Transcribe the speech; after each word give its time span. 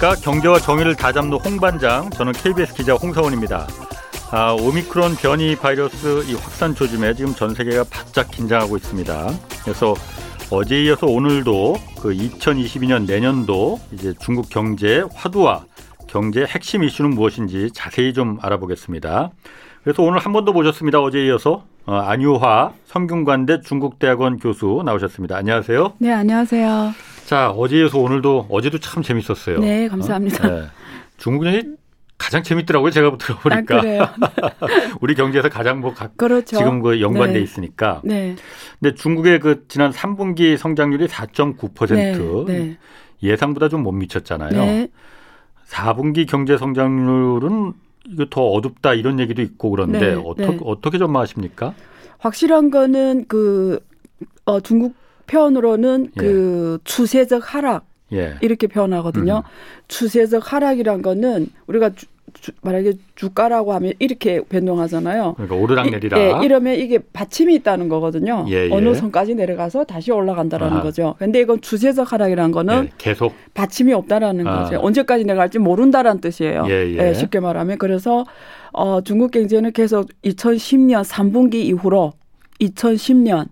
안녕하십니까. 0.00 0.14
경제와 0.16 0.58
정의를 0.58 0.96
다잡는 0.96 1.38
홍반장. 1.38 2.10
저는 2.10 2.32
KBS 2.32 2.74
기자 2.74 2.94
홍사원입니다. 2.94 3.66
아, 4.30 4.52
오미크론 4.58 5.16
변이 5.16 5.56
바이러스 5.56 6.24
이 6.26 6.34
확산 6.34 6.74
조짐에 6.74 7.14
지금 7.14 7.34
전 7.34 7.54
세계가 7.54 7.84
바짝 7.90 8.30
긴장하고 8.30 8.76
있습니다. 8.78 9.28
그래서 9.62 9.94
어제 10.50 10.82
이어서 10.84 11.06
오늘도 11.06 11.76
그 12.00 12.10
2022년 12.14 13.06
내년도 13.06 13.78
이제 13.92 14.14
중국 14.20 14.48
경제 14.48 15.04
화두와 15.14 15.64
경제 16.06 16.44
핵심 16.44 16.82
이슈는 16.82 17.10
무엇인지 17.10 17.70
자세히 17.74 18.12
좀 18.14 18.38
알아보겠습니다. 18.40 19.30
그래서 19.84 20.02
오늘 20.02 20.18
한 20.18 20.32
번 20.32 20.44
더 20.44 20.52
모셨습니다. 20.52 21.00
어제 21.00 21.26
이어서 21.26 21.64
어, 21.86 21.94
안유화 21.96 22.72
성균관대 22.86 23.60
중국대학원 23.62 24.38
교수 24.38 24.82
나오셨습니다. 24.84 25.36
안녕하세요. 25.36 25.94
네, 25.98 26.10
안녕하세요. 26.12 26.92
자, 27.30 27.52
어제 27.52 27.76
이어서 27.78 28.00
오늘도 28.00 28.48
어제도 28.50 28.78
참 28.78 29.04
재밌었어요. 29.04 29.60
네, 29.60 29.86
감사합니다. 29.86 30.48
어? 30.48 30.50
네. 30.50 30.66
중국이 31.16 31.62
가장 32.18 32.42
재밌더라고요. 32.42 32.90
제가 32.90 33.16
들어보니까. 33.18 33.76
아, 33.76 33.80
그래요? 33.80 34.08
우리 35.00 35.14
경제에서 35.14 35.48
가장 35.48 35.78
뭐 35.78 35.94
가, 35.94 36.08
그렇죠. 36.16 36.56
지금 36.56 36.82
그 36.82 37.00
연관돼 37.00 37.34
네. 37.34 37.40
있으니까. 37.40 38.00
네. 38.02 38.34
근데 38.80 38.96
중국의 38.96 39.38
그 39.38 39.64
지난 39.68 39.92
3분기 39.92 40.56
성장률이 40.56 41.06
4.9% 41.06 42.46
네, 42.46 42.52
네. 42.52 42.78
예상보다 43.22 43.68
좀 43.68 43.84
못 43.84 43.92
미쳤잖아요. 43.92 44.50
네. 44.50 44.88
4분기 45.68 46.28
경제 46.28 46.58
성장률은 46.58 47.74
이거 48.08 48.26
더 48.28 48.42
어둡다 48.42 48.94
이런 48.94 49.20
얘기도 49.20 49.40
있고 49.40 49.70
그런데 49.70 50.00
네, 50.00 50.14
어떻게 50.14 50.48
네. 50.48 50.58
어떻게 50.64 50.98
전망하십니까? 50.98 51.74
확실한 52.18 52.72
거는 52.72 53.26
그 53.28 53.78
어, 54.46 54.58
중국 54.58 54.96
편으로는 55.30 56.10
예. 56.16 56.20
그 56.20 56.78
추세적 56.82 57.54
하락 57.54 57.86
예. 58.12 58.34
이렇게 58.40 58.66
표현하거든요. 58.66 59.44
음. 59.46 59.50
추세적 59.86 60.52
하락이란 60.52 61.02
거는 61.02 61.46
우리가 61.68 61.90
주, 61.90 62.06
주, 62.34 62.50
만약에 62.62 62.94
주가라고 63.14 63.72
하면 63.74 63.92
이렇게 64.00 64.40
변동하잖아요. 64.40 65.34
그러니까 65.34 65.54
오르락내리락. 65.54 66.18
예, 66.18 66.44
이러면 66.44 66.74
이게 66.74 66.98
받침이 67.12 67.54
있다는 67.54 67.88
거거든요. 67.88 68.44
예, 68.48 68.66
예. 68.66 68.68
어느 68.72 68.92
선까지 68.92 69.36
내려가서 69.36 69.84
다시 69.84 70.10
올라간다라는 70.10 70.78
아. 70.78 70.82
거죠. 70.82 71.14
근데 71.20 71.40
이건 71.40 71.60
추세적 71.60 72.12
하락이라는 72.12 72.50
거는 72.50 72.84
예, 72.86 72.90
계속 72.98 73.32
받침이 73.54 73.92
없다라는 73.92 74.48
아. 74.48 74.64
거죠. 74.64 74.80
언제까지 74.80 75.24
내려갈지 75.24 75.60
모른다라는 75.60 76.20
뜻이에요. 76.20 76.66
예, 76.68 76.92
예. 76.98 77.14
쉽게 77.14 77.38
말하면 77.38 77.78
그래서 77.78 78.24
어, 78.72 79.00
중국 79.02 79.30
경제는 79.30 79.70
계속 79.70 80.08
2010년 80.24 81.04
3분기 81.04 81.54
이후로 81.54 82.14
2010년 82.60 83.46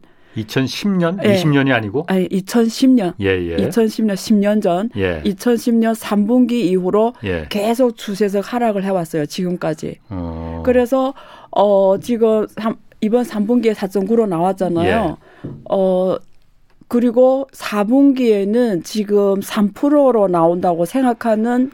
2010년, 0.44 1.22
예. 1.24 1.34
20년이 1.34 1.72
아니고? 1.72 2.04
아니, 2.08 2.28
2010년. 2.28 3.14
예, 3.20 3.26
예. 3.26 3.56
2010년 3.56 4.14
10년 4.14 4.62
전. 4.62 4.90
예. 4.96 5.22
2010년 5.24 5.94
3분기 5.94 6.52
이후로 6.52 7.14
예. 7.24 7.46
계속 7.48 7.96
추세적 7.96 8.52
하락을 8.52 8.84
해 8.84 8.90
왔어요. 8.90 9.26
지금까지. 9.26 9.96
어. 10.08 10.62
그래서 10.64 11.14
어 11.50 11.98
지금 11.98 12.46
3, 12.48 12.76
이번 13.00 13.24
3분기에 13.24 13.74
4.9로 13.74 14.28
나왔잖아요. 14.28 15.18
예. 15.44 15.50
어 15.70 16.16
그리고 16.88 17.46
4분기에는 17.52 18.82
지금 18.82 19.40
3%로 19.40 20.28
나온다고 20.28 20.84
생각하는 20.86 21.70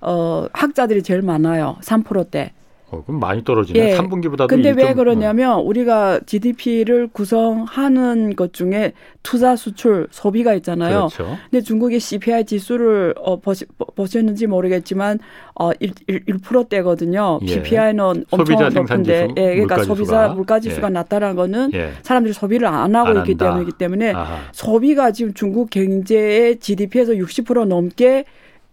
어 0.00 0.46
학자들이 0.52 1.02
제일 1.02 1.22
많아요. 1.22 1.76
3%대. 1.82 2.52
어, 2.94 3.02
그럼 3.04 3.20
많이 3.20 3.42
떨어지네. 3.44 3.78
예. 3.78 3.96
3분기보다도. 3.96 4.48
근데 4.48 4.70
왜 4.70 4.90
어. 4.90 4.94
그러냐면 4.94 5.60
우리가 5.60 6.20
GDP를 6.26 7.08
구성하는 7.08 8.36
것 8.36 8.52
중에 8.52 8.92
투자 9.22 9.56
수출 9.56 10.06
소비가 10.10 10.54
있잖아요. 10.54 11.08
그렇죠. 11.08 11.36
근데 11.50 11.62
중국의 11.62 12.00
CPI 12.00 12.44
지수를 12.44 13.14
어 13.18 13.40
보시, 13.40 13.64
보셨는지 13.96 14.46
모르겠지만 14.46 15.18
어 15.58 15.70
1, 15.80 15.92
1, 16.06 16.24
1%대거든요. 16.26 17.40
예. 17.42 17.46
PPI는 17.62 18.24
엄청 18.30 18.68
높은데 18.72 19.28
예, 19.36 19.54
그러니까 19.54 19.76
물가 19.76 19.82
소비자 19.84 20.28
물가 20.28 20.60
지수가 20.60 20.86
예. 20.88 20.90
낮다라는 20.92 21.36
거는 21.36 21.70
예. 21.74 21.92
사람들이 22.02 22.32
소비를 22.34 22.66
안 22.68 22.94
하고 22.94 23.08
안 23.08 23.16
있기 23.18 23.32
한다. 23.32 23.46
때문이기 23.46 23.72
때문에 23.78 24.12
아하. 24.12 24.38
소비가 24.52 25.10
지금 25.10 25.34
중국 25.34 25.70
경제의 25.70 26.58
GDP에서 26.58 27.12
60% 27.12 27.66
넘게 27.66 28.24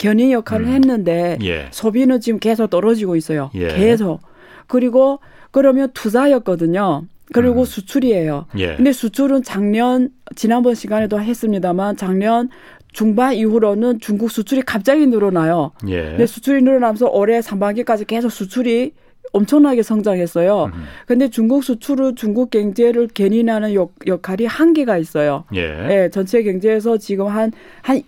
견인 0.02 0.32
역할을 0.32 0.66
음. 0.66 0.72
했는데 0.72 1.38
예. 1.44 1.68
소비는 1.70 2.22
지금 2.22 2.40
계속 2.40 2.72
떨어지고 2.72 3.16
있어요. 3.16 3.52
예. 3.54 3.68
계속. 3.68 4.20
그리고 4.66 5.20
그러면 5.52 5.92
투자였거든요. 5.94 7.04
그리고 7.32 7.60
음. 7.60 7.66
수출이에요. 7.66 8.48
예. 8.58 8.76
근데 8.78 8.94
수출은 8.94 9.44
작년 9.44 10.10
지난번 10.36 10.74
시간에도 10.74 11.22
했습니다만 11.22 11.98
작년 11.98 12.50
중반 12.92 13.36
이후로는 13.36 14.00
중국 14.00 14.32
수출이 14.32 14.64
갑자기 14.64 15.06
늘어나요. 15.06 15.72
예. 15.88 16.02
근데 16.02 16.26
수출이 16.26 16.64
늘어나면서 16.64 17.08
올해 17.10 17.44
상반기까지 17.44 18.06
계속 18.06 18.30
수출이 18.30 18.94
엄청나게 19.34 19.84
성장했어요. 19.84 20.72
음. 20.74 20.84
근데 21.06 21.30
중국 21.30 21.64
수출은 21.64 22.16
중국 22.16 22.50
경제를 22.50 23.08
견인하는 23.14 23.76
역, 23.76 23.94
역할이 24.08 24.48
한계가 24.48 24.98
있어요. 24.98 25.44
예. 25.54 25.60
예 25.62 26.10
전체 26.10 26.42
경제에서 26.42 26.98
지금 26.98 27.28
한, 27.28 27.52
한 27.84 28.02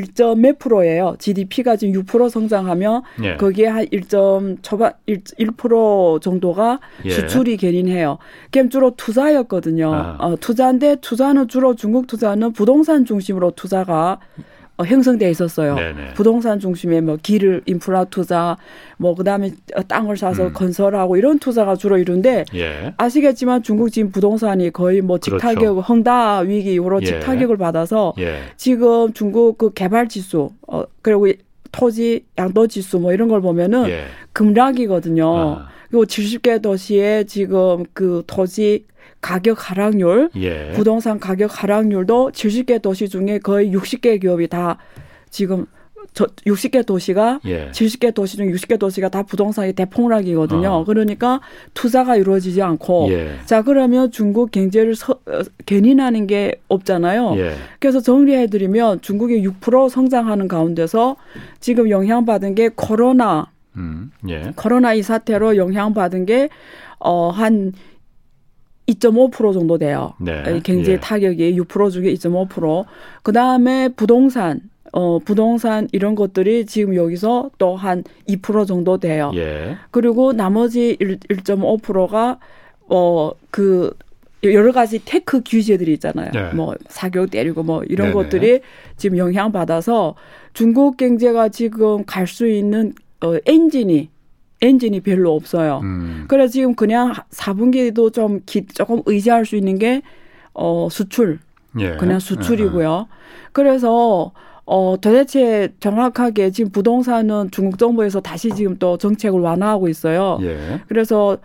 1점 0.00 0.40
몇 0.40 0.58
프로예요. 0.58 1.16
GDP가 1.18 1.76
지금 1.76 2.02
6% 2.02 2.28
성장하면 2.28 3.02
예. 3.22 3.36
거기에 3.36 3.66
한 3.66 3.86
1점 3.86 4.58
초반 4.62 4.92
1, 5.06 5.22
1% 5.22 6.20
정도가 6.20 6.80
예. 7.04 7.10
수출이 7.10 7.56
견인해요. 7.56 8.18
그럼 8.50 8.70
주로 8.70 8.94
투자였거든요. 8.96 9.92
아. 9.92 10.16
어, 10.18 10.36
투자인데 10.36 10.96
투자는 10.96 11.48
주로 11.48 11.74
중국 11.74 12.06
투자는 12.06 12.52
부동산 12.52 13.04
중심으로 13.04 13.52
투자가 13.52 14.20
어, 14.78 14.84
형성돼 14.84 15.30
있었어요. 15.30 15.74
네네. 15.74 16.14
부동산 16.14 16.60
중심의 16.60 17.00
뭐 17.00 17.16
길을 17.22 17.62
인프라 17.64 18.04
투자, 18.04 18.58
뭐 18.98 19.14
그다음에 19.14 19.52
땅을 19.88 20.16
사서 20.16 20.48
음. 20.48 20.52
건설하고 20.52 21.16
이런 21.16 21.38
투자가 21.38 21.76
주로 21.76 21.96
이룬데 21.96 22.44
예. 22.54 22.92
아시겠지만 22.98 23.62
중국 23.62 23.90
지금 23.90 24.10
부동산이 24.10 24.70
거의 24.72 25.00
뭐 25.00 25.18
직타격 25.18 25.60
그렇죠. 25.60 25.80
헝다 25.80 26.40
위기 26.40 26.74
이후로 26.74 27.00
예. 27.02 27.06
직타격을 27.06 27.56
받아서 27.56 28.12
예. 28.18 28.40
지금 28.56 29.12
중국 29.14 29.56
그 29.56 29.72
개발 29.72 30.08
지수 30.08 30.50
어 30.68 30.84
그리고 31.00 31.28
토지 31.72 32.24
양도 32.36 32.66
지수 32.66 32.98
뭐 32.98 33.12
이런 33.14 33.28
걸 33.28 33.40
보면은 33.40 33.88
예. 33.88 34.04
급락이거든요. 34.32 35.36
아. 35.36 35.68
그리고 35.88 36.04
70개 36.04 36.60
도시에 36.60 37.24
지금 37.24 37.84
그 37.94 38.22
토지 38.26 38.84
가격 39.26 39.70
하락률, 39.70 40.30
예. 40.36 40.70
부동산 40.76 41.18
가격 41.18 41.50
하락률도 41.60 42.30
70개 42.30 42.80
도시 42.80 43.08
중에 43.08 43.40
거의 43.40 43.72
60개 43.72 44.20
기업이 44.20 44.46
다 44.46 44.78
지금 45.30 45.66
저 46.14 46.26
60개 46.46 46.86
도시가 46.86 47.40
예. 47.46 47.72
70개 47.72 48.14
도시 48.14 48.36
중 48.36 48.46
60개 48.52 48.78
도시가 48.78 49.08
다 49.08 49.24
부동산이 49.24 49.72
대폭락이거든요. 49.72 50.68
어. 50.68 50.84
그러니까 50.84 51.40
투자가 51.74 52.14
이루어지지 52.14 52.62
않고 52.62 53.08
예. 53.10 53.32
자 53.46 53.62
그러면 53.62 54.12
중국 54.12 54.52
경제를 54.52 54.94
서, 54.94 55.14
어, 55.26 55.40
견인하는 55.66 56.28
게 56.28 56.60
없잖아요. 56.68 57.34
예. 57.38 57.54
그래서 57.80 57.98
정리해 57.98 58.46
드리면 58.46 59.00
중국이 59.00 59.42
6% 59.42 59.90
성장하는 59.90 60.46
가운데서 60.46 61.16
지금 61.58 61.90
영향받은 61.90 62.54
게 62.54 62.70
코로나 62.76 63.50
음. 63.76 64.12
예. 64.28 64.52
코로나 64.54 64.94
이 64.94 65.02
사태로 65.02 65.56
영향받은 65.56 66.26
게 66.26 66.48
어한 67.00 67.72
2.5% 68.86 69.52
정도 69.52 69.78
돼요. 69.78 70.14
네. 70.20 70.60
경제 70.64 70.92
예. 70.92 71.00
타격이 71.00 71.58
6% 71.60 71.90
중에 71.90 72.12
2.5%. 72.14 72.84
그 73.22 73.32
다음에 73.32 73.88
부동산, 73.88 74.60
어, 74.92 75.18
부동산 75.18 75.88
이런 75.92 76.14
것들이 76.14 76.66
지금 76.66 76.94
여기서 76.94 77.50
또 77.58 77.76
한 77.76 78.04
2% 78.28 78.66
정도 78.66 78.98
돼요. 78.98 79.32
예. 79.34 79.76
그리고 79.90 80.32
나머지 80.32 80.96
1, 81.00 81.18
1.5%가 81.18 82.38
어, 82.88 83.32
그 83.50 83.92
여러 84.44 84.70
가지 84.70 85.00
tech 85.04 85.40
규제들이 85.44 85.92
있잖아요. 85.94 86.30
네. 86.32 86.52
뭐 86.54 86.76
사교육 86.88 87.26
때리고 87.26 87.64
뭐 87.64 87.82
이런 87.84 88.08
네네. 88.08 88.22
것들이 88.22 88.60
지금 88.96 89.18
영향 89.18 89.50
받아서 89.50 90.14
중국 90.52 90.96
경제가 90.96 91.48
지금 91.48 92.04
갈 92.04 92.26
수 92.28 92.46
있는 92.46 92.92
어 93.22 93.34
엔진이 93.46 94.10
엔진이 94.62 95.00
별로 95.00 95.34
없어요. 95.34 95.80
음. 95.82 96.24
그래서 96.28 96.52
지금 96.52 96.74
그냥 96.74 97.12
4분기도 97.30 98.12
좀 98.12 98.40
기, 98.46 98.66
조금 98.66 99.02
의지할 99.06 99.44
수 99.44 99.56
있는 99.56 99.78
게 99.78 100.02
어, 100.54 100.88
수출. 100.90 101.38
예. 101.78 101.96
그냥 101.96 102.18
수출이고요. 102.18 103.06
그래서 103.52 104.32
어, 104.64 104.96
도대체 105.00 105.72
정확하게 105.78 106.50
지금 106.50 106.72
부동산은 106.72 107.50
중국 107.50 107.78
정부에서 107.78 108.20
다시 108.20 108.50
지금 108.50 108.76
또 108.78 108.96
정책을 108.96 109.38
완화하고 109.38 109.88
있어요. 109.88 110.38
예. 110.42 110.80
그래서 110.88 111.38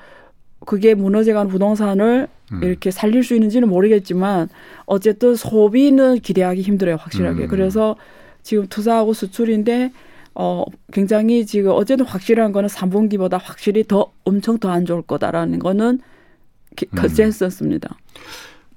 그게 0.66 0.94
무너져간 0.94 1.48
부동산을 1.48 2.28
음. 2.52 2.63
이렇게 2.63 2.92
살릴 2.92 3.24
수 3.24 3.34
있는지는 3.34 3.68
모르겠지만 3.68 4.50
어쨌든 4.86 5.36
소비는 5.36 6.19
기대하기 6.19 6.62
힘들어요, 6.62 6.96
확실하게. 6.96 7.44
음. 7.44 7.48
그래서 7.48 7.96
지금 8.42 8.68
투자하고 8.68 9.13
수출인데 9.13 9.92
어, 10.33 10.63
굉장히 10.94 11.45
지금 11.45 11.72
어제도 11.72 12.04
확실한 12.06 12.51
거는 12.51 12.69
3분기보다 12.69 13.39
확실히 13.42 13.83
더 13.83 14.12
엄청 14.24 14.57
더 14.60 14.69
안 14.69 14.86
좋을 14.86 15.01
거다라는 15.01 15.60
거는 15.60 16.00
컨센서스입니다. 16.95 17.89
음. 17.92 18.22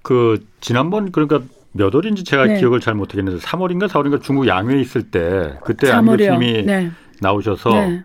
그 0.03 0.45
지난번 0.61 1.13
그러니까 1.13 1.41
몇 1.73 1.95
월인지 1.95 2.25
제가 2.25 2.47
네. 2.47 2.59
기억을 2.59 2.81
잘 2.81 2.95
못하겠는데 2.95 3.41
3월인가 3.41 3.89
4월인가 3.89 4.23
중국 4.23 4.47
양회에 4.47 4.81
있을 4.81 5.11
때 5.11 5.55
그때 5.65 5.91
안 5.91 6.07
교수님이 6.07 6.65
네. 6.65 6.91
나오셔서 7.21 7.71
네. 7.71 8.05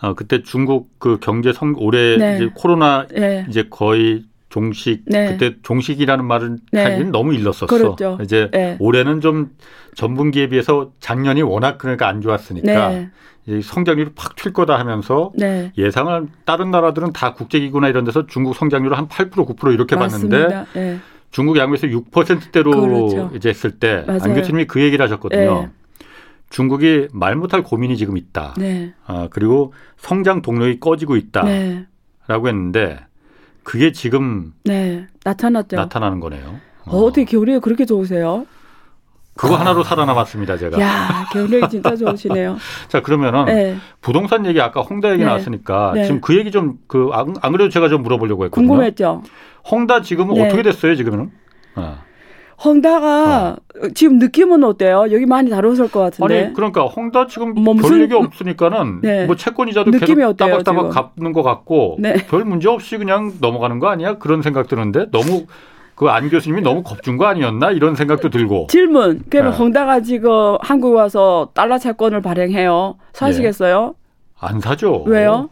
어, 0.00 0.14
그때 0.14 0.42
중국 0.42 0.98
그 0.98 1.18
경제 1.20 1.52
성 1.52 1.74
올해 1.78 2.16
네. 2.16 2.36
이제 2.36 2.50
코로나 2.54 3.06
네. 3.08 3.46
이제 3.48 3.66
거의 3.68 4.24
종식 4.54 5.02
네. 5.06 5.32
그때 5.32 5.56
종식이라는 5.64 6.24
말은 6.24 6.58
네. 6.70 6.84
하기는 6.84 7.10
너무 7.10 7.34
일렀었어. 7.34 7.66
그렇죠. 7.66 8.18
이제 8.22 8.48
네. 8.52 8.76
올해는 8.78 9.20
좀 9.20 9.50
전분기에 9.96 10.48
비해서 10.48 10.92
작년이 11.00 11.42
워낙 11.42 11.76
그러니까 11.76 12.06
안 12.06 12.20
좋았으니까 12.20 12.88
네. 12.90 13.10
이제 13.46 13.60
성장률이 13.60 14.12
팍 14.14 14.36
튈 14.36 14.52
거다 14.52 14.78
하면서 14.78 15.32
네. 15.34 15.72
예상을 15.76 16.28
다른 16.44 16.70
나라들은 16.70 17.12
다 17.12 17.34
국제기구나 17.34 17.88
이런 17.88 18.04
데서 18.04 18.28
중국 18.28 18.54
성장률을 18.54 18.96
한 18.96 19.08
8% 19.08 19.32
9% 19.32 19.74
이렇게 19.74 19.96
맞습니다. 19.96 20.38
봤는데 20.38 20.66
네. 20.78 20.98
중국 21.32 21.58
양국에서 21.58 21.88
6%대로 21.88 22.70
그렇죠. 22.80 23.32
이제 23.34 23.48
했을 23.48 23.72
때 23.72 24.04
안 24.06 24.34
교수님이 24.34 24.66
그 24.66 24.80
얘기를 24.80 25.04
하셨거든요. 25.04 25.70
중국이 26.50 27.08
말 27.12 27.34
못할 27.34 27.64
고민이 27.64 27.96
지금 27.96 28.16
있다. 28.16 28.54
네. 28.56 28.94
아, 29.04 29.26
그리고 29.32 29.72
성장 29.96 30.42
동력이 30.42 30.78
꺼지고 30.78 31.16
있다라고 31.16 31.48
네. 31.50 31.86
했는데 32.28 33.00
그게 33.64 33.92
지금 33.92 34.52
네. 34.64 35.06
나타났죠. 35.24 35.76
나타나는 35.76 36.20
거네요. 36.20 36.60
어, 36.86 36.98
어 36.98 37.08
떻게 37.10 37.24
겨울에 37.24 37.58
그렇게 37.58 37.84
좋으세요? 37.86 38.46
그거 39.36 39.56
아. 39.56 39.60
하나로 39.60 39.82
살아남았습니다, 39.82 40.56
제가. 40.58 40.80
야, 40.80 41.26
겨울에 41.32 41.66
진짜 41.68 41.96
좋으시네요. 41.96 42.56
자, 42.86 43.00
그러면은 43.02 43.46
네. 43.46 43.76
부동산 44.00 44.46
얘기 44.46 44.60
아까 44.60 44.80
홍다 44.82 45.10
얘기 45.10 45.18
네. 45.20 45.24
나왔으니까 45.24 45.92
네. 45.94 46.04
지금 46.04 46.20
그 46.20 46.36
얘기 46.38 46.52
좀 46.52 46.78
그 46.86 47.10
안, 47.12 47.34
안 47.40 47.50
그래도 47.50 47.70
제가 47.70 47.88
좀 47.88 48.02
물어보려고 48.02 48.44
했거든요. 48.44 48.68
궁금했죠. 48.68 49.22
홍다 49.68 50.02
지금은 50.02 50.34
네. 50.34 50.46
어떻게 50.46 50.62
됐어요, 50.62 50.94
지금은? 50.94 51.32
어. 51.74 52.03
홍다가 52.64 53.56
어. 53.82 53.88
지금 53.94 54.18
느낌은 54.18 54.64
어때요? 54.64 55.06
여기 55.10 55.26
많이 55.26 55.50
다뤘을 55.50 55.90
것 55.90 56.00
같은데. 56.00 56.44
아니 56.44 56.52
그러니까 56.54 56.84
홍다 56.84 57.26
지금 57.26 57.54
뭐 57.54 57.74
무슨, 57.74 57.90
별 57.90 58.02
얘기 58.02 58.14
없으니까는 58.14 59.00
네. 59.02 59.26
뭐 59.26 59.36
채권 59.36 59.68
이자도 59.68 59.90
계속 59.90 60.12
어때요, 60.12 60.32
따박따박 60.34 60.90
갚는 60.90 61.32
것 61.32 61.42
같고 61.42 61.96
네. 61.98 62.14
별 62.28 62.44
문제 62.44 62.68
없이 62.68 62.96
그냥 62.96 63.32
넘어가는 63.40 63.78
거 63.78 63.88
아니야? 63.88 64.18
그런 64.18 64.42
생각 64.42 64.68
드는데 64.68 65.10
너무 65.10 65.46
그 65.94 66.08
안 66.08 66.28
교수님이 66.28 66.62
너무 66.62 66.82
겁준 66.82 67.16
거 67.16 67.26
아니었나 67.26 67.70
이런 67.70 67.94
생각도 67.94 68.28
들고. 68.30 68.66
질문. 68.68 69.22
그러면 69.30 69.52
네. 69.52 69.58
홍다가 69.58 70.00
지금 70.00 70.56
한국 70.60 70.94
와서 70.94 71.50
달러 71.54 71.78
채권을 71.78 72.20
발행해요. 72.20 72.96
사시겠어요? 73.12 73.94
예. 73.96 74.04
안 74.40 74.60
사죠. 74.60 75.04
왜요? 75.06 75.50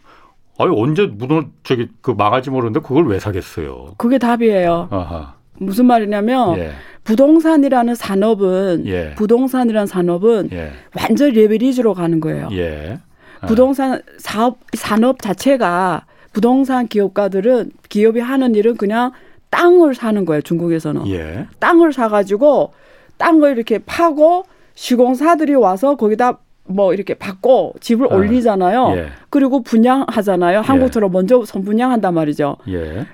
아니 0.59 0.71
언제 0.81 1.07
무너 1.07 1.45
저기 1.63 1.89
그 2.01 2.11
망할지 2.11 2.51
모르는데 2.51 2.81
그걸 2.81 3.07
왜 3.07 3.19
사겠어요? 3.19 3.95
그게 3.97 4.19
답이에요. 4.19 4.89
아하. 4.91 5.35
무슨 5.63 5.87
말이냐면 5.87 6.59
예. 6.59 6.71
부동산이라는 7.05 7.95
산업은 7.95 8.85
예. 8.87 9.15
부동산이라는 9.17 9.87
산업은 9.87 10.51
예. 10.53 10.71
완전 10.97 11.31
레버리지로 11.33 11.95
가는 11.95 12.21
거예요. 12.21 12.49
예. 12.53 12.99
아. 13.41 13.47
부동산 13.47 14.03
사업 14.19 14.59
산업 14.75 15.21
자체가 15.21 16.07
부동산 16.33 16.87
기업가들은 16.89 17.73
기업이 17.89 18.21
하는 18.21 18.55
일은 18.55 18.77
그냥 18.77 19.13
땅을 19.51 19.95
사는 19.95 20.25
거예요. 20.25 20.43
중국에서는 20.43 21.07
예. 21.09 21.47
땅을 21.59 21.93
사가지고 21.93 22.73
땅을 23.19 23.57
이렇게 23.57 23.79
파고 23.79 24.45
시공사들이 24.75 25.55
와서 25.55 25.97
거기다 25.97 26.39
뭐 26.65 26.95
이렇게 26.95 27.15
받고 27.15 27.75
집을 27.81 28.07
아. 28.11 28.15
올리잖아요. 28.15 28.95
예. 28.97 29.07
그리고 29.29 29.63
분양하잖아요. 29.63 30.61
한국처럼 30.61 31.11
예. 31.11 31.13
먼저 31.13 31.45
선분양한단 31.45 32.15
말이죠. 32.15 32.57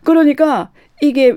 그러니까 0.04 0.70
이게 1.00 1.36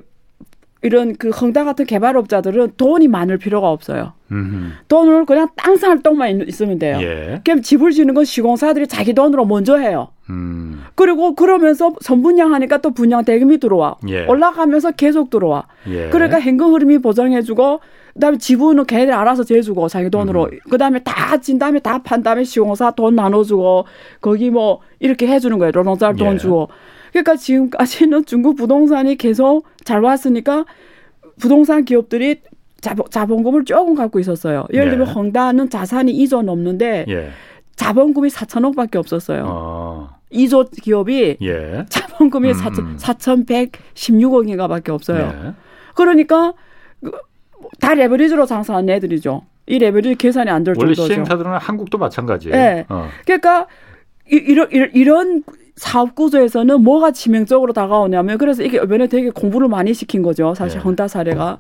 이런 0.84 1.16
그 1.16 1.30
헝다 1.30 1.64
같은 1.64 1.86
개발업자들은 1.86 2.72
돈이 2.78 3.08
많을 3.08 3.38
필요가 3.38 3.70
없어요. 3.70 4.14
음흠. 4.32 4.72
돈을 4.88 5.26
그냥 5.26 5.50
땅살 5.56 6.02
돈만 6.02 6.48
있으면 6.48 6.80
돼요. 6.80 6.98
예. 7.02 7.40
그럼 7.46 7.62
집을 7.62 7.92
지는 7.92 8.14
건 8.16 8.26
시공사들이 8.26 8.88
자기 8.88 9.14
돈으로 9.14 9.46
먼저 9.46 9.78
해요. 9.78 10.08
음. 10.32 10.82
그리고 10.96 11.36
그러면서 11.36 11.94
선분양하니까 12.02 12.80
또 12.80 12.92
분양 12.92 13.24
대금이 13.24 13.60
들어와. 13.60 13.96
예. 14.08 14.26
올라가면서 14.26 14.92
계속 14.92 15.30
들어와. 15.30 15.68
예. 15.88 16.10
그러니까 16.10 16.40
현금 16.40 16.74
흐름이 16.74 16.98
보장해주고 17.00 17.80
그다음에 18.16 18.38
지분은 18.40 18.86
걔네들 18.86 19.14
알아서 19.14 19.44
재주고 19.44 19.88
자기 19.88 20.10
돈으로 20.10 20.50
음. 20.52 20.60
그다음에 20.70 21.00
다 21.04 21.38
진 21.38 21.60
다음에 21.60 21.80
다 21.80 22.00
판 22.00 22.24
다음에 22.24 22.44
시공사 22.44 22.92
돈 22.92 23.16
나눠주고 23.16 23.86
거기 24.20 24.50
뭐 24.50 24.80
이렇게 25.00 25.28
해주는 25.28 25.58
거예요. 25.60 25.72
노동자 25.72 26.12
돈 26.14 26.34
예. 26.34 26.38
주고. 26.38 26.70
그러니까 27.12 27.36
지금까지는 27.36 28.26
중국 28.26 28.56
부동산이 28.56 29.16
계속 29.18 29.66
잘 29.84 30.02
왔으니까 30.02 30.66
부동산 31.40 31.86
기업들이 31.86 32.42
자본, 32.82 33.44
금을 33.44 33.64
조금 33.66 33.94
갖고 33.96 34.20
있었어요. 34.20 34.66
예를 34.74 34.90
들면 34.92 35.08
네. 35.08 35.14
헝다는 35.14 35.70
자산이 35.70 36.14
2조 36.14 36.42
넘는데 36.44 37.06
예. 37.10 37.30
자본금이 37.76 38.30
4천억밖에 38.30 38.96
없었어요. 38.96 39.46
어. 39.48 40.10
2조 40.32 40.72
기업이 40.82 41.38
예. 41.42 41.86
자본금이 41.90 42.50
음. 42.52 42.54
4천, 42.54 42.98
4,116억인가밖에 43.94 44.90
없어요. 44.90 45.32
예. 45.46 45.54
그러니까 45.96 46.54
그다 47.04 47.94
레버리지로 47.94 48.46
장사하는 48.46 48.90
애들이죠. 48.90 49.44
이 49.68 49.78
레버리지 49.78 50.16
계산이 50.16 50.50
안 50.50 50.64
될 50.64 50.74
정도죠. 50.76 51.04
원래 51.04 51.14
시행사들은 51.14 51.52
한국도 51.58 51.98
마찬가지예요. 51.98 52.56
네. 52.56 52.86
어. 52.90 53.08
그러니까 53.26 53.68
이런 54.26 54.68
이런 54.94 55.44
사업 55.82 56.14
구조에서는 56.14 56.84
뭐가 56.84 57.10
치명적으로 57.10 57.74
다가오냐면 57.74 58.38
그래서 58.38 58.62
이게 58.62 58.78
이번에 58.78 59.08
되게 59.08 59.32
공부를 59.32 59.68
많이 59.68 59.96
시킨 59.96 60.22
거죠. 60.22 60.54
사실 60.54 60.78
네. 60.78 60.84
헌다 60.84 61.08
사례가. 61.08 61.58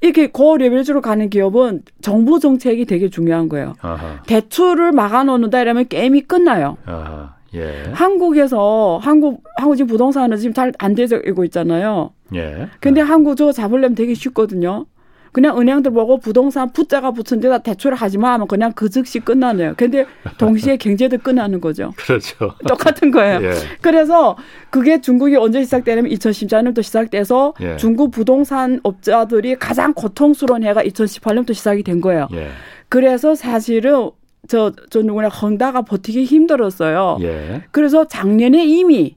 이렇게 0.00 0.26
고레벨주로 0.26 1.00
가는 1.00 1.30
기업은 1.30 1.82
정부 2.02 2.40
정책이 2.40 2.84
되게 2.84 3.08
중요한 3.08 3.48
거예요. 3.48 3.74
아하. 3.80 4.20
대출을 4.26 4.90
막아놓는다 4.90 5.60
이러면 5.60 5.86
게임이 5.86 6.22
끝나요. 6.22 6.76
아하. 6.84 7.34
예. 7.54 7.84
한국에서 7.92 8.98
한국 9.00 9.44
한국 9.56 9.76
지금 9.76 9.86
부동산은 9.86 10.36
지금 10.38 10.52
잘 10.52 10.72
안 10.80 10.96
되고 10.96 11.44
있잖아요. 11.44 12.10
예. 12.34 12.68
근데 12.80 13.02
아. 13.02 13.04
한국 13.04 13.36
저 13.36 13.52
잡으려면 13.52 13.94
되게 13.94 14.14
쉽거든요. 14.14 14.86
그냥 15.34 15.58
은행들 15.58 15.90
보고 15.90 16.18
부동산 16.18 16.72
붙자가 16.72 17.10
붙은 17.10 17.40
데다 17.40 17.58
대출을 17.58 17.96
하지 17.96 18.18
마 18.18 18.34
하면 18.34 18.46
그냥 18.46 18.72
그 18.72 18.88
즉시 18.88 19.18
끝나네요. 19.18 19.74
근데 19.76 20.06
동시에 20.38 20.76
경제도 20.76 21.18
끝나는 21.18 21.60
거죠. 21.60 21.92
그렇죠. 21.98 22.54
똑같은 22.68 23.10
거예요. 23.10 23.40
예. 23.42 23.52
그래서 23.80 24.36
그게 24.70 25.00
중국이 25.00 25.34
언제 25.34 25.64
시작되냐면 25.64 26.12
2014년부터 26.12 26.84
시작돼서 26.84 27.52
예. 27.62 27.76
중국 27.76 28.12
부동산 28.12 28.78
업자들이 28.84 29.56
가장 29.56 29.92
고통스러운 29.92 30.62
해가 30.62 30.84
2018년부터 30.84 31.52
시작이 31.52 31.82
된 31.82 32.00
거예요. 32.00 32.28
예. 32.34 32.50
그래서 32.88 33.34
사실은 33.34 34.10
저, 34.46 34.70
저 34.88 35.02
누구나 35.02 35.26
헝다가 35.26 35.82
버티기 35.82 36.26
힘들었어요. 36.26 37.18
예. 37.22 37.62
그래서 37.72 38.06
작년에 38.06 38.64
이미 38.64 39.16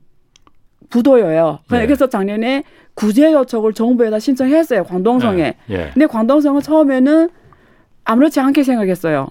부도여요. 0.89 1.59
예. 1.73 1.85
그래서 1.85 2.09
작년에 2.09 2.63
구제 2.97 3.31
요청을 3.31 3.73
정부에다 3.73 4.17
신청했어요. 4.17 4.83
광동성에. 4.83 5.53
예. 5.69 5.73
예. 5.73 5.89
근데 5.93 6.07
광동성은 6.07 6.61
처음에는 6.61 7.29
아무렇지 8.05 8.39
않게 8.39 8.63
생각했어요. 8.63 9.27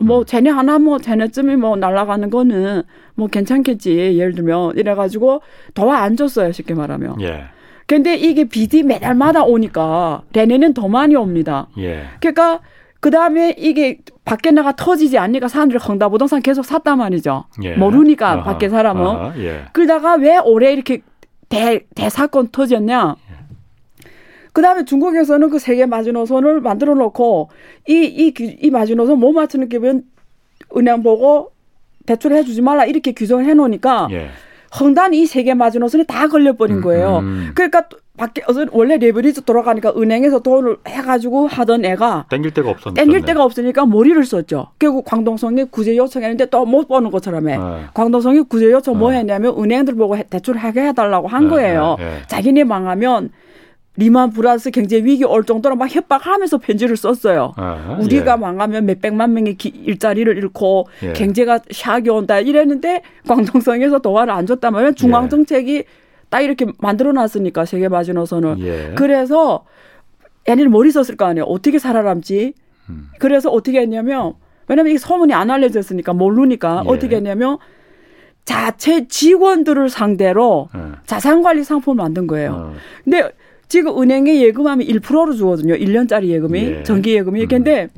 뭐 0.00 0.20
음. 0.20 0.24
쟤네 0.24 0.48
하나 0.48 0.78
뭐 0.78 0.98
쟤네쯤이 0.98 1.56
뭐 1.56 1.76
날아가는 1.76 2.30
거는 2.30 2.82
뭐 3.14 3.28
괜찮겠지 3.28 4.18
예를 4.18 4.34
들면 4.34 4.78
이래가지고 4.78 5.42
더 5.74 5.90
안 5.90 6.16
줬어요 6.16 6.52
쉽게 6.52 6.72
말하면. 6.72 7.20
예. 7.20 7.44
근데 7.86 8.16
이게 8.16 8.44
비디 8.44 8.82
매달마다 8.82 9.44
오니까 9.44 10.22
내년엔 10.32 10.72
더 10.72 10.88
많이 10.88 11.14
옵니다. 11.14 11.68
예. 11.76 12.04
그러니까 12.20 12.60
그 13.00 13.10
다음에 13.10 13.54
이게 13.58 13.98
밖에 14.24 14.52
나가 14.52 14.72
터지지 14.72 15.18
않으니까 15.18 15.48
사람들이 15.48 15.78
헝다 15.78 16.08
부동산 16.08 16.40
계속 16.40 16.64
샀단 16.64 16.96
말이죠. 16.96 17.44
예. 17.64 17.74
모르니까 17.74 18.30
아하, 18.30 18.42
밖에 18.44 18.70
사람은. 18.70 19.04
아하, 19.04 19.32
예. 19.36 19.64
그러다가 19.74 20.14
왜 20.14 20.38
올해 20.38 20.72
이렇게 20.72 21.02
대, 21.52 21.84
대사건 21.94 22.48
터졌냐? 22.50 23.14
그 24.54 24.62
다음에 24.62 24.86
중국에서는 24.86 25.50
그 25.50 25.58
세계 25.58 25.84
마지노선을 25.84 26.62
만들어 26.62 26.94
놓고 26.94 27.50
이, 27.86 27.94
이, 28.04 28.32
이 28.38 28.70
마지노선 28.70 29.18
못 29.18 29.32
맞추는 29.32 29.68
기분 29.68 30.04
은행 30.74 31.02
보고 31.02 31.52
대출을 32.06 32.38
해주지 32.38 32.62
말라 32.62 32.86
이렇게 32.86 33.12
규정을 33.12 33.44
해 33.44 33.52
놓으니까 33.52 34.08
예. 34.12 34.30
헝단 34.80 35.12
이 35.12 35.26
세계 35.26 35.52
마지노선이 35.52 36.06
다 36.06 36.26
걸려버린 36.28 36.76
음, 36.76 36.82
거예요. 36.82 37.18
음. 37.18 37.50
그러니까 37.54 37.86
밖에 38.16 38.42
원래 38.72 38.98
레버리지 38.98 39.44
돌아가니까 39.44 39.94
은행에서 39.96 40.40
돈을 40.40 40.76
해가지고 40.86 41.46
하던 41.46 41.84
애가 41.84 42.26
땡길 42.28 42.52
데가 42.52 42.70
없었 42.70 42.94
땡길 42.94 43.22
데가 43.22 43.42
없으니까 43.42 43.86
머리를 43.86 44.22
썼죠. 44.24 44.68
결국 44.78 45.04
광동성이 45.06 45.64
구제 45.64 45.96
요청했는데 45.96 46.46
또 46.46 46.62
못 46.66 46.88
버는 46.88 47.10
것처럼 47.10 47.48
해. 47.48 47.56
네. 47.58 47.64
광동성이 47.94 48.42
구제 48.42 48.70
요청 48.70 48.98
뭐 48.98 49.10
네. 49.10 49.18
했냐면 49.18 49.54
은행들 49.58 49.94
보고 49.94 50.16
대출 50.30 50.56
하게 50.56 50.88
해달라고 50.88 51.26
한 51.26 51.44
네. 51.44 51.50
거예요. 51.50 51.96
네. 51.98 52.04
네. 52.04 52.22
자기네 52.28 52.64
망하면 52.64 53.30
리만 53.96 54.30
플러스 54.30 54.70
경제 54.70 55.02
위기 55.04 55.24
올 55.24 55.44
정도로 55.44 55.76
막 55.76 55.94
협박하면서 55.94 56.58
편지를 56.58 56.96
썼어요. 56.96 57.52
아, 57.56 57.98
우리가 58.00 58.32
예. 58.32 58.36
망하면 58.36 58.86
몇 58.86 59.02
백만 59.02 59.34
명의 59.34 59.54
기, 59.54 59.68
일자리를 59.68 60.34
잃고 60.38 60.86
예. 61.02 61.12
경제가 61.12 61.58
샥이 61.58 62.08
온다 62.14 62.40
이랬는데 62.40 63.02
광동성에서 63.28 63.98
도와를 63.98 64.32
안 64.32 64.46
줬다면 64.46 64.94
중앙 64.94 65.28
정책이 65.28 65.76
예. 65.76 65.84
딱 66.32 66.40
이렇게 66.40 66.64
만들어 66.78 67.12
놨으니까 67.12 67.66
세계 67.66 67.88
마지노선을. 67.88 68.56
예. 68.60 68.94
그래서 68.96 69.66
애니는 70.46 70.70
머리 70.70 70.90
썼을 70.90 71.18
거 71.18 71.26
아니에요. 71.26 71.44
어떻게 71.44 71.78
살아남지? 71.78 72.54
음. 72.88 73.08
그래서 73.18 73.50
어떻게 73.50 73.80
했냐면 73.80 74.32
왜냐면 74.66 74.92
이게 74.92 74.98
소문이 74.98 75.34
안 75.34 75.50
알려졌으니까 75.50 76.14
모르니까 76.14 76.84
예. 76.86 76.88
어떻게 76.88 77.16
했냐면 77.16 77.58
자체 78.46 79.06
직원들을 79.08 79.90
상대로 79.90 80.70
예. 80.74 80.80
자산관리 81.04 81.64
상품을 81.64 82.02
만든 82.02 82.26
거예요. 82.26 82.52
어. 82.52 82.74
근데 83.04 83.30
지금 83.68 84.00
은행에 84.00 84.40
예금하면 84.40 84.86
1%로 84.86 85.34
주거든요. 85.34 85.74
1년짜리 85.74 86.28
예금이 86.28 86.60
예. 86.60 86.82
정기 86.82 87.14
예금이. 87.14 87.42
음. 87.42 87.48
근데 87.48 87.88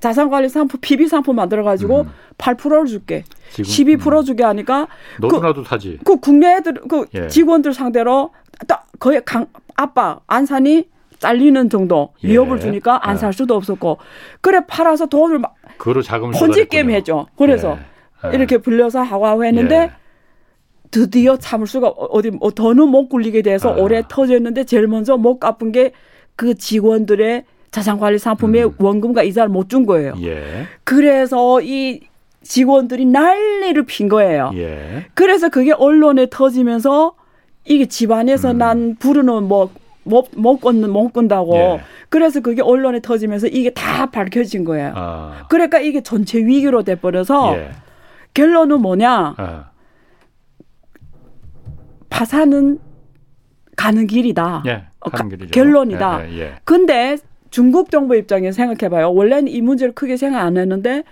자산관리 0.00 0.48
상품 0.48 0.80
PB 0.80 1.08
상품 1.08 1.36
만들어 1.36 1.64
가지고 1.64 2.02
음. 2.02 2.10
8%를 2.38 2.86
줄게. 2.86 3.24
지금, 3.52 3.98
12% 3.98 4.18
음. 4.18 4.24
주게 4.24 4.44
하니까 4.44 4.88
너도나도 5.20 5.62
그, 5.62 5.68
사지. 5.68 5.98
그 6.04 6.18
국내 6.18 6.56
애들 6.56 6.74
그 6.88 7.06
예. 7.14 7.28
직원들 7.28 7.72
상대로 7.74 8.30
딱 8.66 8.86
거의 8.98 9.22
강 9.24 9.46
아빠 9.76 10.20
안산이 10.26 10.88
잘리는 11.18 11.68
정도 11.68 12.10
예. 12.22 12.28
위협을 12.28 12.60
주니까 12.60 13.08
안살 13.08 13.28
예. 13.28 13.32
수도 13.32 13.56
없었고 13.56 13.98
그래 14.40 14.60
팔아서 14.66 15.06
돈을 15.06 15.38
막 15.38 15.54
그로 15.78 16.02
자금 16.02 16.30
ponzi 16.30 16.66
게임 16.68 16.90
해줘. 16.90 17.26
그래서 17.36 17.78
예. 18.24 18.34
이렇게 18.36 18.58
불려서 18.58 19.00
하고 19.00 19.26
하고 19.26 19.44
했는데 19.44 19.76
예. 19.76 19.90
드디어 20.90 21.36
참을 21.36 21.66
수가 21.66 21.88
어디 21.88 22.30
뭐 22.30 22.50
더는 22.50 22.88
못 22.88 23.08
굴리게 23.08 23.42
돼서 23.42 23.70
아. 23.70 23.76
오래 23.76 24.02
터졌는데 24.08 24.64
제일 24.64 24.86
먼저 24.86 25.16
못 25.16 25.38
갚은 25.38 25.72
게 25.72 25.92
그 26.38 26.54
직원들의 26.54 27.44
자산관리 27.78 28.18
상품에 28.18 28.64
음. 28.64 28.74
원금과 28.78 29.22
이자를 29.22 29.48
못 29.50 29.68
준 29.68 29.86
거예요. 29.86 30.14
예. 30.22 30.66
그래서 30.84 31.60
이 31.60 32.00
직원들이 32.42 33.04
난리를 33.04 33.84
핀 33.84 34.08
거예요. 34.08 34.50
예. 34.54 35.06
그래서 35.14 35.48
그게 35.48 35.72
언론에 35.72 36.26
터지면서 36.30 37.12
이게 37.66 37.86
집안에서 37.86 38.52
음. 38.52 38.58
난 38.58 38.96
부르는 38.98 39.44
뭐 39.44 39.70
못, 40.04 40.28
못 40.34 40.58
끊는, 40.58 40.90
못 40.90 41.12
끈다고. 41.12 41.54
예. 41.56 41.80
그래서 42.08 42.40
그게 42.40 42.62
언론에 42.62 43.00
터지면서 43.00 43.46
이게 43.48 43.70
다 43.70 44.06
밝혀진 44.06 44.64
거예요. 44.64 44.92
아. 44.96 45.46
그러니까 45.50 45.78
이게 45.80 46.00
전체 46.02 46.38
위기로 46.38 46.82
돼버려서 46.82 47.56
예. 47.58 47.70
결론은 48.32 48.80
뭐냐. 48.80 49.34
아. 49.36 49.70
파산은 52.08 52.78
가는 53.76 54.06
길이다. 54.06 54.62
예, 54.66 54.84
가는 55.00 55.28
길이죠. 55.28 55.50
결론이다. 55.52 56.26
예, 56.26 56.32
예, 56.32 56.40
예. 56.40 56.54
근데 56.64 57.16
중국 57.50 57.90
정부 57.90 58.16
입장에서 58.16 58.56
생각해봐요. 58.56 59.12
원래는 59.12 59.48
이 59.48 59.60
문제를 59.60 59.94
크게 59.94 60.16
생각 60.16 60.42
안 60.42 60.56
했는데 60.56 61.04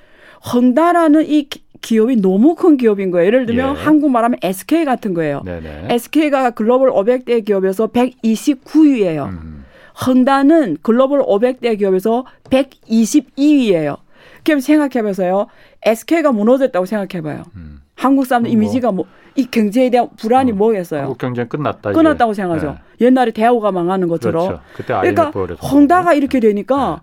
헝다라는 0.53 1.29
이 1.29 1.49
기업이 1.81 2.17
너무 2.17 2.55
큰 2.55 2.77
기업인 2.77 3.11
거예요. 3.11 3.27
예를 3.27 3.47
들면 3.47 3.77
예. 3.77 3.81
한국 3.81 4.11
말하면 4.11 4.39
SK 4.43 4.85
같은 4.85 5.15
거예요. 5.15 5.43
네네. 5.45 5.89
SK가 5.91 6.51
글로벌 6.51 6.91
500대 6.91 7.45
기업에서 7.45 7.89
129위예요. 7.89 9.27
음. 9.27 9.65
헝다는 10.07 10.79
글로벌 10.83 11.21
500대 11.21 11.79
기업에서 11.79 12.25
122위예요. 12.51 13.99
그럼 14.45 14.61
생각해보세요. 14.61 15.47
SK가 15.83 16.33
무너졌다고 16.33 16.87
생각해봐요. 16.87 17.45
음. 17.57 17.81
한국 17.95 18.27
사람들 18.27 18.51
뭐. 18.51 18.53
이미지가 18.53 18.93
뭐, 18.93 19.07
이 19.37 19.47
경제에 19.51 19.91
대한 19.91 20.09
불안이 20.17 20.53
어, 20.53 20.55
뭐겠어요? 20.55 21.03
한국 21.03 21.19
경제는 21.19 21.49
끝났다. 21.49 21.93
끝났다고 21.93 22.33
이제. 22.33 22.43
생각하죠. 22.43 22.79
네. 22.99 23.07
옛날에 23.07 23.31
대우가 23.31 23.71
망하는 23.71 24.09
것처럼. 24.09 24.47
그렇죠. 24.49 24.63
그때 24.75 24.95
그러니까 25.13 25.31
헝다가 25.69 26.15
이렇게 26.15 26.41
되니까 26.41 27.03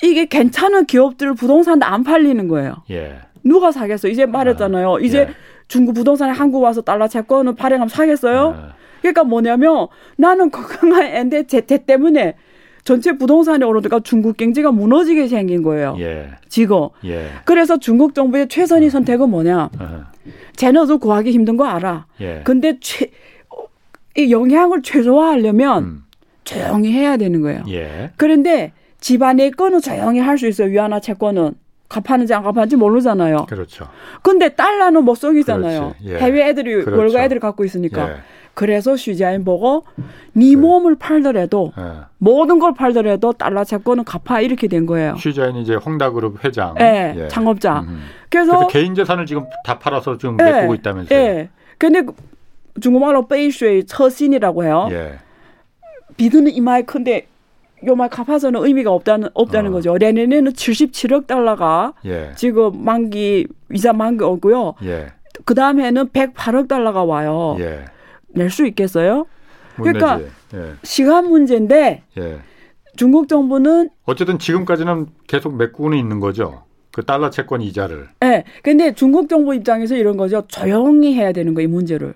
네. 0.00 0.08
이게 0.08 0.26
괜찮은 0.26 0.86
기업들 0.86 1.34
부동산도 1.34 1.84
안 1.84 2.04
팔리는 2.04 2.46
거예요. 2.48 2.76
예. 2.90 3.18
누가 3.42 3.72
사겠어? 3.72 4.08
이제 4.08 4.26
말했잖아요. 4.26 4.96
아, 4.96 5.00
이제 5.00 5.18
예. 5.20 5.28
중국 5.68 5.94
부동산에 5.94 6.32
한국 6.32 6.62
와서 6.62 6.80
달러 6.80 7.08
채권을 7.08 7.54
발행하면 7.54 7.88
사겠어요? 7.88 8.54
예. 8.56 8.76
그러니까 9.00 9.24
뭐냐면 9.24 9.88
나는 10.16 10.50
건강한 10.50 11.30
제, 11.48 11.60
제 11.62 11.78
때문에 11.78 12.34
전체 12.86 13.18
부동산이 13.18 13.64
오르니까 13.64 13.98
중국 14.00 14.36
경제가 14.36 14.70
무너지게 14.70 15.26
생긴 15.26 15.62
거예요. 15.64 15.96
예. 15.98 16.28
지금. 16.48 16.88
예. 17.04 17.26
그래서 17.44 17.76
중국 17.78 18.14
정부의 18.14 18.46
최선의 18.46 18.90
선택은 18.90 19.28
뭐냐? 19.28 19.70
제너도 20.54 20.98
구하기 20.98 21.32
힘든 21.32 21.56
거 21.56 21.64
알아. 21.66 22.06
예. 22.20 22.42
근데 22.44 22.78
최, 22.80 23.10
이 24.16 24.30
영향을 24.30 24.82
최소화하려면 24.82 25.82
음. 25.82 26.02
조용히 26.44 26.92
해야 26.92 27.16
되는 27.16 27.42
거예요. 27.42 27.64
예. 27.68 28.12
그런데 28.16 28.72
집안의 29.00 29.50
거는 29.50 29.80
조용히 29.80 30.20
할 30.20 30.38
수 30.38 30.46
있어요. 30.46 30.68
위안화 30.68 31.00
채권은. 31.00 31.54
갚았는지 31.88 32.34
안 32.34 32.42
갚았는지 32.42 32.76
모르잖아요. 32.76 33.46
그렇죠. 33.48 33.88
근데 34.22 34.48
달러는 34.50 35.04
못 35.04 35.14
속이잖아요. 35.16 35.94
예. 36.04 36.18
해외 36.18 36.48
애들이 36.48 36.84
그렇죠. 36.84 36.98
월가 36.98 37.24
애들이 37.24 37.40
갖고 37.40 37.64
있으니까. 37.64 38.10
예. 38.10 38.16
그래서 38.54 38.96
슈자인 38.96 39.44
보고 39.44 39.84
네 40.32 40.54
그, 40.54 40.58
몸을 40.58 40.96
팔더라도 40.96 41.72
예. 41.78 41.82
모든 42.16 42.58
걸 42.58 42.72
팔더라도 42.72 43.34
달러 43.34 43.64
채권은 43.64 44.04
갚아 44.04 44.40
이렇게 44.40 44.66
된 44.66 44.86
거예요. 44.86 45.14
슈자인 45.16 45.56
이제 45.56 45.74
홍다그룹 45.74 46.42
회장, 46.42 46.74
예, 46.80 47.14
예. 47.16 47.28
창업자. 47.28 47.80
음. 47.80 48.00
그래서, 48.30 48.52
그래서, 48.52 48.68
개인 48.68 48.94
재산을 48.94 49.26
지금 49.26 49.44
다 49.62 49.78
팔아서 49.78 50.16
지금 50.16 50.38
예. 50.40 50.44
메꾸고 50.44 50.74
있다면서요. 50.74 51.18
예. 51.18 51.48
근데 51.76 52.02
중국말로 52.80 53.28
베이슈의 53.28 53.84
처신이라고 53.84 54.64
해요. 54.64 54.88
예. 54.90 55.18
비드는 56.16 56.50
이마에 56.52 56.82
큰데 56.82 57.26
요 57.86 57.94
말 57.96 58.08
갚아서는 58.08 58.64
의미가 58.64 58.90
없다는 58.90 59.28
없다는 59.34 59.70
어. 59.70 59.74
거죠. 59.74 59.96
내년에는 59.98 60.52
77억 60.52 61.26
달러가 61.26 61.92
예. 62.04 62.32
지금 62.36 62.84
만기 62.84 63.46
이자 63.72 63.92
만기 63.92 64.24
오고요. 64.24 64.74
예. 64.84 65.06
그 65.44 65.54
다음에는 65.54 66.08
108억 66.08 66.68
달러가 66.68 67.04
와요. 67.04 67.56
예. 67.60 67.84
낼수 68.28 68.66
있겠어요? 68.66 69.26
그러니까 69.76 70.20
예. 70.54 70.72
시간 70.82 71.28
문제인데 71.28 72.02
예. 72.18 72.38
중국 72.96 73.28
정부는 73.28 73.90
어쨌든 74.04 74.38
지금까지는 74.38 75.06
계속 75.26 75.54
메꾸고는 75.56 75.98
있는 75.98 76.18
거죠. 76.20 76.62
그 76.92 77.04
달러 77.04 77.28
채권 77.28 77.60
이자를. 77.60 78.08
네. 78.20 78.44
근데 78.62 78.94
중국 78.94 79.28
정부 79.28 79.54
입장에서 79.54 79.96
이런 79.96 80.16
거죠. 80.16 80.44
조용히 80.48 81.14
해야 81.14 81.32
되는 81.32 81.52
거예요, 81.52 81.68
이 81.68 81.70
문제를. 81.70 82.14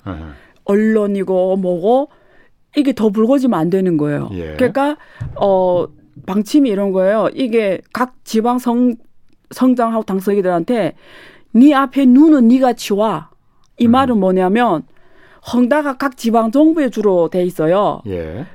언론이고 0.65 1.57
뭐고 1.57 2.09
이게 2.77 2.93
더 2.93 3.11
불거지면 3.11 3.59
안 3.59 3.71
되는 3.71 3.97
거예요. 3.97 4.31
예. 4.33 4.55
그러니까 4.55 4.97
어 5.37 5.87
방침이 6.27 6.69
이런 6.69 6.93
거예요. 6.93 7.29
이게 7.35 7.81
각 7.93 8.15
지방 8.25 8.59
성 8.59 8.95
성장하고 9.51 10.05
당서기들한테 10.05 10.95
네 11.53 11.75
앞에 11.75 12.07
눈은 12.07 12.49
네가 12.49 12.75
치와. 12.75 13.31
이 13.79 13.87
음. 13.87 13.93
말은 13.93 14.19
뭐냐면 14.19 14.83
헝다가 15.53 15.97
각 15.97 16.17
지방 16.17 16.51
정부에 16.51 16.91
주로 16.91 17.29
돼 17.29 17.45
있어요. 17.45 18.03
예. 18.07 18.47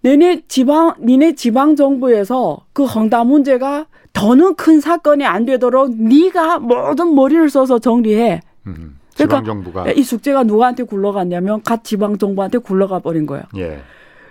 내네 0.00 0.42
지방 0.46 0.94
니네 1.00 1.34
지방 1.34 1.74
정부에서 1.74 2.64
그 2.72 2.84
헝다 2.84 3.24
문제가 3.24 3.86
더는 4.12 4.54
큰 4.54 4.80
사건이 4.80 5.24
안 5.24 5.44
되도록 5.44 5.94
네가 5.94 6.60
모든 6.60 7.14
머리를 7.14 7.50
써서 7.50 7.78
정리해. 7.78 8.40
음. 8.66 8.95
그러니까 9.16 9.42
정부가 9.42 9.90
이 9.92 10.02
숙제가 10.02 10.44
누구한테 10.44 10.82
굴러갔냐면 10.84 11.62
각 11.62 11.84
지방 11.84 12.18
정부한테 12.18 12.58
굴러가 12.58 12.98
버린 12.98 13.26
거예요. 13.26 13.44
예. 13.56 13.80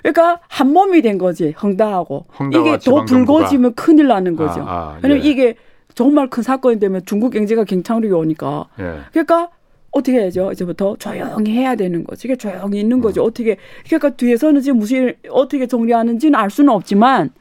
그러니까 0.02 0.40
한 0.48 0.72
몸이 0.72 1.02
된 1.02 1.18
거지 1.18 1.56
헝다하고 1.62 2.26
이게 2.52 2.78
더 2.78 3.06
불거지면 3.06 3.74
큰일 3.74 4.08
나는 4.08 4.36
거죠. 4.36 4.62
아, 4.62 4.96
아, 4.96 5.00
왜냐면 5.02 5.26
예. 5.26 5.30
이게 5.30 5.56
정말 5.96 6.30
큰 6.30 6.44
사건이 6.44 6.80
되면 6.80 7.02
중국 7.06 7.32
경제가 7.32 7.64
갱창력이 7.64 8.14
오니까. 8.14 8.68
예. 8.80 9.00
그러니까 9.12 9.50
어떻게 9.92 10.20
해야죠? 10.20 10.52
이제부터 10.52 10.98
조용히 10.98 11.54
해야 11.54 11.76
되는 11.76 12.04
거지. 12.04 12.28
이게 12.28 12.36
조용히 12.36 12.82
있는 12.82 13.00
거죠. 13.00 13.24
음. 13.24 13.28
어떻게 13.28 13.58
그러니까 13.86 14.10
뒤에서는 14.10 14.62
지금 14.62 14.78
무슨 14.78 15.14
어떻게 15.30 15.66
정리하는지는 15.66 16.38
알 16.38 16.52
수는 16.52 16.72
없지만 16.74 17.32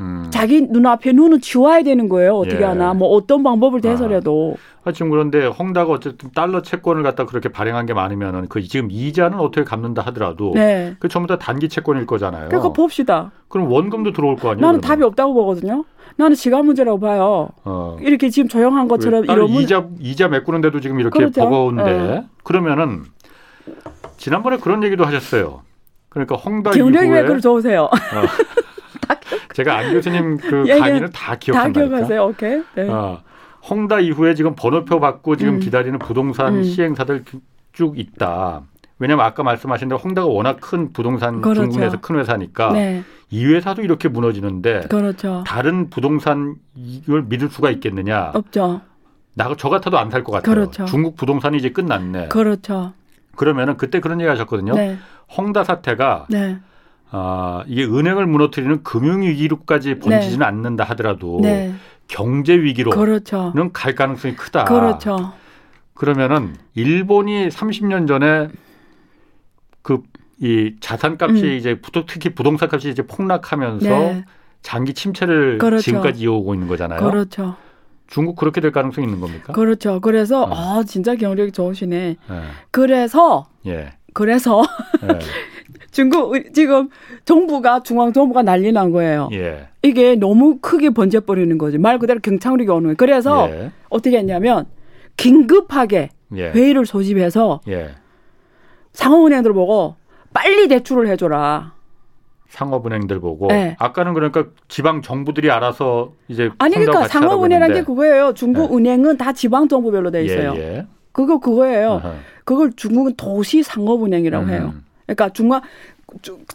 음. 0.00 0.26
자기 0.30 0.62
눈앞에 0.62 1.12
눈은 1.12 1.40
치워야 1.40 1.82
되는 1.82 2.08
거예요. 2.08 2.34
어떻게 2.34 2.62
예. 2.62 2.64
하나 2.64 2.94
뭐 2.94 3.08
어떤 3.10 3.42
방법을 3.42 3.80
대서라도. 3.80 4.56
아. 4.56 4.74
하여튼 4.84 5.08
그런데 5.08 5.46
헝다가 5.46 5.92
어쨌든 5.92 6.30
달러 6.34 6.60
채권을 6.60 7.02
갖다 7.02 7.24
그렇게 7.24 7.48
발행한 7.48 7.86
게 7.86 7.94
많으면은 7.94 8.48
그 8.48 8.62
지금 8.62 8.88
이자는 8.90 9.38
어떻게 9.38 9.64
갚는다 9.64 10.02
하더라도 10.02 10.52
네. 10.54 10.94
그 10.98 11.08
전부 11.08 11.26
다 11.26 11.38
단기 11.38 11.70
채권일 11.70 12.06
거잖아요. 12.06 12.48
그러니까 12.48 12.72
봅시다. 12.72 13.30
그럼 13.48 13.70
원금도 13.72 14.12
들어올 14.12 14.36
거 14.36 14.50
아니에요? 14.50 14.66
나는 14.66 14.80
그러면? 14.80 14.98
답이 14.98 15.02
없다고 15.04 15.32
보거든요. 15.32 15.84
나는 16.16 16.36
시간 16.36 16.66
문제라고 16.66 17.00
봐요. 17.00 17.48
어. 17.64 17.96
이렇게 18.00 18.28
지금 18.28 18.48
조용한 18.48 18.88
것처럼 18.88 19.24
이러면 19.24 19.48
이자 19.48 19.88
이자 20.00 20.28
메꾸는데도 20.28 20.80
지금 20.80 21.00
이렇게 21.00 21.18
그렇죠. 21.18 21.40
버거운데 21.40 21.82
네. 21.84 22.24
그러면은 22.42 23.04
지난번에 24.18 24.58
그런 24.58 24.82
얘기도 24.82 25.04
하셨어요. 25.04 25.62
그러니까 26.10 26.36
헝다 26.36 26.72
기억력이 26.72 27.08
왜 27.08 27.22
그걸 27.22 27.40
좋으세요? 27.40 27.84
어. 27.84 27.90
제가 29.54 29.78
안 29.78 29.92
교수님 29.92 30.36
그 30.38 30.64
강의는 30.66 31.10
다 31.12 31.36
기억한다니까. 31.36 31.80
다 31.80 31.88
기억하세요. 31.88 32.24
오케이. 32.24 32.62
네. 32.74 32.88
어. 32.88 33.22
홍다 33.70 34.00
이후에 34.00 34.34
지금 34.34 34.54
번호표 34.54 35.00
받고 35.00 35.36
지금 35.36 35.54
음. 35.54 35.60
기다리는 35.60 35.98
부동산 35.98 36.56
음. 36.56 36.62
시행사들 36.64 37.24
쭉 37.72 37.98
있다. 37.98 38.62
왜냐하면 38.98 39.24
아까 39.26 39.42
말씀하신 39.42 39.88
대로 39.88 39.98
홍다가 39.98 40.26
워낙 40.26 40.58
큰 40.60 40.92
부동산 40.92 41.40
그렇죠. 41.40 41.62
중군에서 41.62 42.00
큰 42.00 42.16
회사니까 42.18 42.72
네. 42.72 43.02
이 43.30 43.44
회사도 43.46 43.82
이렇게 43.82 44.08
무너지는데 44.08 44.82
그렇죠. 44.88 45.42
다른 45.46 45.88
부동산 45.90 46.56
이걸 46.76 47.22
믿을 47.22 47.48
수가 47.48 47.70
있겠느냐? 47.70 48.32
없죠. 48.34 48.82
나저 49.34 49.68
같아도 49.68 49.98
안 49.98 50.10
살 50.10 50.22
것 50.22 50.32
같아요. 50.32 50.54
그렇죠. 50.54 50.84
중국 50.84 51.16
부동산이 51.16 51.56
이제 51.56 51.70
끝났네. 51.70 52.28
그렇죠. 52.28 52.92
그러면은 53.36 53.76
그때 53.76 53.98
그런 54.00 54.20
얘기 54.20 54.28
하셨거든요. 54.28 54.74
네. 54.74 54.96
홍다 55.36 55.64
사태가 55.64 56.26
네. 56.28 56.58
아, 57.16 57.64
이게 57.68 57.84
은행을 57.84 58.26
무너뜨리는 58.26 58.82
금융위기로까지 58.82 59.98
번지지는 60.00 60.40
네. 60.40 60.44
않는다 60.44 60.84
하더라도 60.84 61.38
네. 61.42 61.72
경제 62.08 62.54
위기로는 62.54 62.98
그렇죠. 62.98 63.52
갈 63.72 63.94
가능성이 63.94 64.34
크다. 64.34 64.64
그렇죠. 64.64 65.32
그러면은 65.94 66.56
일본이 66.74 67.48
30년 67.48 68.08
전에 68.08 68.48
그 69.82 70.02
이 70.40 70.74
자산값이 70.80 71.42
음. 71.42 71.52
이제 71.52 71.80
특히 72.06 72.34
부동산 72.34 72.68
값이 72.70 72.90
이제 72.90 73.02
폭락하면서 73.02 73.88
네. 73.88 74.24
장기 74.62 74.92
침체를 74.92 75.58
그렇죠. 75.58 75.82
지금까지 75.82 76.22
이어오고 76.22 76.54
있는 76.54 76.68
거잖아요. 76.68 77.00
그렇죠. 77.00 77.56
중국 78.08 78.36
그렇게 78.36 78.60
될 78.60 78.72
가능성이 78.72 79.06
있는 79.06 79.20
겁니까? 79.20 79.52
그렇죠. 79.52 80.00
그래서 80.00 80.46
네. 80.46 80.54
아 80.54 80.82
진짜 80.86 81.14
경력이 81.14 81.52
좋으시네. 81.52 82.16
네. 82.28 82.40
그래서 82.70 83.46
예. 83.66 83.92
그래서 84.12 84.62
예. 85.02 85.18
중국 85.94 86.34
지금 86.52 86.90
정부가 87.24 87.82
중앙 87.84 88.12
정부가 88.12 88.42
난리 88.42 88.72
난 88.72 88.90
거예요. 88.90 89.28
예. 89.32 89.68
이게 89.82 90.16
너무 90.16 90.58
크게 90.58 90.90
번져 90.90 91.20
버리는 91.20 91.56
거지. 91.56 91.78
말 91.78 92.00
그대로 92.00 92.18
경착륙이 92.20 92.68
오는 92.68 92.82
거예요. 92.82 92.96
그래서 92.96 93.48
예. 93.48 93.70
어떻게 93.88 94.18
했냐면 94.18 94.66
긴급하게 95.16 96.10
예. 96.36 96.50
회의를 96.50 96.84
소집해서 96.84 97.60
예. 97.68 97.90
상업은행들 98.92 99.52
보고 99.52 99.94
빨리 100.32 100.66
대출을 100.66 101.06
해줘라. 101.06 101.72
상업은행들 102.48 103.20
보고 103.20 103.46
네. 103.48 103.76
아까는 103.78 104.14
그러니까 104.14 104.46
지방 104.66 105.00
정부들이 105.00 105.50
알아서 105.50 106.12
이제 106.26 106.50
아니 106.58 106.74
그러니까 106.74 107.06
상업은행이라는 107.06 107.74
게 107.74 107.82
그거예요. 107.82 108.34
중국 108.34 108.70
네. 108.70 108.76
은행은 108.76 109.16
다 109.16 109.32
지방 109.32 109.68
정부별로 109.68 110.10
돼 110.10 110.24
있어요. 110.24 110.54
예, 110.56 110.58
예. 110.58 110.86
그거 111.12 111.38
그거예요. 111.38 112.00
아하. 112.02 112.14
그걸 112.44 112.72
중국은 112.74 113.14
도시 113.16 113.62
상업은행이라고 113.62 114.44
음. 114.44 114.50
해요. 114.50 114.74
그러니까 115.06 115.30
중앙 115.30 115.60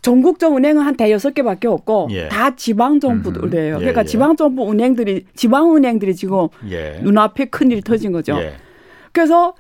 전국적 0.02 0.56
은행은 0.56 0.82
한 0.82 0.96
대여섯 0.96 1.34
개밖에 1.34 1.68
없고 1.68 2.08
예. 2.12 2.30
다 2.30 2.56
지방 2.56 3.00
정부들이에요. 3.00 3.76
예, 3.76 3.80
그러니까 3.80 4.02
예. 4.02 4.06
지방 4.06 4.36
정부 4.36 4.70
은행들이 4.72 5.26
지방 5.36 5.76
은행들이 5.76 6.16
지금 6.16 6.48
예. 6.70 7.00
눈앞에 7.02 7.46
큰 7.46 7.72
일이 7.72 7.82
터진 7.82 8.12
거죠. 8.12 8.38
예. 8.40 8.54
그래서 9.12 9.54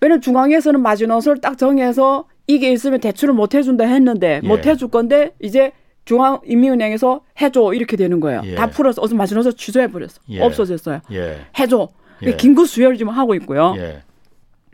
왜냐면 0.00 0.20
중앙에서는 0.20 0.80
마지노선을 0.80 1.40
딱 1.40 1.58
정해서 1.58 2.26
이게 2.46 2.72
있으면 2.72 3.00
대출을 3.00 3.34
못 3.34 3.54
해준다 3.54 3.84
했는데 3.84 4.40
예. 4.42 4.46
못 4.46 4.66
해줄 4.66 4.88
건데 4.88 5.32
이제 5.40 5.72
중앙인민은행에서 6.06 7.20
해줘 7.40 7.74
이렇게 7.74 7.96
되는 7.96 8.20
거예요. 8.20 8.42
예. 8.44 8.54
다 8.54 8.68
풀어서 8.68 9.02
어서 9.02 9.14
마지노선 9.14 9.54
취소해 9.56 9.88
버렸어. 9.88 10.20
예. 10.30 10.40
없어졌어요. 10.42 11.00
예. 11.12 11.40
해줘. 11.58 11.88
예. 12.22 12.36
긴급 12.36 12.68
수혈을 12.68 12.96
지금 12.96 13.12
하고 13.12 13.34
있고요. 13.34 13.74
예. 13.76 14.02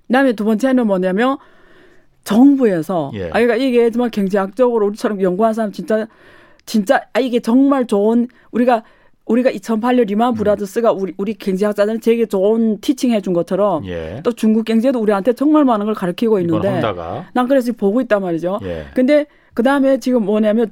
그다음에 0.06 0.34
두 0.34 0.44
번째는 0.44 0.86
뭐냐면 0.86 1.38
정부에서 2.24 3.10
아 3.30 3.40
그러니까 3.40 3.56
이게 3.56 3.90
정말 3.90 4.10
경제학적으로 4.10 4.86
우리처럼 4.86 5.20
연구한 5.22 5.54
사람 5.54 5.72
진짜 5.72 6.06
진짜 6.66 7.00
아 7.12 7.20
이게 7.20 7.40
정말 7.40 7.86
좋은 7.86 8.28
우리가 8.52 8.82
우리가 9.26 9.50
2008년 9.50 10.06
리만 10.06 10.30
음. 10.30 10.34
브라더스가 10.34 10.92
우리 10.92 11.14
우리 11.16 11.34
경제학자들은 11.34 12.00
되게 12.00 12.26
좋은 12.26 12.80
티칭 12.80 13.12
해준 13.12 13.32
것처럼 13.32 13.84
예. 13.86 14.20
또 14.24 14.32
중국 14.32 14.64
경제도 14.64 14.98
우리한테 15.00 15.32
정말 15.32 15.64
많은 15.64 15.86
걸 15.86 15.94
가르치고 15.94 16.40
있는데 16.40 16.80
난 17.32 17.48
그래서 17.48 17.72
보고 17.72 18.00
있단 18.00 18.20
말이죠. 18.20 18.58
예. 18.62 18.86
근데 18.94 19.26
그 19.54 19.62
다음에 19.62 19.98
지금 19.98 20.24
뭐냐면 20.24 20.70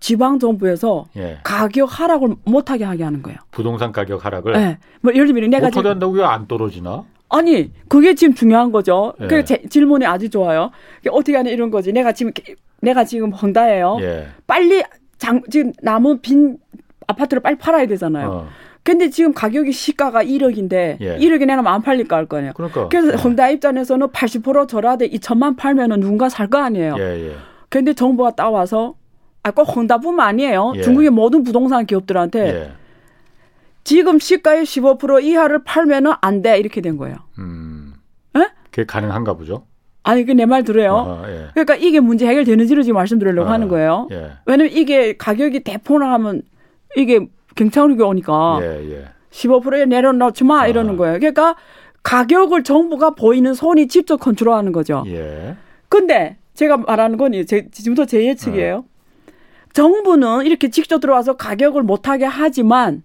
지방 0.00 0.38
정부에서 0.38 1.06
예. 1.16 1.38
가격 1.42 1.88
하락을 2.00 2.36
못하게 2.44 2.84
하게 2.84 3.04
하는 3.04 3.22
거예요. 3.22 3.38
부동산 3.50 3.92
가격 3.92 4.24
하락을. 4.24 4.52
네. 4.52 4.78
뭐 5.00 5.12
예를 5.12 5.26
들면 5.26 5.50
내가 5.50 5.66
못하게 5.66 5.88
한다고 5.88 6.12
왜 6.14 6.22
안 6.24 6.46
떨어지나? 6.46 7.04
아니 7.28 7.70
그게 7.88 8.14
지금 8.14 8.34
중요한 8.34 8.72
거죠. 8.72 9.12
예. 9.20 9.26
그 9.26 9.44
질문이 9.44 10.06
아주 10.06 10.30
좋아요. 10.30 10.70
어떻게 11.10 11.36
하냐 11.36 11.50
이런 11.50 11.70
거지. 11.70 11.92
내가 11.92 12.12
지금 12.12 12.32
내가 12.80 13.04
지금 13.04 13.30
헝다예요. 13.32 13.98
예. 14.00 14.26
빨리 14.46 14.82
장 15.18 15.42
지금 15.50 15.72
남은 15.82 16.20
빈 16.22 16.58
아파트를 17.06 17.42
빨리 17.42 17.56
팔아야 17.56 17.86
되잖아요. 17.86 18.28
어. 18.28 18.48
근데 18.82 19.10
지금 19.10 19.34
가격이 19.34 19.72
시가가 19.72 20.24
1억인데 20.24 20.96
예. 21.00 21.18
1억이 21.18 21.44
내면 21.46 21.66
안 21.66 21.82
팔릴까 21.82 22.16
할 22.16 22.26
거아니에요. 22.26 22.52
그러니까. 22.54 22.88
그래서 22.88 23.12
예. 23.12 23.16
헝다 23.16 23.50
입장에서는 23.50 24.06
80% 24.08 24.66
절하되 24.68 25.08
2천만 25.10 25.56
팔면은 25.56 26.00
누군가 26.00 26.28
살 26.30 26.48
거 26.48 26.58
아니에요. 26.58 26.94
예, 26.98 27.28
예. 27.28 27.32
근데 27.68 27.92
정부가 27.92 28.30
따와서 28.30 28.94
아, 29.42 29.50
꼭 29.50 29.64
헝다뿐만 29.76 30.26
아니에요. 30.26 30.72
예. 30.76 30.82
중국의 30.82 31.10
모든 31.10 31.42
부동산 31.42 31.84
기업들한테 31.84 32.46
예. 32.48 32.72
지금 33.88 34.18
시가의 34.18 34.64
15% 34.64 35.22
이하를 35.22 35.64
팔면은 35.64 36.12
안 36.20 36.42
돼. 36.42 36.58
이렇게 36.58 36.82
된 36.82 36.98
거예요. 36.98 37.16
음. 37.38 37.94
에? 38.36 38.40
그게 38.70 38.84
가능한가 38.84 39.32
보죠? 39.34 39.64
아니, 40.02 40.26
그 40.26 40.32
내 40.34 40.44
말 40.44 40.62
들어요. 40.62 40.94
아하, 40.94 41.30
예. 41.30 41.46
그러니까 41.54 41.74
이게 41.76 41.98
문제 41.98 42.26
해결되는지를 42.26 42.82
지금 42.82 42.96
말씀드리려고 42.96 43.48
아, 43.48 43.52
하는 43.54 43.68
거예요. 43.68 44.08
예. 44.10 44.32
왜냐면 44.44 44.72
이게 44.72 45.16
가격이 45.16 45.64
대폭락하면 45.64 46.42
이게 46.96 47.28
경찰국이 47.56 48.02
오니까 48.02 48.58
예, 48.62 48.90
예. 48.92 49.04
15%에 49.30 49.86
내려놓지 49.86 50.44
마 50.44 50.66
이러는 50.66 50.94
아. 50.94 50.96
거예요. 50.98 51.18
그러니까 51.18 51.56
가격을 52.02 52.64
정부가 52.64 53.10
보이는 53.14 53.54
손이 53.54 53.88
직접 53.88 54.18
컨트롤하는 54.18 54.72
거죠. 54.72 55.02
예. 55.06 55.56
근데 55.88 56.36
제가 56.52 56.76
말하는 56.76 57.16
건 57.16 57.32
제, 57.46 57.68
지금부터 57.70 58.04
제 58.04 58.22
예측이에요. 58.26 58.76
어. 58.76 59.32
정부는 59.72 60.44
이렇게 60.44 60.68
직접 60.70 61.00
들어와서 61.00 61.36
가격을 61.36 61.82
못하게 61.82 62.24
하지만 62.26 63.02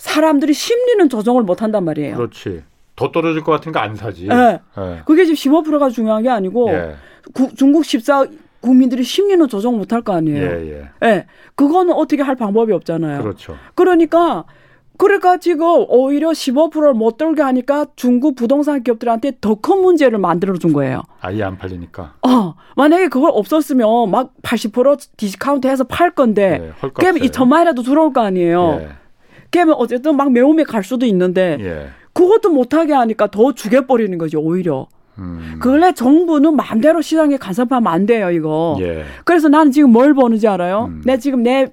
사람들의 0.00 0.52
심리는 0.54 1.08
조정을 1.08 1.42
못 1.42 1.62
한단 1.62 1.84
말이에요. 1.84 2.16
그렇지. 2.16 2.62
더 2.96 3.12
떨어질 3.12 3.42
것 3.42 3.52
같으니까 3.52 3.82
안 3.82 3.94
사지. 3.94 4.26
네. 4.26 4.58
네. 4.76 5.00
그게 5.06 5.24
지금 5.24 5.36
15%가 5.36 5.90
중요한 5.90 6.22
게 6.22 6.28
아니고 6.28 6.70
예. 6.72 6.94
구, 7.34 7.54
중국 7.54 7.84
14 7.84 8.24
국민들의 8.60 9.02
심리는 9.02 9.46
조정 9.48 9.76
못 9.78 9.92
할 9.92 10.02
거 10.02 10.12
아니에요. 10.14 10.42
예, 10.46 10.72
예. 11.02 11.06
예. 11.08 11.26
그거는 11.54 11.94
어떻게 11.94 12.22
할 12.22 12.34
방법이 12.36 12.72
없잖아요. 12.72 13.22
그렇죠. 13.22 13.56
그러니까 13.74 14.44
그러니까 14.98 15.38
지금 15.38 15.66
오히려 15.88 16.28
15%를 16.30 16.92
못 16.92 17.16
들게 17.16 17.40
하니까 17.40 17.86
중국 17.96 18.34
부동산 18.36 18.82
기업들한테 18.82 19.32
더 19.40 19.54
큰 19.54 19.80
문제를 19.80 20.18
만들어 20.18 20.54
준 20.58 20.74
거예요. 20.74 21.02
아예 21.20 21.42
안 21.42 21.56
팔리니까. 21.56 22.14
어, 22.26 22.54
만약에 22.76 23.08
그걸 23.08 23.30
없었으면 23.32 24.10
막 24.10 24.32
80% 24.42 25.06
디스카운트 25.16 25.68
해서 25.68 25.84
팔 25.84 26.10
건데, 26.10 26.58
네, 26.58 26.88
그러면 26.92 27.22
2천만이라도 27.22 27.82
들어올 27.82 28.12
거 28.12 28.20
아니에요. 28.20 28.78
예. 28.82 28.88
그러면 29.50 29.74
어쨌든 29.78 30.16
막 30.16 30.32
매움에 30.32 30.64
갈 30.64 30.84
수도 30.84 31.06
있는데, 31.06 31.56
예. 31.60 31.88
그것도 32.12 32.50
못하게 32.50 32.92
하니까 32.92 33.28
더 33.28 33.52
죽여버리는 33.52 34.16
거죠, 34.18 34.40
오히려. 34.40 34.88
음. 35.18 35.58
근래 35.60 35.92
정부는 35.92 36.56
마음대로 36.56 37.02
시장에 37.02 37.36
간섭하면 37.36 37.92
안 37.92 38.06
돼요, 38.06 38.30
이거. 38.30 38.76
예. 38.80 39.04
그래서 39.24 39.48
나는 39.48 39.72
지금 39.72 39.90
뭘 39.90 40.14
보는지 40.14 40.48
알아요? 40.48 40.86
음. 40.86 41.02
내 41.04 41.18
지금 41.18 41.42
내, 41.42 41.72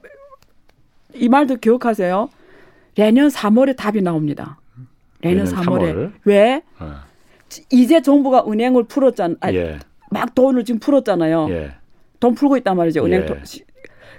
이 1.13 1.29
말도 1.29 1.57
기억하세요. 1.57 2.29
내년 2.95 3.29
3월에 3.29 3.75
답이 3.75 4.01
나옵니다. 4.01 4.59
내년, 5.21 5.45
내년 5.45 5.61
3월에. 5.61 5.93
3월? 5.93 6.11
왜? 6.25 6.61
어. 6.79 6.93
이제 7.71 8.01
정부가 8.01 8.43
은행을 8.47 8.85
풀었잖아. 8.85 9.35
아 9.39 9.53
예. 9.53 9.79
막 10.11 10.33
돈을 10.35 10.65
지금 10.65 10.79
풀었잖아요. 10.79 11.47
예. 11.49 11.71
돈 12.19 12.35
풀고 12.35 12.57
있단 12.57 12.75
말이죠. 12.75 13.05
은행 13.05 13.21
예. 13.21 13.25
돈. 13.25 13.41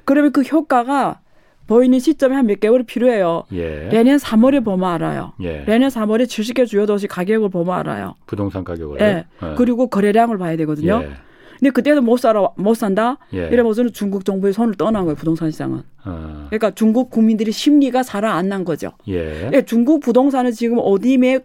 그러면 0.05 0.33
그 0.33 0.43
효과가 0.43 1.21
보이는 1.69 1.99
시점이 2.01 2.35
한 2.35 2.47
몇 2.47 2.59
개월이 2.61 2.85
필요해요. 2.85 3.45
예. 3.53 3.89
내년 3.93 4.17
3월에 4.17 4.65
보면 4.65 4.91
알아요. 4.91 5.35
예. 5.43 5.65
내년 5.67 5.91
3월에 5.91 6.27
주식의 6.29 6.67
주요 6.67 6.87
도시 6.87 7.07
가격을 7.07 7.51
보면 7.51 7.79
알아요. 7.79 8.15
부동산 8.27 8.65
가격을. 8.65 9.01
예. 9.01 9.05
예. 9.05 9.55
그리고 9.57 9.87
거래량을 9.89 10.39
봐야 10.39 10.57
되거든요. 10.57 11.03
예. 11.05 11.11
근데 11.59 11.71
그때도 11.71 12.01
못 12.01 12.17
살아 12.17 12.49
못 12.57 12.75
산다. 12.75 13.19
예. 13.35 13.49
이래면서는 13.49 13.93
중국 13.93 14.25
정부의 14.25 14.53
손을 14.55 14.75
떠난 14.77 15.05
거예요. 15.05 15.15
부동산 15.17 15.51
시장은. 15.51 15.83
어. 16.07 16.47
그러니까 16.49 16.71
중국 16.71 17.11
국민들이 17.11 17.53
심리가 17.53 18.03
살아 18.03 18.33
안난 18.35 18.65
거죠. 18.65 18.93
예. 19.09 19.51
예. 19.53 19.63
중국 19.63 20.01
부동산은 20.01 20.53
지금 20.53 20.79
어디에 20.81 21.41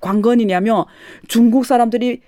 관건이냐면 0.00 0.84
중국 1.28 1.66
사람들이 1.66 2.20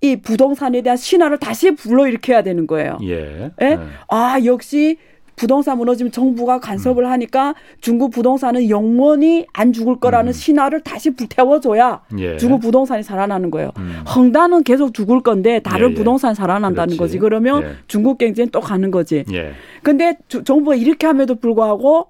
이 0.00 0.16
부동산에 0.16 0.80
대한 0.80 0.96
신화를 0.96 1.38
다시 1.38 1.72
불러일으켜야 1.74 2.42
되는 2.42 2.66
거예요. 2.66 2.98
예. 3.02 3.50
예? 3.60 3.66
네. 3.74 3.78
아 4.08 4.38
역시 4.44 4.96
부동산 5.38 5.78
무너지면 5.78 6.12
정부가 6.12 6.58
간섭을 6.60 7.04
음. 7.04 7.10
하니까 7.10 7.54
중국 7.80 8.10
부동산은 8.10 8.68
영원히 8.68 9.46
안 9.54 9.72
죽을 9.72 9.98
거라는 9.98 10.30
음. 10.30 10.32
신화를 10.32 10.82
다시 10.82 11.10
불태워줘야 11.10 12.02
예. 12.18 12.36
중국 12.36 12.60
부동산이 12.60 13.02
살아나는 13.02 13.50
거예요. 13.50 13.70
음. 13.78 14.02
헝다는 14.14 14.64
계속 14.64 14.92
죽을 14.92 15.20
건데 15.20 15.60
다른 15.60 15.88
예, 15.88 15.92
예. 15.92 15.94
부동산 15.94 16.34
살아난다는 16.34 16.96
그렇지. 16.96 16.98
거지. 16.98 17.18
그러면 17.18 17.62
예. 17.62 17.70
중국 17.86 18.18
경제는 18.18 18.50
또 18.50 18.60
가는 18.60 18.90
거지. 18.90 19.24
예. 19.32 19.52
근데 19.82 20.18
주, 20.28 20.44
정부가 20.44 20.76
이렇게 20.76 21.06
함에도 21.06 21.36
불구하고 21.36 22.08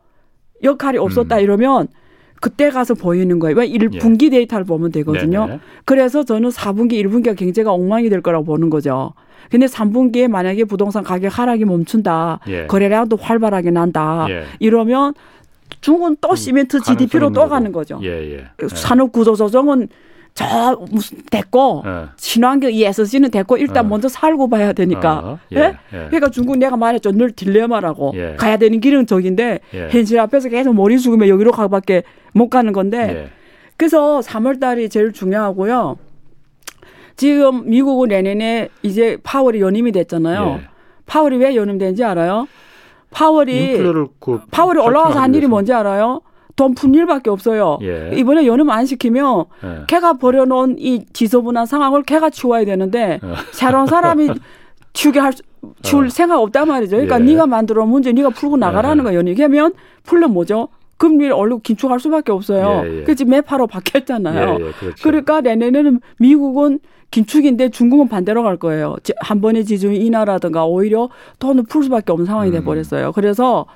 역할이 0.63 0.99
없었다 0.99 1.37
음. 1.37 1.43
이러면 1.43 1.89
그때 2.41 2.71
가서 2.71 2.95
보이는 2.95 3.39
거예요. 3.39 3.57
왜 3.57 3.69
1분기 3.69 4.25
예. 4.25 4.31
데이터를 4.31 4.65
보면 4.65 4.91
되거든요. 4.93 5.47
네네. 5.47 5.61
그래서 5.85 6.25
저는 6.25 6.51
4분기, 6.51 6.93
1분기가 6.93 7.37
경제가 7.37 7.73
엉망이 7.73 8.09
될 8.09 8.23
거라고 8.23 8.45
보는 8.45 8.71
거죠. 8.71 9.13
근데 9.51 9.67
3분기에 9.67 10.29
만약에 10.29 10.65
부동산 10.65 11.03
가격 11.05 11.39
하락이 11.39 11.65
멈춘다. 11.65 12.41
예. 12.49 12.67
거래량도 12.67 13.17
활발하게 13.17 13.71
난다. 13.71 14.27
예. 14.29 14.45
이러면 14.59 15.15
중국은 15.81 16.17
또 16.21 16.35
시멘트 16.35 16.81
GDP로 16.83 17.33
또 17.33 17.49
가는 17.49 17.71
거죠. 17.73 18.01
예, 18.03 18.37
예. 18.37 18.45
산업 18.69 19.13
구조 19.13 19.35
조정은 19.35 19.89
저 20.35 20.79
무슨 20.91 21.19
됐고 21.31 21.83
예. 21.87 22.05
친환경 22.17 22.73
ESG는 22.73 23.31
됐고 23.31 23.57
일단 23.57 23.87
어. 23.87 23.89
먼저 23.89 24.09
살고 24.09 24.49
봐야 24.49 24.73
되니까. 24.73 25.19
어. 25.19 25.39
예. 25.53 25.57
예? 25.57 25.63
예. 25.93 26.07
그러니까 26.07 26.31
중국 26.31 26.59
내가 26.59 26.77
말했죠. 26.77 27.13
늘 27.13 27.33
딜레마라고 27.33 28.13
예. 28.15 28.37
가야 28.37 28.57
되는 28.57 28.81
길은 28.81 29.07
저긴데 29.07 29.61
예. 29.75 29.89
현실 29.91 30.19
앞에서 30.21 30.49
계속 30.49 30.75
머리 30.75 30.99
숙이면 30.99 31.29
여기로 31.29 31.53
가밖에 31.53 32.05
못 32.33 32.49
가는 32.49 32.73
건데. 32.73 33.31
그래서 33.77 34.21
3월 34.21 34.61
달이 34.61 34.89
제일 34.89 35.13
중요하고요. 35.13 35.97
지금 37.19 37.69
미국은 37.69 38.09
내년에 38.09 38.69
이제 38.83 39.19
파월이 39.25 39.61
연임이 39.61 39.91
됐잖아요. 39.93 40.61
파월이 41.07 41.37
왜 41.37 41.57
연임된지 41.57 42.05
알아요? 42.05 42.47
파월이 43.11 43.77
그 44.21 44.41
파월이 44.53 44.79
올라와서 44.81 45.19
한 45.19 45.35
일이 45.35 45.47
뭔지 45.49 45.73
알아요? 45.73 46.21
돈 46.55 46.75
푼 46.75 46.95
일밖에 46.95 47.31
없어요. 47.31 47.79
예. 47.83 48.13
이번에 48.15 48.47
연음 48.47 48.71
안 48.71 48.85
시키면 48.87 49.45
예. 49.65 49.83
걔가 49.87 50.15
버려놓은 50.15 50.77
이 50.79 51.05
지저분한 51.13 51.67
상황을 51.67 52.03
걔가 52.03 52.31
치워야 52.31 52.65
되는데 52.65 53.21
어. 53.23 53.35
새로운 53.53 53.87
사람이 53.87 54.31
치우게 54.93 55.21
할 55.21 55.33
치울 55.83 56.07
어. 56.07 56.09
생각 56.09 56.41
없단 56.41 56.67
말이죠. 56.69 56.97
그러니까 56.97 57.21
예. 57.21 57.25
네가 57.25 57.47
만들어 57.47 57.85
문제 57.87 58.13
네가 58.13 58.31
풀고 58.31 58.57
나가라는 58.57 59.05
예. 59.05 59.11
거예요. 59.11 59.21
이게면 59.21 59.75
풀면 60.05 60.33
뭐죠? 60.33 60.69
금리를 60.99 61.33
얼른 61.33 61.61
긴축할 61.61 62.01
수밖에 62.01 62.33
없어요. 62.33 62.83
예, 62.85 62.99
예. 63.01 63.05
그지 63.05 63.25
매파로 63.25 63.69
바뀌었잖아요. 63.69 64.57
예, 64.61 64.67
예, 64.67 64.73
그렇죠. 64.73 65.03
그러니까 65.03 65.41
내년에는 65.41 66.01
미국은 66.19 66.81
긴축인데 67.11 67.71
중국은 67.71 68.09
반대로 68.09 68.43
갈 68.43 68.57
거예요. 68.57 68.97
한 69.21 69.41
번의 69.41 69.65
지중이 69.65 69.97
인하라든가 69.99 70.67
오히려 70.67 71.09
돈을 71.39 71.65
풀 71.65 71.83
수밖에 71.85 72.13
없는 72.13 72.27
상황이 72.27 72.51
음. 72.51 72.53
돼 72.53 72.63
버렸어요. 72.63 73.13
그래서 73.13 73.67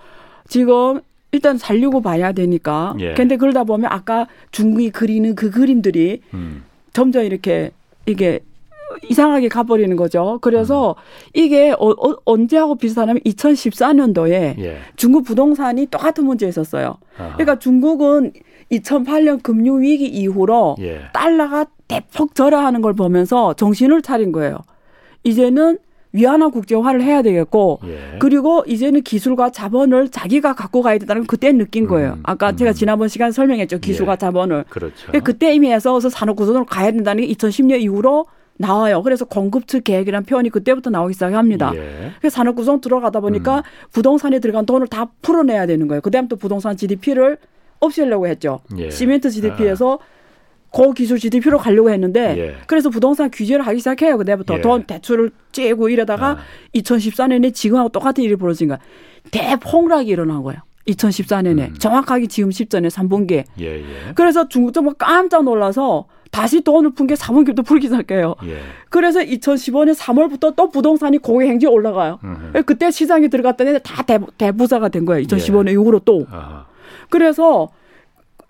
지금 0.48 1.00
일단 1.30 1.56
살려고 1.56 2.02
봐야 2.02 2.32
되니까. 2.32 2.94
예. 3.00 3.14
근데 3.14 3.36
그러다 3.36 3.64
보면 3.64 3.90
아까 3.90 4.26
중국이 4.50 4.90
그리는 4.90 5.34
그 5.34 5.50
그림들이 5.50 6.20
음. 6.34 6.64
점점 6.92 7.24
이렇게 7.24 7.70
이게 8.04 8.40
이상하게 9.08 9.48
가버리는 9.48 9.96
거죠. 9.96 10.38
그래서 10.42 10.90
음. 10.90 11.30
이게 11.32 11.70
어, 11.70 11.88
어, 11.88 12.16
언제하고 12.26 12.74
비슷하냐면 12.74 13.22
2014년도에 13.22 14.58
예. 14.58 14.78
중국 14.96 15.24
부동산이 15.24 15.86
똑같은 15.86 16.26
문제 16.26 16.46
있었어요. 16.46 16.96
아하. 17.18 17.32
그러니까 17.32 17.58
중국은 17.58 18.32
2008년 18.72 19.42
금융위기 19.42 20.06
이후로 20.06 20.76
예. 20.80 21.02
달러가 21.12 21.66
대폭 21.88 22.34
절하하는 22.34 22.80
걸 22.80 22.94
보면서 22.94 23.54
정신을 23.54 24.02
차린 24.02 24.32
거예요. 24.32 24.58
이제는 25.24 25.78
위안화 26.14 26.48
국제화를 26.48 27.02
해야 27.02 27.22
되겠고 27.22 27.80
예. 27.84 28.18
그리고 28.18 28.62
이제는 28.66 29.02
기술과 29.02 29.50
자본을 29.50 30.10
자기가 30.10 30.54
갖고 30.54 30.82
가야 30.82 30.98
된다는 30.98 31.22
걸 31.22 31.26
그때 31.26 31.52
느낀 31.52 31.86
거예요. 31.86 32.14
음, 32.14 32.22
아까 32.24 32.50
음. 32.50 32.56
제가 32.56 32.72
지난번 32.72 33.08
시간 33.08 33.32
설명했죠. 33.32 33.78
기술과 33.78 34.12
예. 34.12 34.16
자본을. 34.16 34.64
그렇죠. 34.68 35.12
그때 35.24 35.54
이미 35.54 35.72
해서 35.72 35.98
산업 36.00 36.36
구조로 36.36 36.66
가야 36.66 36.90
된다는 36.90 37.24
게 37.24 37.32
2010년 37.32 37.80
이후로 37.80 38.26
나와요. 38.58 39.02
그래서 39.02 39.24
공급측 39.24 39.84
계획이라는 39.84 40.26
표현이 40.26 40.50
그때부터 40.50 40.90
나오기 40.90 41.14
시작합니다. 41.14 41.72
예. 41.74 42.12
그래서 42.20 42.34
산업 42.34 42.56
구성 42.56 42.80
들어가다 42.82 43.20
보니까 43.20 43.58
음. 43.58 43.62
부동산에 43.92 44.38
들어간 44.38 44.66
돈을 44.66 44.88
다 44.88 45.06
풀어내야 45.22 45.66
되는 45.66 45.88
거예요. 45.88 46.02
그다음 46.02 46.28
또 46.28 46.36
부동산 46.36 46.76
GDP를 46.76 47.38
없애려고 47.82 48.26
했죠. 48.26 48.60
예. 48.78 48.90
시멘트 48.90 49.30
GDP에서 49.30 49.98
아. 50.00 50.04
고기술 50.70 51.18
GDP로 51.18 51.58
가려고 51.58 51.90
했는데 51.90 52.34
예. 52.38 52.56
그래서 52.66 52.88
부동산 52.88 53.30
규제를 53.30 53.66
하기 53.66 53.78
시작해요. 53.78 54.16
그때부터 54.16 54.56
예. 54.56 54.60
돈 54.62 54.84
대출을 54.84 55.30
째고 55.52 55.90
이러다가 55.90 56.30
아. 56.30 56.38
2014년에 56.74 57.52
지금하고 57.52 57.90
똑같은 57.90 58.24
일이 58.24 58.36
벌어진 58.36 58.68
거야. 58.68 58.78
대폭락이 59.30 60.08
일어난 60.08 60.42
거예요. 60.42 60.60
2014년에 60.88 61.68
음. 61.68 61.74
정확하게 61.78 62.26
지금 62.26 62.50
10전에 62.50 62.90
3분기에. 62.90 63.44
예, 63.60 63.64
예. 63.80 64.12
그래서 64.14 64.48
중국 64.48 64.72
정부 64.72 64.94
깜짝 64.94 65.44
놀라서 65.44 66.06
다시 66.32 66.62
돈을 66.62 66.92
푼 66.94 67.06
게 67.06 67.14
4분기부터 67.14 67.64
풀기 67.64 67.86
시작해요. 67.88 68.34
예. 68.46 68.58
그래서 68.88 69.20
2015년 69.20 69.94
3월부터 69.94 70.56
또 70.56 70.70
부동산이 70.70 71.18
고개 71.18 71.46
행지 71.46 71.66
올라가요. 71.66 72.18
음흠. 72.24 72.62
그때 72.64 72.90
시장에 72.90 73.28
들어갔더니 73.28 73.78
다 73.82 74.02
대, 74.02 74.18
대부자가 74.38 74.88
된 74.88 75.04
거예요. 75.04 75.24
2015년 75.26 75.68
예. 75.68 75.72
이후로 75.72 76.00
또. 76.00 76.26
아하. 76.30 76.66
그래서 77.12 77.68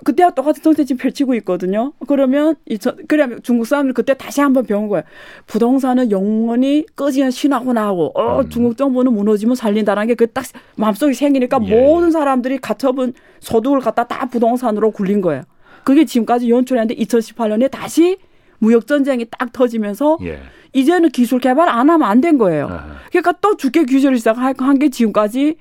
그때와 0.04 0.30
똑같은 0.30 0.62
정책 0.62 0.84
지금 0.86 1.00
펼치고 1.02 1.34
있거든요. 1.36 1.92
그러면 2.08 2.54
이천 2.66 2.96
그러면 3.08 3.40
중국 3.42 3.66
사람들 3.66 3.92
그때 3.94 4.14
다시 4.14 4.40
한번 4.40 4.64
배운 4.66 4.88
거예요. 4.88 5.02
부동산은 5.46 6.10
영원히 6.10 6.84
꺼지면 6.96 7.30
신하구나 7.30 7.86
하고 7.86 8.10
어 8.14 8.40
음. 8.40 8.48
중국 8.48 8.76
정부는 8.76 9.12
무너지면 9.12 9.54
살린다는 9.56 10.06
게 10.08 10.14
그 10.14 10.26
딱 10.32 10.44
마음속에 10.76 11.12
생기니까 11.12 11.58
예. 11.66 11.80
모든 11.80 12.10
사람들이 12.10 12.58
가처분 12.58 13.12
소득을 13.40 13.80
갖다 13.80 14.04
다 14.04 14.26
부동산으로 14.26 14.90
굴린 14.92 15.20
거예요. 15.20 15.42
그게 15.84 16.04
지금까지 16.04 16.48
연출했는데 16.50 16.94
2018년에 17.02 17.70
다시 17.70 18.16
무역 18.58 18.86
전쟁이 18.86 19.24
딱 19.30 19.52
터지면서 19.52 20.18
예. 20.22 20.38
이제는 20.72 21.10
기술 21.10 21.38
개발 21.40 21.68
안 21.68 21.90
하면 21.90 22.02
안 22.08 22.20
된 22.20 22.38
거예요. 22.38 22.66
아하. 22.66 22.86
그러니까 23.10 23.32
또 23.40 23.56
주계 23.56 23.84
규제를 23.84 24.18
시작한 24.18 24.78
게 24.80 24.88
지금까지 24.88 25.56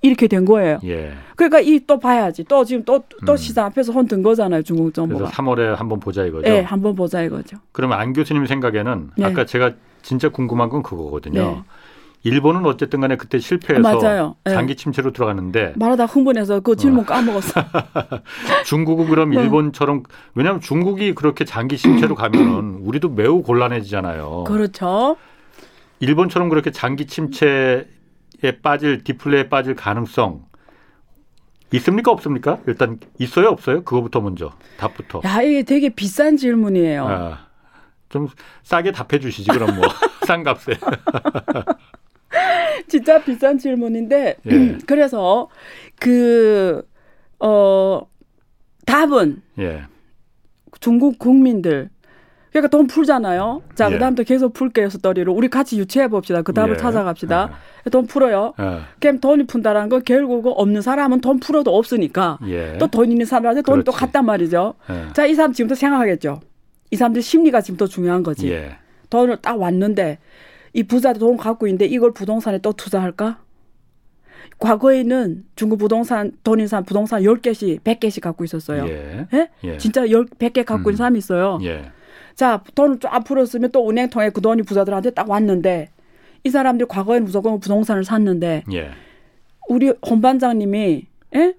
이렇게 0.00 0.26
된 0.28 0.44
거예요. 0.44 0.78
예. 0.84 1.12
그러니까 1.36 1.60
이 1.60 1.80
또 1.86 1.98
봐야지. 1.98 2.44
또 2.44 2.64
지금 2.64 2.84
또, 2.84 3.02
또 3.26 3.32
음. 3.32 3.36
시장 3.36 3.66
앞에서 3.66 3.92
헌든 3.92 4.22
거잖아요. 4.22 4.62
중국 4.62 4.94
정부가. 4.94 5.24
그래서 5.24 5.32
3월에 5.42 5.74
한번 5.76 5.98
보자 6.00 6.24
이거죠. 6.24 6.42
네, 6.48 6.60
한번 6.60 6.94
보자 6.94 7.22
이거죠. 7.22 7.56
그러면 7.72 7.98
안 7.98 8.12
교수님 8.12 8.46
생각에는 8.46 9.10
네. 9.16 9.24
아까 9.24 9.44
제가 9.44 9.72
진짜 10.02 10.28
궁금한 10.28 10.68
건 10.68 10.82
그거거든요. 10.82 11.40
네. 11.42 11.62
일본은 12.24 12.64
어쨌든 12.66 13.00
간에 13.00 13.16
그때 13.16 13.40
실패해서 13.40 13.82
맞아요. 13.82 14.36
네. 14.44 14.52
장기 14.52 14.76
침체로 14.76 15.12
들어갔는데 15.12 15.72
말하다 15.74 16.06
흥분해서 16.06 16.60
그 16.60 16.76
질문 16.76 17.00
어. 17.00 17.04
까먹었어. 17.06 17.60
중국은 18.64 19.08
그럼 19.08 19.30
네. 19.30 19.42
일본처럼 19.42 20.04
왜냐하면 20.36 20.60
중국이 20.60 21.14
그렇게 21.14 21.44
장기 21.44 21.76
침체로 21.76 22.14
가면은 22.14 22.78
우리도 22.86 23.08
매우 23.08 23.42
곤란해지잖아요. 23.42 24.44
그렇죠. 24.46 25.16
일본처럼 25.98 26.48
그렇게 26.48 26.70
장기 26.70 27.06
침체 27.06 27.88
빠질 28.50 29.04
디플레에 29.04 29.48
빠질 29.48 29.74
가능성 29.74 30.46
있습니까 31.74 32.10
없습니까? 32.10 32.58
일단 32.66 32.98
있어요 33.18 33.48
없어요? 33.48 33.84
그거부터 33.84 34.20
먼저 34.20 34.52
답부터. 34.76 35.20
야 35.24 35.42
이게 35.42 35.62
되게 35.62 35.88
비싼 35.88 36.36
질문이에요. 36.36 37.08
아, 37.08 37.46
좀 38.08 38.28
싸게 38.64 38.92
답해 38.92 39.20
주시지 39.20 39.50
그럼 39.50 39.76
뭐 39.76 39.84
싼 40.26 40.42
값에. 40.42 40.78
진짜 42.88 43.22
비싼 43.22 43.58
질문인데 43.58 44.36
예. 44.46 44.78
그래서 44.86 45.48
그 46.00 46.82
어 47.42 48.06
답은 48.86 49.42
예. 49.58 49.82
중국 50.80 51.18
국민들 51.18 51.90
그러니까 52.52 52.68
돈 52.68 52.86
풀잖아요. 52.86 53.62
자, 53.74 53.88
예. 53.88 53.94
그다음부터 53.94 54.24
계속 54.24 54.52
풀게요, 54.52 54.90
스토리를. 54.90 55.32
우리 55.32 55.48
같이 55.48 55.78
유치해 55.78 56.06
봅시다. 56.08 56.42
그 56.42 56.52
답을 56.52 56.72
예. 56.72 56.76
찾아갑시다. 56.76 57.50
예. 57.86 57.90
돈 57.90 58.06
풀어요. 58.06 58.52
예. 58.60 58.80
그럼 59.00 59.20
돈이 59.20 59.46
푼다라는 59.46 59.88
건 59.88 60.02
결국 60.04 60.46
없는 60.46 60.82
사람은 60.82 61.22
돈 61.22 61.40
풀어도 61.40 61.74
없으니까 61.74 62.38
예. 62.46 62.76
또돈 62.78 63.10
있는 63.10 63.24
사람한테 63.24 63.62
돈이. 63.62 63.84
또 63.84 63.92
갔단 63.92 64.26
말이죠. 64.26 64.74
예. 64.90 65.12
자, 65.14 65.24
이 65.24 65.34
사람 65.34 65.54
지금부터 65.54 65.78
생각하겠죠. 65.78 66.40
이 66.90 66.96
사람들 66.96 67.22
심리가 67.22 67.62
지금 67.62 67.78
더 67.78 67.86
중요한 67.86 68.22
거지. 68.22 68.50
예. 68.52 68.76
돈을 69.08 69.38
딱 69.40 69.58
왔는데 69.58 70.18
이 70.74 70.82
부자도 70.82 71.20
돈 71.20 71.36
갖고 71.38 71.66
있는데 71.66 71.86
이걸 71.86 72.12
부동산에 72.12 72.58
또 72.58 72.72
투자할까? 72.72 73.38
과거에는 74.58 75.44
중국 75.56 75.78
부동산 75.78 76.32
돈인 76.44 76.68
사람 76.68 76.84
부동산 76.84 77.22
10개씩, 77.22 77.80
100개씩 77.80 78.20
갖고 78.20 78.44
있었어요. 78.44 78.86
예? 78.86 79.26
예? 79.64 79.78
진짜 79.78 80.06
10, 80.06 80.38
100개 80.38 80.64
갖고 80.64 80.88
음. 80.88 80.90
있는 80.90 80.96
사람이 80.98 81.18
있어요. 81.18 81.58
예. 82.32 82.36
자, 82.36 82.62
돈을 82.74 82.98
쫙 83.00 83.20
풀었으면 83.24 83.70
또 83.70 83.88
은행통에 83.88 84.30
그 84.30 84.40
돈이 84.40 84.62
부자들한테 84.62 85.10
딱 85.10 85.28
왔는데 85.28 85.88
이 86.44 86.50
사람들이 86.50 86.88
과거에는 86.88 87.24
무조건 87.26 87.60
부동산을 87.60 88.04
샀는데 88.04 88.64
예. 88.72 88.90
우리 89.68 89.92
홍 90.08 90.20
반장님이 90.20 91.06
예? 91.36 91.54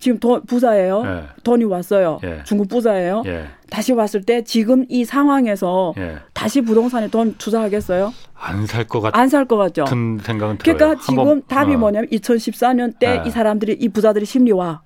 지금 0.00 0.18
돈 0.18 0.42
부자예요. 0.44 1.02
예. 1.06 1.22
돈이 1.44 1.64
왔어요. 1.64 2.18
예. 2.24 2.40
중국 2.44 2.68
부자예요. 2.68 3.22
예. 3.26 3.44
다시 3.70 3.92
왔을 3.92 4.22
때 4.22 4.42
지금 4.42 4.84
이 4.88 5.04
상황에서 5.04 5.94
예. 5.98 6.16
다시 6.32 6.60
부동산에 6.62 7.08
돈 7.08 7.34
투자하겠어요? 7.38 8.12
안 8.34 8.66
살 8.66 8.84
것 8.88 9.00
같. 9.00 9.16
안살 9.16 9.44
것 9.46 9.56
같죠. 9.56 9.84
큰 9.84 10.18
생각은 10.20 10.58
들어요. 10.58 10.76
그러니까 10.76 11.00
지금 11.06 11.42
답이 11.42 11.74
어. 11.74 11.78
뭐냐면 11.78 12.08
2014년 12.10 12.98
때이 12.98 13.20
예. 13.26 13.30
사람들이 13.30 13.74
이 13.80 13.88
부자들의 13.88 14.26
심리와 14.26 14.82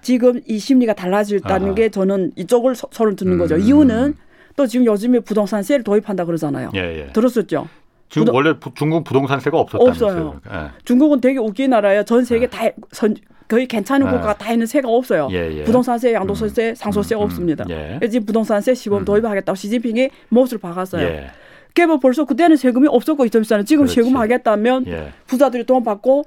지금 0.00 0.40
이 0.46 0.58
심리가 0.60 0.94
달라질다는 0.94 1.66
아하. 1.66 1.74
게 1.74 1.88
저는 1.88 2.32
이쪽을 2.36 2.76
소, 2.76 2.88
를 3.04 3.16
듣는 3.16 3.32
음. 3.34 3.38
거죠. 3.38 3.56
이유는 3.58 4.14
또 4.56 4.66
지금 4.66 4.86
요즘에 4.86 5.20
부동산세를 5.20 5.84
도입한다 5.84 6.24
그러잖아요. 6.24 6.70
예, 6.74 6.80
예. 6.80 7.12
들었었죠? 7.12 7.68
지금 8.08 8.26
부동... 8.26 8.36
원래 8.36 8.58
부, 8.58 8.72
중국 8.74 9.04
부동산세가 9.04 9.58
없었다면서요? 9.58 10.28
없어요. 10.28 10.40
예. 10.52 10.70
중국은 10.84 11.20
되게 11.20 11.38
웃긴 11.38 11.70
나라예요. 11.70 12.04
전 12.04 12.24
세계 12.24 12.44
예. 12.44 12.48
다 12.48 12.68
선, 12.90 13.14
거의 13.48 13.66
괜찮은 13.66 14.06
예. 14.06 14.10
국가가 14.10 14.34
다 14.34 14.52
있는 14.52 14.66
세가 14.66 14.88
없어요. 14.88 15.28
예, 15.32 15.58
예. 15.58 15.64
부동산세, 15.64 16.12
양도소세, 16.14 16.70
음. 16.70 16.74
상소세가 16.74 17.20
음. 17.20 17.24
없습니다. 17.24 17.64
예. 17.70 17.98
지금 18.08 18.26
부동산세 18.26 18.74
시범 18.74 19.00
음. 19.00 19.04
도입하겠다고 19.04 19.56
시진핑이 19.56 20.10
못을 20.28 20.58
박았어요. 20.58 21.06
예. 21.06 21.30
그게 21.68 21.86
뭐 21.86 21.98
벌써 21.98 22.24
그때는 22.24 22.56
세금이 22.56 22.86
없었고 22.88 23.24
있었잖아요. 23.24 23.64
지금 23.64 23.84
그렇지. 23.84 23.94
세금 23.94 24.16
하겠다면 24.16 24.84
부자들이 25.26 25.64
돈 25.64 25.82
받고 25.82 26.24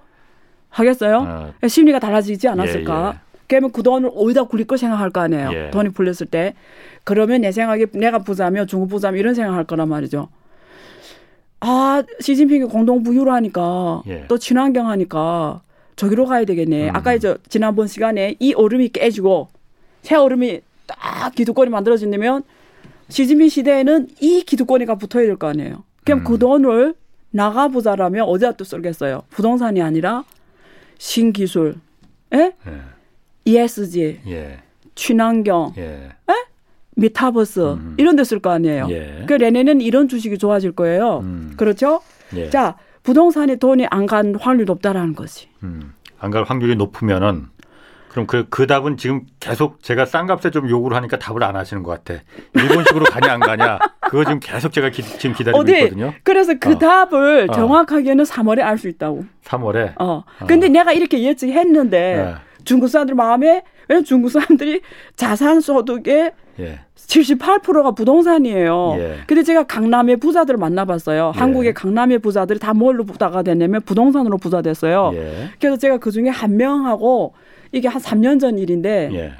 하겠어요? 0.69 1.53
어. 1.61 1.67
심리가 1.67 1.99
달라지지 1.99 2.47
않았을까? 2.47 3.21
그러면 3.47 3.71
그 3.71 3.83
돈을 3.83 4.09
어디다 4.15 4.45
굴릴 4.45 4.65
거 4.67 4.77
생각할 4.77 5.09
거 5.11 5.21
아니에요. 5.21 5.51
예. 5.53 5.69
돈이 5.71 5.89
풀렸을 5.89 6.27
때. 6.27 6.53
그러면 7.03 7.41
내 7.41 7.51
생각에 7.51 7.85
내가 7.93 8.19
부자면 8.19 8.67
중국 8.67 8.89
부자면 8.89 9.19
이런 9.19 9.35
생각할 9.35 9.65
거란 9.65 9.87
말이죠. 9.89 10.29
아, 11.59 12.03
시진핑이 12.19 12.65
공동 12.65 13.03
부유를 13.03 13.31
하니까 13.33 14.03
예. 14.07 14.25
또 14.27 14.37
친환경 14.37 14.87
하니까 14.89 15.61
저기로 15.95 16.25
가야 16.25 16.45
되겠네. 16.45 16.89
음. 16.89 16.95
아까 16.95 17.13
이제 17.13 17.35
지난번 17.49 17.87
시간에 17.87 18.35
이 18.39 18.53
얼음이 18.53 18.89
깨지고 18.89 19.47
새 20.01 20.15
얼음이 20.15 20.61
딱 20.87 21.33
기득권이 21.33 21.69
만들어진다면 21.71 22.43
시진핑 23.09 23.49
시대에는 23.49 24.09
이 24.19 24.43
기득권이가 24.43 24.95
붙어야 24.95 25.25
될 25.25 25.37
거 25.37 25.47
아니에요. 25.47 25.83
그럼 26.03 26.19
음. 26.19 26.23
그 26.23 26.37
돈을 26.37 26.95
나가 27.31 27.67
부자라면 27.67 28.25
어디다 28.25 28.53
또 28.53 28.63
쓰겠어요? 28.63 29.23
부동산이 29.29 29.81
아니라 29.81 30.23
신기술, 30.97 31.75
예? 32.33 32.53
예. 32.67 32.71
ESG, 33.45 34.21
예. 34.27 34.59
친환경, 34.95 35.73
예. 35.77 36.09
메타버스 36.97 37.59
음. 37.73 37.95
이런 37.97 38.15
데 38.15 38.23
쓸 38.23 38.39
거 38.39 38.51
아니에요. 38.51 38.87
예. 38.89 39.25
그 39.27 39.33
내년에는 39.33 39.81
이런 39.81 40.07
주식이 40.07 40.37
좋아질 40.37 40.71
거예요. 40.73 41.19
음. 41.23 41.53
그렇죠? 41.57 42.01
예. 42.35 42.49
자, 42.49 42.75
부동산에 43.03 43.57
돈이 43.57 43.85
안 43.91 44.05
간 44.07 44.35
확률이 44.35 44.65
높다라는 44.65 45.13
거지. 45.13 45.49
음. 45.63 45.93
안갈 46.19 46.43
확률이 46.45 46.75
높으면은 46.75 47.47
그럼 48.09 48.27
그, 48.27 48.45
그 48.49 48.65
답은 48.65 48.95
지금 48.95 49.23
계속 49.41 49.83
제가 49.83 50.05
싼 50.05 50.25
값에 50.25 50.49
좀 50.49 50.69
요구를 50.69 50.95
하니까 50.95 51.19
답을 51.19 51.43
안 51.43 51.57
하시는 51.57 51.83
것 51.83 51.91
같아. 52.03 52.21
일본식으로 52.53 53.03
가냐 53.05 53.33
안 53.33 53.39
가냐. 53.41 53.77
그거 53.99 54.23
지금 54.23 54.39
계속 54.39 54.71
제가 54.71 54.89
기, 54.89 55.03
지금 55.03 55.35
기다리고 55.35 55.59
어디? 55.59 55.73
있거든요. 55.79 56.13
그래서 56.23 56.53
그 56.57 56.71
어. 56.71 56.77
답을 56.79 57.47
어. 57.49 57.53
정확하게는 57.53 58.23
3월에 58.23 58.61
알 58.61 58.77
수 58.77 58.87
있다고. 58.87 59.25
3월에. 59.43 59.95
어. 59.99 60.23
근데 60.47 60.69
내가 60.69 60.93
이렇게 60.93 61.21
예측했는데 61.21 61.97
예. 61.97 62.54
중국 62.65 62.87
사람들 62.87 63.15
마음에 63.15 63.63
왜냐면 63.87 64.03
중국 64.03 64.29
사람들이 64.29 64.81
자산 65.15 65.61
소득의 65.61 66.31
예. 66.59 66.79
78%가 66.95 67.91
부동산이에요. 67.91 68.95
예. 68.97 69.15
근데 69.27 69.43
제가 69.43 69.63
강남의 69.63 70.17
부자들을 70.17 70.57
만나봤어요. 70.57 71.33
예. 71.35 71.39
한국의 71.39 71.73
강남의 71.73 72.19
부자들이 72.19 72.59
다 72.59 72.73
뭘로 72.73 73.03
부자가 73.03 73.43
됐냐면 73.43 73.81
부동산으로 73.81 74.37
부자 74.37 74.61
됐어요. 74.61 75.11
예. 75.13 75.49
그래서 75.59 75.77
제가 75.77 75.97
그 75.97 76.11
중에 76.11 76.29
한 76.29 76.57
명하고 76.57 77.33
이게 77.71 77.87
한 77.87 78.01
3년 78.01 78.39
전 78.39 78.57
일인데 78.57 79.09
예. 79.13 79.33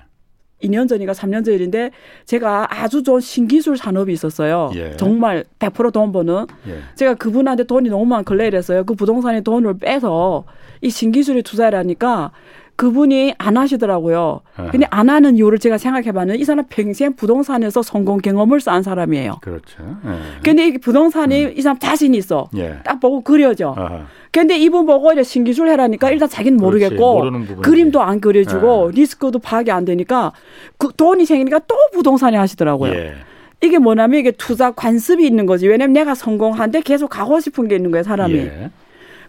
2년 0.63 0.87
전인가 0.87 1.13
3년 1.13 1.45
전 1.45 1.53
일인데 1.53 1.91
제가 2.25 2.67
아주 2.69 3.03
좋은 3.03 3.19
신기술 3.19 3.77
산업이 3.77 4.11
있었어요. 4.11 4.71
예. 4.75 4.95
정말 4.97 5.45
100%돈 5.59 6.11
버는. 6.11 6.47
예. 6.67 6.79
제가 6.95 7.15
그분한테 7.15 7.63
돈이 7.63 7.89
너무 7.89 8.05
많길래 8.05 8.47
이랬어요. 8.47 8.83
그 8.83 8.93
부동산에 8.93 9.41
돈을 9.41 9.77
빼서 9.79 10.45
이 10.81 10.89
신기술에 10.89 11.41
투자를 11.41 11.79
하니까 11.79 12.31
그분이 12.75 13.35
안 13.37 13.57
하시더라고요. 13.57 14.41
아하. 14.57 14.71
근데 14.71 14.85
안 14.89 15.09
하는 15.09 15.37
이유를 15.37 15.59
제가 15.59 15.77
생각해 15.77 16.11
봤는데 16.11 16.39
이 16.39 16.43
사람 16.43 16.65
평생 16.69 17.15
부동산에서 17.15 17.81
성공 17.81 18.17
경험을 18.17 18.59
쌓은 18.59 18.83
사람이에요. 18.83 19.37
그렇죠. 19.41 19.83
예. 20.05 20.41
근데 20.43 20.67
이 20.67 20.77
부동산이 20.77 21.53
이 21.55 21.61
사람 21.61 21.79
자신이 21.79 22.17
있어. 22.17 22.49
예. 22.57 22.79
딱 22.83 22.99
보고 22.99 23.21
그려져. 23.21 23.73
아하. 23.77 24.05
근데 24.31 24.57
이분 24.57 24.85
보고 24.85 25.13
이제 25.13 25.23
신기술 25.23 25.69
해라니까 25.69 26.11
일단 26.11 26.27
자기는. 26.27 26.57
모르겠고. 26.57 27.23
그림도 27.61 28.01
안 28.01 28.19
그려주고 28.19 28.91
예. 28.91 28.95
리스크도 28.95 29.39
파악이 29.39 29.71
안 29.71 29.85
되니까 29.85 30.33
그 30.77 30.89
돈이 30.95 31.25
생기니까 31.25 31.59
또 31.67 31.75
부동산에 31.93 32.35
하시더라고요. 32.37 32.93
예. 32.93 33.13
이게 33.63 33.79
뭐냐면 33.79 34.19
이게 34.19 34.31
투자 34.31 34.71
관습이 34.71 35.25
있는 35.25 35.45
거지. 35.45 35.67
왜냐면 35.67 35.93
내가 35.93 36.13
성공한데 36.13 36.81
계속 36.81 37.09
가고 37.09 37.39
싶은 37.39 37.69
게 37.69 37.77
있는 37.77 37.91
거예요, 37.91 38.03
사람이. 38.03 38.49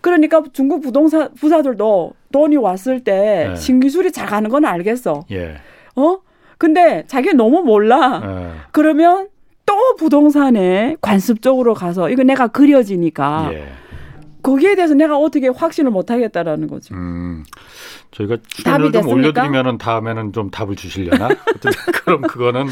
예. 0.06 0.10
그러니까 0.10 0.42
중국 0.52 0.82
부동산 0.82 1.34
부자들도 1.34 2.12
돈이 2.32 2.56
왔을 2.56 3.02
때 3.02 3.48
네. 3.48 3.56
신기술이 3.56 4.12
잘 4.12 4.26
가는 4.26 4.48
건 4.48 4.64
알겠어. 4.64 5.24
예. 5.32 5.56
어? 5.96 6.18
근데 6.58 7.04
자기가 7.08 7.34
너무 7.34 7.62
몰라. 7.62 8.20
어. 8.22 8.54
그러면 8.70 9.28
또 9.66 9.74
부동산에 9.98 10.96
관습적으로 11.00 11.74
가서 11.74 12.08
이거 12.08 12.22
내가 12.22 12.46
그려지니까 12.46 13.50
예. 13.52 13.66
거기에 14.42 14.76
대해서 14.76 14.94
내가 14.94 15.18
어떻게 15.18 15.48
확신을 15.48 15.90
못 15.90 16.08
하겠다라는 16.12 16.68
거죠. 16.68 16.94
음. 16.94 17.42
저희가 18.12 18.36
답이 18.64 18.92
좀? 18.92 19.08
올려드리면은 19.08 19.76
다음에는 19.76 20.32
좀 20.32 20.50
답을 20.50 20.76
주시려나? 20.76 21.28
그럼 22.04 22.22
그거는 22.22 22.66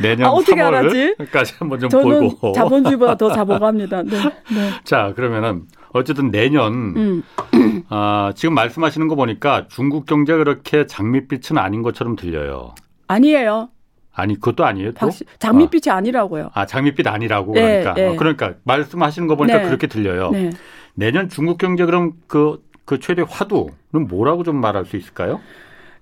내년 0.00 0.28
아, 0.28 0.30
어떻게 0.30 0.60
알았지? 0.60 1.16
3월까지 1.18 1.58
한번 1.58 1.80
좀 1.80 1.90
저는 1.90 2.20
보고. 2.30 2.52
자본주의보다 2.52 3.16
더 3.16 3.30
자본갑니다. 3.30 4.04
네. 4.04 4.10
네. 4.50 4.70
자 4.84 5.12
그러면은 5.14 5.64
어쨌든 5.92 6.30
내년 6.30 6.72
음. 6.96 7.22
아, 7.88 8.32
지금 8.34 8.54
말씀하시는 8.54 9.08
거 9.08 9.14
보니까 9.14 9.66
중국 9.68 10.06
경제 10.06 10.34
그렇게 10.36 10.86
장밋빛은 10.86 11.58
아닌 11.58 11.82
것처럼 11.82 12.16
들려요. 12.16 12.74
아니에요. 13.06 13.70
아니 14.12 14.34
그것도 14.34 14.64
아니에요. 14.64 14.90
또? 14.92 14.98
박시, 14.98 15.24
장밋빛이 15.38 15.92
아니라고요. 15.92 16.50
아 16.52 16.66
장밋빛 16.66 17.06
아니라고 17.06 17.54
네, 17.54 17.60
그러니까 17.62 17.94
네. 17.94 18.06
어, 18.08 18.16
그러니까 18.16 18.54
말씀하시는 18.64 19.28
거 19.28 19.36
보니까 19.36 19.58
네. 19.58 19.64
그렇게 19.66 19.86
들려요. 19.86 20.30
네. 20.30 20.50
내년 20.94 21.28
중국 21.28 21.58
경제 21.58 21.84
그럼 21.86 22.14
그, 22.26 22.60
그 22.84 22.98
최대 22.98 23.22
화두는 23.26 24.08
뭐라고 24.08 24.42
좀 24.42 24.56
말할 24.60 24.84
수 24.86 24.96
있을까요? 24.96 25.40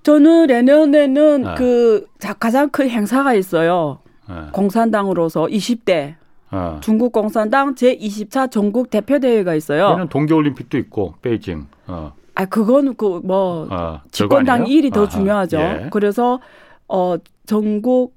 저는 0.03 0.47
내년에는 0.47 1.47
아. 1.47 1.55
그 1.57 2.07
자- 2.19 2.33
가장 2.33 2.71
큰 2.71 2.89
행사가 2.89 3.35
있어요. 3.35 3.99
어, 4.29 4.49
공산당으로서 4.53 5.47
20대 5.47 6.15
어. 6.51 6.79
중국 6.83 7.13
공산당 7.13 7.75
제20차 7.75 8.51
전국 8.51 8.91
대표 8.91 9.19
대회가 9.19 9.55
있어요. 9.55 9.91
내년 9.91 10.09
동계 10.09 10.35
올림픽도 10.35 10.79
있고 10.79 11.15
베이징. 11.23 11.67
어, 11.89 12.13
아 12.35 12.45
그거는 12.45 12.95
그뭐 12.95 13.69
어, 13.71 14.01
집권당? 14.11 14.67
일이 14.67 14.91
더 14.91 15.01
아하, 15.03 15.09
중요하죠. 15.09 15.59
예. 15.59 15.89
그래서 15.91 16.41
어 16.89 17.17
전국 17.47 18.15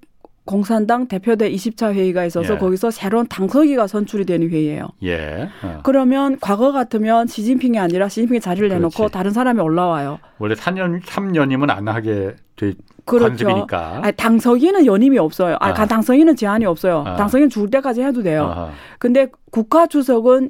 공산당 0.49 1.07
대표대 1.07 1.51
20차 1.51 1.93
회의가 1.93 2.25
있어서 2.25 2.55
예. 2.55 2.57
거기서 2.57 2.89
새로운 2.89 3.27
당서기가 3.27 3.85
선출이 3.85 4.25
되는 4.25 4.49
회의예요. 4.49 4.87
예. 5.03 5.47
어. 5.61 5.81
그러면 5.83 6.39
과거 6.41 6.71
같으면 6.71 7.27
시진핑이 7.27 7.77
아니라 7.77 8.09
시진핑이 8.09 8.39
자리를 8.39 8.67
내놓고 8.67 8.95
그렇지. 8.95 9.13
다른 9.13 9.29
사람이 9.29 9.61
올라와요. 9.61 10.17
원래 10.39 10.55
4년 10.55 11.03
3년이면 11.03 11.69
안 11.69 11.87
하게 11.87 12.35
돼 12.55 12.73
그렇죠. 13.05 13.45
관습이니까. 13.45 13.99
아니, 14.01 14.11
당서기는 14.13 14.87
연임이 14.87 15.19
없어요. 15.19 15.55
아, 15.59 15.67
아. 15.67 15.85
당서기는 15.85 16.35
제한이 16.35 16.65
없어요. 16.65 17.03
아. 17.05 17.15
당서기는 17.15 17.51
죽을 17.51 17.69
때까지 17.69 18.01
해도 18.01 18.23
돼요. 18.23 18.45
아하. 18.45 18.71
근데 18.97 19.27
국가 19.51 19.85
주석은 19.85 20.49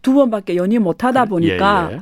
두 0.00 0.14
번밖에 0.14 0.56
연임 0.56 0.82
못 0.82 1.04
하다 1.04 1.26
보니까 1.26 1.88
예, 1.90 1.96
예. 1.96 2.00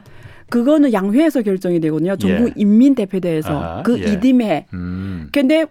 그거는 0.50 0.92
양회에서 0.92 1.42
결정이 1.42 1.80
되거든요. 1.80 2.14
전국 2.14 2.50
예. 2.50 2.52
인민대표대에서 2.54 3.82
그 3.84 3.98
예. 3.98 4.12
이듬해. 4.12 4.66
음. 4.72 5.30
근데 5.32 5.66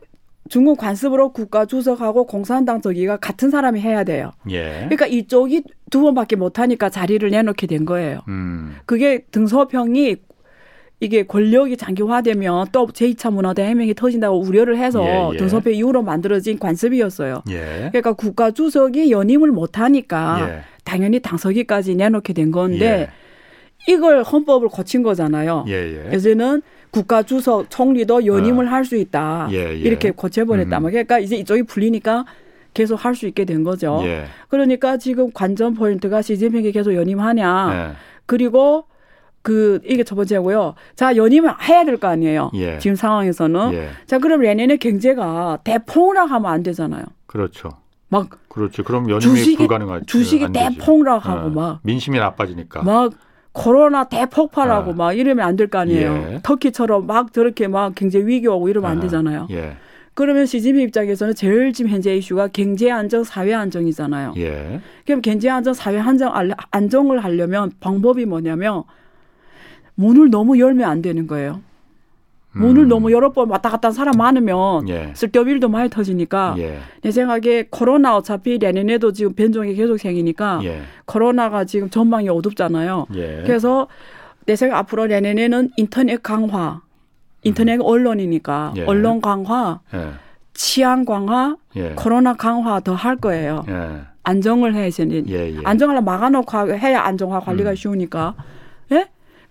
중국 0.49 0.77
관습으로 0.77 1.31
국가 1.31 1.65
주석하고 1.65 2.25
공산당 2.25 2.81
저기가 2.81 3.17
같은 3.17 3.49
사람이 3.49 3.79
해야 3.79 4.03
돼요. 4.03 4.31
예. 4.49 4.81
그러니까 4.89 5.07
이쪽이 5.07 5.63
두 5.89 6.01
번밖에 6.01 6.35
못 6.35 6.59
하니까 6.59 6.89
자리를 6.89 7.27
내놓게 7.29 7.67
된 7.67 7.85
거예요. 7.85 8.19
음. 8.27 8.75
그게 8.85 9.25
등서평이 9.31 10.17
이게 10.99 11.23
권력이 11.23 11.75
장기화되면 11.75 12.67
또 12.71 12.87
제2차 12.87 13.33
문화대 13.33 13.63
해명이 13.63 13.93
터진다고 13.93 14.39
우려를 14.39 14.77
해서 14.77 15.03
예, 15.03 15.33
예. 15.33 15.37
등서평 15.37 15.73
이후로 15.73 16.01
만들어진 16.01 16.57
관습이었어요. 16.59 17.43
예. 17.49 17.89
그러니까 17.91 18.13
국가 18.13 18.51
주석이 18.51 19.11
연임을 19.11 19.51
못 19.51 19.79
하니까 19.79 20.47
예. 20.49 20.61
당연히 20.85 21.19
당서기까지 21.19 21.95
내놓게 21.95 22.31
된 22.33 22.51
건데 22.51 23.09
예. 23.09 23.93
이걸 23.93 24.23
헌법을 24.23 24.69
고친 24.69 25.03
거잖아요. 25.03 25.65
예, 25.67 25.73
예. 25.73 26.03
그래서는 26.09 26.61
국가 26.93 27.23
주석 27.23 27.69
총리도 27.71 28.25
연임을 28.27 28.71
할수 28.71 28.95
있다. 28.95 29.47
예, 29.51 29.71
예. 29.71 29.73
이렇게 29.75 30.11
고쳐버렸다. 30.11 30.77
음. 30.77 30.83
그러니까 30.83 31.17
이제 31.19 31.35
이쪽이 31.35 31.63
풀리니까 31.63 32.23
계속 32.75 33.03
할 33.03 33.15
수 33.15 33.27
있게 33.27 33.45
된 33.45 33.63
거죠. 33.63 33.99
예. 34.03 34.25
그러니까 34.47 34.97
지금 34.97 35.31
관전 35.33 35.73
포인트가 35.73 36.21
시진핑이 36.21 36.71
계속 36.71 36.93
연임하냐. 36.93 37.69
예. 37.73 37.95
그리고 38.27 38.85
그 39.41 39.79
이게 39.85 40.03
첫 40.03 40.15
번째고요. 40.15 40.75
자 40.95 41.15
연임을 41.15 41.51
해야 41.67 41.83
될 41.83 41.97
거 41.97 42.07
아니에요. 42.07 42.51
예. 42.53 42.77
지금 42.77 42.95
상황에서는. 42.95 43.73
예. 43.73 43.89
자 44.05 44.19
그럼 44.19 44.41
내년에 44.41 44.77
경제가 44.77 45.59
대폭락하면 45.63 46.45
안 46.51 46.61
되잖아요. 46.61 47.03
그렇죠. 47.25 47.69
막 48.09 48.29
그렇죠. 48.49 48.83
그럼 48.83 49.09
연임이 49.09 49.21
주식이 49.21 49.57
불가능하지. 49.57 50.05
주식이. 50.05 50.51
대폭락하고 50.51 51.47
어. 51.47 51.49
막 51.49 51.79
민심이 51.81 52.19
나빠지니까. 52.19 52.83
막 52.83 53.11
코로나 53.53 54.03
대폭발하고 54.05 54.91
아. 54.91 54.95
막 54.95 55.13
이러면 55.13 55.45
안 55.47 55.55
될 55.55 55.67
거 55.69 55.77
아니에요. 55.79 56.11
예. 56.33 56.39
터키처럼 56.43 57.05
막 57.07 57.31
저렇게 57.33 57.67
막 57.67 57.93
경제 57.95 58.19
위기 58.19 58.47
오고 58.47 58.67
이러면 58.69 58.91
안 58.91 58.97
아, 58.97 59.01
되잖아요. 59.01 59.47
예. 59.51 59.77
그러면 60.15 60.45
시진핑 60.45 60.81
입장에서는 60.83 61.33
제일 61.35 61.73
지금 61.73 61.89
현재 61.91 62.15
이슈가 62.15 62.47
경제 62.49 62.91
안정, 62.91 63.23
사회 63.23 63.53
안정이잖아요. 63.53 64.33
예. 64.37 64.79
그럼 65.05 65.21
경제 65.21 65.49
안정, 65.49 65.73
사회 65.73 65.97
안정 65.99 66.31
안정을 66.71 67.23
하려면 67.23 67.71
방법이 67.79 68.25
뭐냐면 68.25 68.83
문을 69.95 70.29
너무 70.29 70.59
열면 70.59 70.89
안 70.89 71.01
되는 71.01 71.25
거예요. 71.27 71.61
문을 72.53 72.83
음. 72.83 72.87
너무 72.87 73.11
여러 73.11 73.31
번 73.31 73.49
왔다 73.49 73.69
갔다 73.69 73.87
하는 73.87 73.95
사람 73.95 74.17
많으면 74.17 74.87
예. 74.89 75.11
쓸데없이 75.15 75.51
일도 75.53 75.69
많이 75.69 75.89
터지니까 75.89 76.55
예. 76.59 76.79
내 77.01 77.11
생각에 77.11 77.67
코로나 77.69 78.15
어차피 78.15 78.57
내년에도 78.59 79.11
지금 79.11 79.33
변종이 79.33 79.73
계속 79.73 79.97
생기니까 79.97 80.61
예. 80.63 80.81
코로나가 81.05 81.65
지금 81.65 81.89
전망이 81.89 82.29
어둡잖아요. 82.29 83.07
예. 83.15 83.41
그래서 83.45 83.87
내 84.45 84.55
생각 84.55 84.77
앞으로 84.77 85.07
내년에는 85.07 85.71
인터넷 85.77 86.21
강화 86.21 86.81
인터넷 87.43 87.79
언론이니까 87.81 88.73
예. 88.77 88.83
언론 88.85 89.19
강화, 89.19 89.79
예. 89.93 90.11
치안 90.53 91.05
강화, 91.05 91.57
예. 91.75 91.89
코로나 91.95 92.33
강화 92.35 92.79
더 92.79 92.93
할 92.93 93.15
거예요. 93.17 93.65
예. 93.67 94.01
안정을 94.23 94.73
해야지. 94.73 95.59
안정을 95.65 96.01
막아놓고 96.01 96.75
해야 96.77 97.01
안정화 97.01 97.41
관리가 97.41 97.71
음. 97.71 97.75
쉬우니까. 97.75 98.35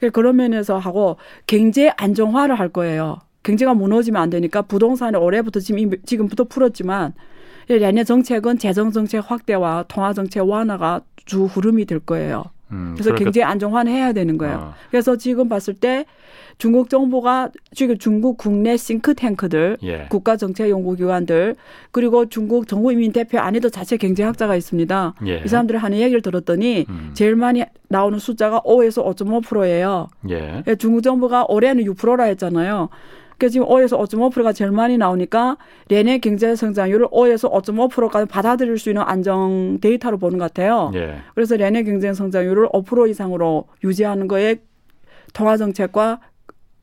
예? 0.03 0.09
그 0.09 0.11
그런 0.11 0.37
면에서 0.37 0.79
하고 0.79 1.17
경제 1.47 1.93
안정화를 1.97 2.59
할 2.59 2.69
거예요. 2.69 3.19
경제가 3.43 3.75
무너지면 3.75 4.23
안 4.23 4.31
되니까 4.31 4.63
부동산을 4.63 5.19
올해부터 5.19 5.61
지금 5.61 5.91
지금부터 6.05 6.45
풀었지만 6.45 7.15
내년 7.69 8.05
정책은 8.05 8.59
재정 8.59 8.91
정책 8.93 9.31
확대와 9.31 9.85
통화 9.89 10.13
정책 10.13 10.49
완화가 10.49 11.01
주 11.25 11.45
흐름이 11.45 11.87
될 11.87 12.01
거예요. 12.01 12.45
음, 12.71 12.93
그래서 12.95 13.11
그러니까, 13.11 13.25
경제 13.25 13.43
안정화는 13.43 13.93
해야 13.93 14.13
되는 14.13 14.39
거예요. 14.39 14.57
어. 14.57 14.75
그래서 14.91 15.17
지금 15.17 15.49
봤을 15.49 15.75
때 15.75 16.05
중국 16.63 16.89
정부가 16.89 17.51
지금 17.75 17.99
중국 17.99 18.37
국내 18.39 18.77
싱크탱크들, 18.77 19.79
예. 19.83 20.07
국가정책연구기관들, 20.09 21.57
그리고 21.91 22.29
중국 22.29 22.69
정부이민 22.69 23.11
대표 23.11 23.41
안에도 23.41 23.69
자체 23.69 23.97
경제학자가 23.97 24.55
있습니다. 24.55 25.15
예. 25.27 25.43
이 25.45 25.49
사람들이 25.49 25.77
하는 25.77 25.99
얘기를 25.99 26.23
들었더니 26.23 26.87
음. 26.89 27.11
제일 27.15 27.35
많이 27.35 27.65
나오는 27.89 28.17
숫자가 28.17 28.61
5에서 28.61 29.05
5.5%예요. 29.05 30.07
예. 30.31 30.63
예. 30.65 30.77
중국 30.77 31.03
정부가 31.03 31.47
올해는 31.49 31.83
6%라 31.83 32.23
했잖아요. 32.27 32.91
그러니까 33.39 33.49
지금 33.49 33.67
5에서 33.67 33.99
5.5%가 33.99 34.53
제일 34.53 34.71
많이 34.71 34.97
나오니까 34.97 35.57
내내 35.89 36.19
경제 36.19 36.55
성장률을 36.55 37.09
5에서 37.09 37.51
5.5%까지 37.51 38.31
받아들일 38.31 38.79
수 38.79 38.89
있는 38.89 39.03
안정 39.03 39.79
데이터로 39.81 40.17
보는 40.17 40.39
것 40.39 40.45
같아요. 40.45 40.93
예. 40.95 41.17
그래서 41.35 41.57
내내 41.57 41.83
경제 41.83 42.15
성장률을 42.15 42.69
5% 42.69 43.11
이상으로 43.11 43.65
유지하는 43.83 44.29
거에 44.29 44.59
통화 45.33 45.57
정책과 45.57 46.21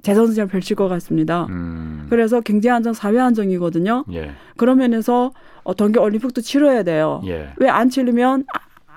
재정 0.02 0.26
정책을 0.28 0.48
펼칠 0.50 0.76
것 0.76 0.88
같습니다. 0.88 1.46
음. 1.50 2.08
그래서 2.10 2.40
경제 2.42 2.70
안정, 2.70 2.94
사회 2.94 3.20
안정이거든요. 3.20 4.06
예. 4.14 4.32
그런 4.58 4.78
면에서 4.78 5.32
어, 5.64 5.74
동계 5.74 6.00
올림픽도 6.00 6.42
치러야 6.42 6.84
돼요. 6.84 7.22
예. 7.26 7.50
왜안 7.58 7.90
치르면 7.90 8.46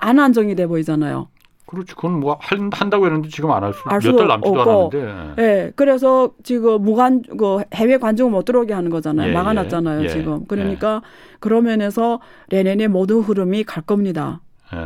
안 0.00 0.18
안정이 0.18 0.54
돼 0.54 0.66
보이잖아요. 0.66 1.28
그렇지. 1.66 1.94
그건 1.94 2.20
뭐 2.20 2.36
한, 2.40 2.70
한다고 2.72 3.06
했는데 3.06 3.28
지금 3.30 3.50
안 3.50 3.64
할 3.64 3.72
수, 3.72 3.80
몇달 3.88 4.28
남지도 4.28 4.60
없고. 4.60 4.90
않았는데. 4.92 5.32
예. 5.38 5.42
네. 5.64 5.72
그래서 5.74 6.32
지금 6.44 6.82
무관, 6.82 7.22
그 7.36 7.62
해외 7.74 7.96
관중을 7.98 8.30
못 8.30 8.44
들어오게 8.44 8.72
하는 8.74 8.90
거잖아요. 8.90 9.30
예, 9.30 9.32
막아놨잖아요, 9.32 10.04
예, 10.04 10.08
지금. 10.08 10.44
그러니까 10.46 11.00
예. 11.04 11.36
그런 11.40 11.64
면에서 11.64 12.20
내년에 12.48 12.86
모든 12.88 13.20
흐름이 13.20 13.64
갈 13.64 13.82
겁니다. 13.82 14.40
예. 14.74 14.78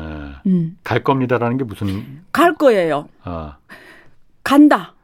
음. 0.47 0.79
갈 0.85 1.03
겁니다라는 1.05 1.59
게 1.59 1.65
무슨. 1.65 2.23
갈 2.33 2.55
거예요. 2.55 3.09
아. 3.25 3.57
간다. 4.45 4.95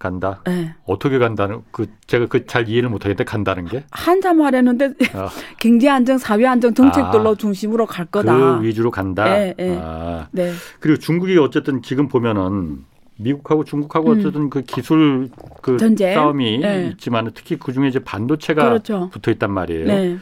간다. 0.00 0.40
네. 0.46 0.74
어떻게 0.86 1.18
간다는 1.18 1.60
그 1.70 1.86
제가 2.08 2.26
그 2.26 2.40
잘 2.46 2.68
이해를 2.68 2.88
못하겠는데 2.88 3.22
간다는 3.24 3.66
게 3.66 3.84
한참 3.92 4.40
하려는데 4.40 4.86
어. 5.14 5.28
경제 5.60 5.88
안정, 5.88 6.18
사회 6.18 6.46
안정 6.46 6.74
정책들로 6.74 7.30
아, 7.30 7.34
중심으로 7.36 7.86
갈 7.86 8.06
거다. 8.06 8.34
그 8.36 8.62
위주로 8.64 8.90
간다. 8.90 9.24
네, 9.24 9.54
네. 9.56 9.78
아. 9.80 10.26
네. 10.32 10.52
그리고 10.80 10.98
중국이 10.98 11.38
어쨌든 11.38 11.82
지금 11.82 12.08
보면은 12.08 12.84
미국하고 13.18 13.64
중국하고 13.64 14.12
음. 14.12 14.18
어쨌든 14.18 14.48
그 14.50 14.62
기술 14.62 15.28
그 15.60 15.76
전쟁? 15.76 16.14
싸움이 16.14 16.58
네. 16.58 16.88
있지만 16.92 17.30
특히 17.34 17.56
그 17.56 17.72
중에 17.72 17.86
이제 17.86 17.98
반도체가 17.98 18.64
그렇죠. 18.64 19.10
붙어 19.12 19.30
있단 19.30 19.52
말이에요. 19.52 20.18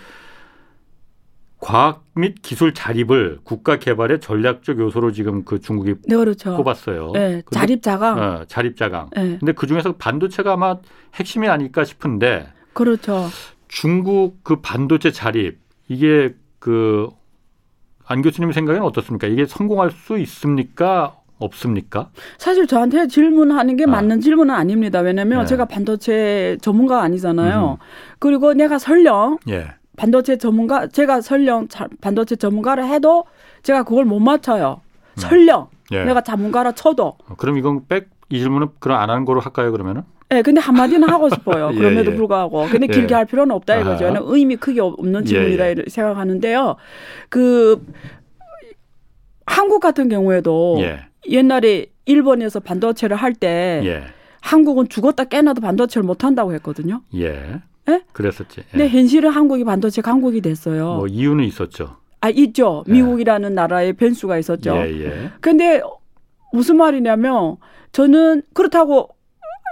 네. 1.61 1.66
과학 1.66 2.05
및 2.14 2.37
기술 2.42 2.73
자립을 2.75 3.38
국가 3.44 3.79
개발의 3.79 4.21
전략적 4.21 4.79
요소로 4.79 5.12
지금 5.12 5.44
그 5.44 5.61
중국이 5.61 5.94
네, 6.07 6.16
그렇죠. 6.16 6.57
꼽았어요. 6.57 7.12
네, 7.14 7.42
자립 7.51 7.83
자강. 7.83 8.18
어, 8.18 8.44
자립 8.47 8.77
자강. 8.77 9.11
네. 9.14 9.37
근데 9.38 9.53
그 9.53 9.66
중에서 9.66 9.92
반도체가 9.97 10.53
아마 10.53 10.77
핵심이 11.14 11.49
아닐까 11.49 11.85
싶은데. 11.85 12.49
그렇죠. 12.73 13.27
중국 13.68 14.42
그 14.44 14.61
반도체 14.61 15.11
자립 15.11 15.59
이게 15.88 16.35
그 16.59 17.09
안 18.09 18.23
교수님 18.23 18.53
생각에는 18.53 18.85
어떻습니까? 18.87 19.27
이게 19.27 19.44
성공할 19.44 19.90
수 19.90 20.18
있습니까? 20.18 21.14
없습니까? 21.40 22.09
사실 22.38 22.66
저한테 22.66 23.07
질문하는 23.07 23.77
게 23.77 23.85
아. 23.85 23.87
맞는 23.87 24.21
질문은 24.21 24.53
아닙니다. 24.53 25.01
왜냐하면 25.01 25.40
네. 25.40 25.47
제가 25.47 25.66
반도체 25.66 26.57
전문가가 26.62 27.03
아니잖아요. 27.03 27.79
음. 27.81 27.85
그리고 28.18 28.55
내가 28.55 28.79
설령 28.79 29.38
예. 29.49 29.68
반도체 29.98 30.38
전문가 30.38 30.87
제가 30.87 31.20
설령 31.20 31.68
반도체 32.00 32.37
전문가를 32.37 32.87
해도 32.87 33.24
제가 33.62 33.82
그걸 33.82 34.04
못 34.04 34.20
맞춰요. 34.20 34.80
네. 35.16 35.22
설령 35.22 35.68
예. 35.92 36.04
내가 36.04 36.22
전문가라 36.22 36.72
쳐도. 36.72 37.04
어, 37.06 37.34
그럼 37.37 37.58
이건 37.58 37.87
백 37.87 38.18
이 38.30 38.38
질문은 38.40 38.68
그럼 38.78 39.00
안 39.00 39.08
하는 39.11 39.24
거로 39.24 39.40
할까요 39.40 39.72
그러면은? 39.72 40.02
네, 40.28 40.42
근데 40.42 40.61
한마디는 40.61 41.08
하고 41.08 41.30
싶어요. 41.30 41.70
예, 41.72 41.78
그럼에도 41.78 42.12
예, 42.12 42.16
불구하고. 42.16 42.66
근데 42.66 42.87
예. 42.88 42.92
길게 42.92 43.14
할 43.14 43.24
필요는 43.24 43.54
없다 43.54 43.76
이거죠. 43.78 44.06
아. 44.06 44.18
의미 44.22 44.56
크게 44.56 44.80
없는 44.80 45.24
질문이라 45.24 45.66
예, 45.68 45.74
예. 45.78 45.90
생각하는데요. 45.90 46.76
그 47.30 47.82
한국 49.46 49.80
같은 49.80 50.08
경우에도 50.11 50.78
옛날에 51.30 51.87
일본에서 52.04 52.61
반도체를 52.61 53.16
할때 53.16 54.11
한국은 54.40 54.88
죽었다 54.88 55.24
깨나도 55.24 55.61
반도체를 55.62 56.04
못 56.06 56.22
한다고 56.24 56.52
했거든요. 56.54 57.00
예. 57.14 57.62
예? 57.88 58.03
그랬었지. 58.12 58.61
예. 58.61 58.64
근데 58.70 58.88
현실은 58.88 59.31
한국이 59.31 59.64
반도체 59.64 60.03
강국이 60.03 60.40
됐어요. 60.40 60.96
뭐 60.96 61.07
이유는 61.07 61.44
있었죠. 61.44 61.96
아 62.20 62.29
있죠. 62.31 62.85
예. 62.88 62.92
미국이라는 62.92 63.55
나라의 63.55 63.92
변수가 63.94 64.38
있었죠. 64.38 64.74
예, 64.77 65.05
예. 65.05 65.31
근데 65.40 65.81
무슨 66.53 66.77
말이냐면 66.77 67.57
저는 67.92 68.42
그렇다고 68.53 69.11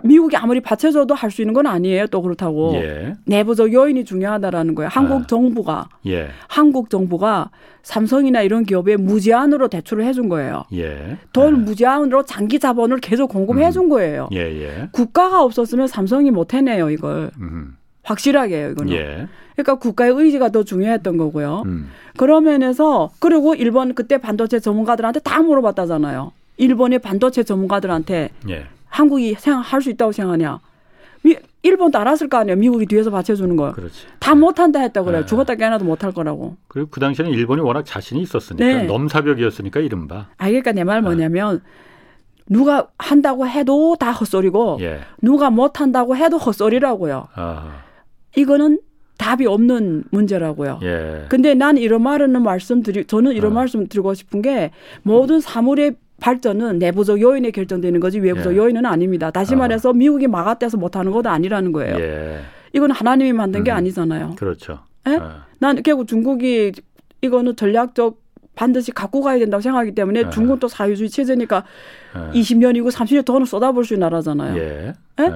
미국이 0.04 0.36
아무리 0.36 0.60
받쳐줘도 0.60 1.14
할 1.14 1.30
수 1.30 1.40
있는 1.42 1.54
건 1.54 1.66
아니에요. 1.66 2.06
또 2.08 2.22
그렇다고 2.22 2.74
예. 2.76 3.14
내부적 3.24 3.72
요인이 3.72 4.04
중요하다라는 4.04 4.74
거예요. 4.74 4.90
한국 4.92 5.22
아. 5.22 5.26
정부가 5.26 5.88
예. 6.06 6.28
한국 6.48 6.90
정부가 6.90 7.50
삼성이나 7.82 8.42
이런 8.42 8.64
기업에 8.64 8.96
무제한으로 8.96 9.68
대출을 9.68 10.04
해준 10.04 10.28
거예요. 10.28 10.64
예. 10.74 11.16
돈 11.32 11.56
예. 11.56 11.58
무제한으로 11.60 12.24
장기 12.24 12.58
자본을 12.58 12.98
계속 12.98 13.28
공급해 13.28 13.70
준 13.70 13.84
음. 13.84 13.88
거예요. 13.88 14.28
예, 14.32 14.88
국가가 14.92 15.42
없었으면 15.42 15.88
삼성이 15.88 16.30
못 16.30 16.52
해내요 16.54 16.90
이걸. 16.90 17.30
음. 17.40 17.76
확실하게 18.06 18.56
해요, 18.56 18.70
이거는. 18.70 18.92
예. 18.92 19.26
그러니까 19.54 19.74
국가의 19.76 20.12
의지가 20.12 20.50
더 20.50 20.62
중요했던 20.62 21.16
거고요. 21.16 21.62
음. 21.66 21.90
그런 22.16 22.44
면에서 22.44 23.10
그리고 23.18 23.54
일본 23.54 23.94
그때 23.94 24.18
반도체 24.18 24.60
전문가들한테 24.60 25.20
다 25.20 25.40
물어봤다잖아요. 25.42 26.32
일본의 26.58 27.00
반도체 27.00 27.42
전문가들한테 27.42 28.30
예. 28.48 28.66
한국이 28.88 29.34
생각할 29.38 29.82
수 29.82 29.90
있다고 29.90 30.12
생각하냐? 30.12 30.60
미, 31.22 31.36
일본도 31.62 31.98
알았을 31.98 32.28
거 32.28 32.36
아니에요. 32.38 32.56
미국이 32.56 32.86
뒤에서 32.86 33.10
받쳐주는 33.10 33.56
걸. 33.56 33.72
그렇지. 33.72 34.06
다 34.20 34.34
못한다 34.34 34.78
했다 34.80 35.02
그래요. 35.02 35.22
네. 35.22 35.26
죽었다 35.26 35.54
깨어나도 35.56 35.84
못할 35.84 36.12
거라고. 36.12 36.56
그리고 36.68 36.88
그 36.90 37.00
당시에는 37.00 37.32
일본이 37.34 37.60
워낙 37.62 37.84
자신이 37.84 38.20
있었으니까 38.22 38.64
네. 38.64 38.82
넘사벽이었으니까 38.84 39.80
이른바. 39.80 40.28
아 40.38 40.46
그러니까 40.46 40.72
내 40.72 40.84
말 40.84 41.02
뭐냐면 41.02 41.56
네. 41.64 41.70
누가 42.48 42.86
한다고 42.98 43.46
해도 43.48 43.96
다 43.98 44.12
헛소리고 44.12 44.78
예. 44.82 45.00
누가 45.20 45.50
못한다고 45.50 46.14
해도 46.16 46.36
헛소리라고요. 46.38 47.26
아. 47.34 47.85
이거는 48.36 48.78
답이 49.18 49.46
없는 49.46 50.04
문제라고요. 50.10 50.80
예. 50.82 51.24
근데 51.28 51.54
난 51.54 51.78
이런 51.78 52.02
말은 52.02 52.40
말씀드리 52.42 53.06
저는 53.06 53.32
이런 53.32 53.52
어. 53.52 53.54
말씀 53.54 53.86
드리고 53.88 54.14
싶은 54.14 54.42
게 54.42 54.70
모든 55.02 55.40
사물의 55.40 55.96
발전은 56.20 56.78
내부적 56.78 57.20
요인에 57.20 57.50
결정되는 57.50 57.98
거지 58.00 58.20
외부적 58.20 58.52
예. 58.52 58.58
요인은 58.58 58.86
아닙니다. 58.86 59.30
다시 59.30 59.54
어. 59.54 59.58
말해서 59.58 59.92
미국이 59.92 60.26
막아떼서 60.26 60.76
못하는 60.76 61.12
것도 61.12 61.30
아니라는 61.30 61.72
거예요. 61.72 61.98
예. 61.98 62.40
이건 62.72 62.90
하나님이 62.90 63.32
만든 63.32 63.64
게 63.64 63.70
음. 63.70 63.76
아니잖아요. 63.76 64.34
그렇죠. 64.36 64.80
예? 65.08 65.16
어. 65.16 65.40
난 65.58 65.82
결국 65.82 66.06
중국이 66.06 66.72
이거는 67.22 67.56
전략적 67.56 68.18
반드시 68.54 68.92
갖고 68.92 69.22
가야 69.22 69.38
된다고 69.38 69.62
생각하기 69.62 69.94
때문에 69.94 70.24
예. 70.26 70.30
중국도 70.30 70.68
사회주의 70.68 71.08
체제니까 71.08 71.64
20년이고 72.32 72.86
예. 72.86 72.90
30년 72.90 73.24
돈을 73.24 73.46
쏟아볼 73.46 73.84
수 73.84 73.94
있는 73.94 74.06
나라잖아요. 74.06 74.58
예? 74.58 74.94
예? 75.20 75.24
예 75.24 75.30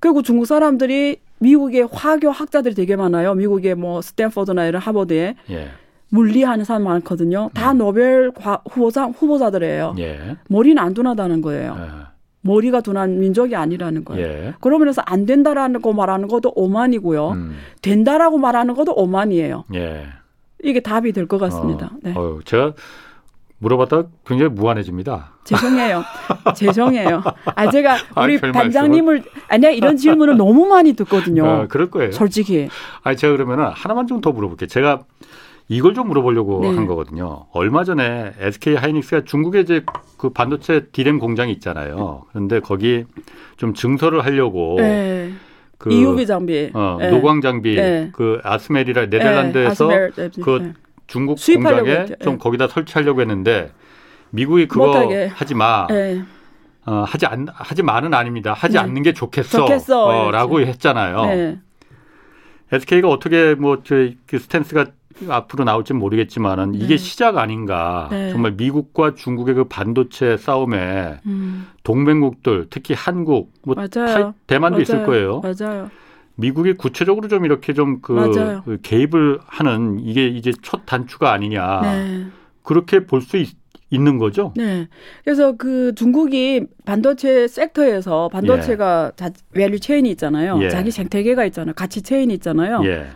그리고 0.00 0.22
중국 0.22 0.46
사람들이 0.46 1.18
미국의 1.46 1.88
화교 1.90 2.30
학자들이 2.30 2.74
되게 2.74 2.96
많아요. 2.96 3.34
미국의 3.34 3.74
뭐 3.74 4.00
스탠퍼드나 4.00 4.66
이런 4.66 4.80
하버드에 4.80 5.34
예. 5.50 5.68
물리하는 6.10 6.64
사람 6.64 6.84
많거든요. 6.84 7.50
다 7.54 7.72
음. 7.72 7.78
노벨 7.78 8.30
과, 8.32 8.62
후보자 8.70 9.06
후보자들이에요. 9.06 9.94
예. 9.98 10.36
머리는 10.48 10.78
안 10.82 10.94
둔하다는 10.94 11.40
거예요. 11.42 11.76
예. 11.78 12.12
머리가 12.42 12.80
둔한 12.80 13.18
민족이 13.18 13.54
아니라는 13.56 14.04
거예요. 14.04 14.26
예. 14.26 14.54
그러면서 14.60 15.02
안 15.06 15.26
된다라는 15.26 15.80
거 15.82 15.92
말하는 15.92 16.28
것도 16.28 16.52
오만이고요. 16.54 17.28
음. 17.30 17.56
된다라고 17.82 18.38
말하는 18.38 18.74
것도 18.74 18.92
오만이에요. 18.94 19.64
예. 19.74 20.06
이게 20.64 20.80
답이 20.80 21.12
될 21.12 21.26
것 21.26 21.38
같습니다. 21.38 21.86
어, 21.86 21.98
네. 22.02 22.14
어, 22.16 22.38
제가 22.44 22.72
물어봤다 23.62 24.04
굉장히 24.26 24.50
무한해집니다. 24.52 25.32
죄송해요. 25.44 26.02
죄송해요. 26.56 27.22
아 27.54 27.70
제가 27.70 27.96
우리 28.24 28.36
아, 28.36 28.52
반장님을 28.52 29.22
아니야 29.48 29.70
이런 29.70 29.96
질문을 29.96 30.36
너무 30.36 30.66
많이 30.66 30.92
듣거든요. 30.94 31.46
아, 31.48 31.66
그럴 31.68 31.88
거예요. 31.90 32.12
솔직히. 32.12 32.68
아 33.02 33.14
제가 33.14 33.32
그러면은 33.32 33.66
하나만 33.66 34.06
좀 34.06 34.22
더 34.22 34.30
물어볼게요. 34.30 34.68
제가 34.68 35.02
이걸 35.68 35.94
좀 35.94 36.06
물어보려고 36.08 36.60
네. 36.62 36.74
한 36.74 36.86
거거든요. 36.86 37.46
얼마 37.52 37.82
전에 37.82 38.32
SK 38.38 38.76
하이닉스가 38.76 39.24
중국에 39.24 39.60
이제 39.60 39.84
그 40.16 40.30
반도체 40.30 40.86
디램 40.92 41.18
공장이 41.18 41.50
있잖아요. 41.54 42.22
그런데 42.30 42.60
거기 42.60 43.04
좀 43.56 43.74
증설을 43.74 44.24
하려고 44.24 44.76
네. 44.78 45.32
그 45.78 45.92
EUV 45.92 46.26
장비, 46.26 46.70
어, 46.74 46.98
네. 47.00 47.10
노광 47.10 47.40
장비, 47.40 47.74
네. 47.74 48.10
그 48.12 48.38
아스멜이라 48.44 49.06
네덜란드에서 49.06 49.88
네. 49.88 50.08
아스멜, 50.12 50.30
그 50.44 50.72
중국 51.12 51.38
공장에 51.44 52.06
좀 52.22 52.38
거기다 52.38 52.68
설치하려고 52.68 53.20
했는데 53.20 53.70
미국이 54.30 54.66
그거 54.66 54.86
못하게. 54.86 55.26
하지 55.26 55.54
마. 55.54 55.86
어, 56.84 57.04
하지 57.06 57.26
않 57.26 57.46
하지 57.52 57.82
마는 57.82 58.14
아닙니다. 58.14 58.54
하지 58.54 58.78
않는 58.78 59.02
게 59.02 59.12
좋겠어라고 59.12 60.56
어, 60.56 60.58
했잖아요. 60.60 61.58
SK가 62.72 63.08
어떻게 63.08 63.54
뭐저그 63.54 64.38
스탠스가 64.38 64.86
앞으로 65.28 65.64
나올지 65.64 65.92
모르겠지만은 65.92 66.74
이게 66.74 66.96
네. 66.96 66.96
시작 66.96 67.36
아닌가. 67.36 68.08
네. 68.10 68.30
정말 68.30 68.52
미국과 68.52 69.14
중국의 69.14 69.54
그 69.54 69.64
반도체 69.64 70.38
싸움에 70.38 71.18
음. 71.26 71.66
동맹국들 71.82 72.68
특히 72.70 72.94
한국 72.94 73.52
뭐 73.64 73.74
타, 73.74 74.32
대만도 74.46 74.76
맞아요. 74.76 74.80
있을 74.80 75.04
거예요. 75.04 75.42
맞아요. 75.42 75.90
미국이 76.36 76.74
구체적으로 76.74 77.28
좀 77.28 77.44
이렇게 77.44 77.72
좀그 77.72 78.62
그 78.64 78.78
개입을 78.82 79.38
하는 79.46 79.98
이게 80.00 80.26
이제 80.26 80.52
첫 80.62 80.82
단추가 80.86 81.32
아니냐. 81.32 81.80
네. 81.82 82.26
그렇게 82.62 83.06
볼 83.06 83.22
수 83.22 83.36
있는 83.90 84.16
거죠. 84.18 84.54
네. 84.56 84.88
그래서 85.22 85.52
그 85.56 85.94
중국이 85.94 86.66
반도체 86.86 87.46
sector에서 87.46 88.28
반도체가 88.32 89.12
예. 89.12 89.16
자, 89.16 89.30
value 89.52 89.80
chain이 89.80 90.10
있잖아요. 90.12 90.58
예. 90.62 90.70
자기 90.70 90.90
생태계가 90.90 91.44
있잖아요. 91.46 91.74
가치 91.74 92.00
chain이 92.00 92.32
있잖아요. 92.34 92.80
예. 92.86 93.08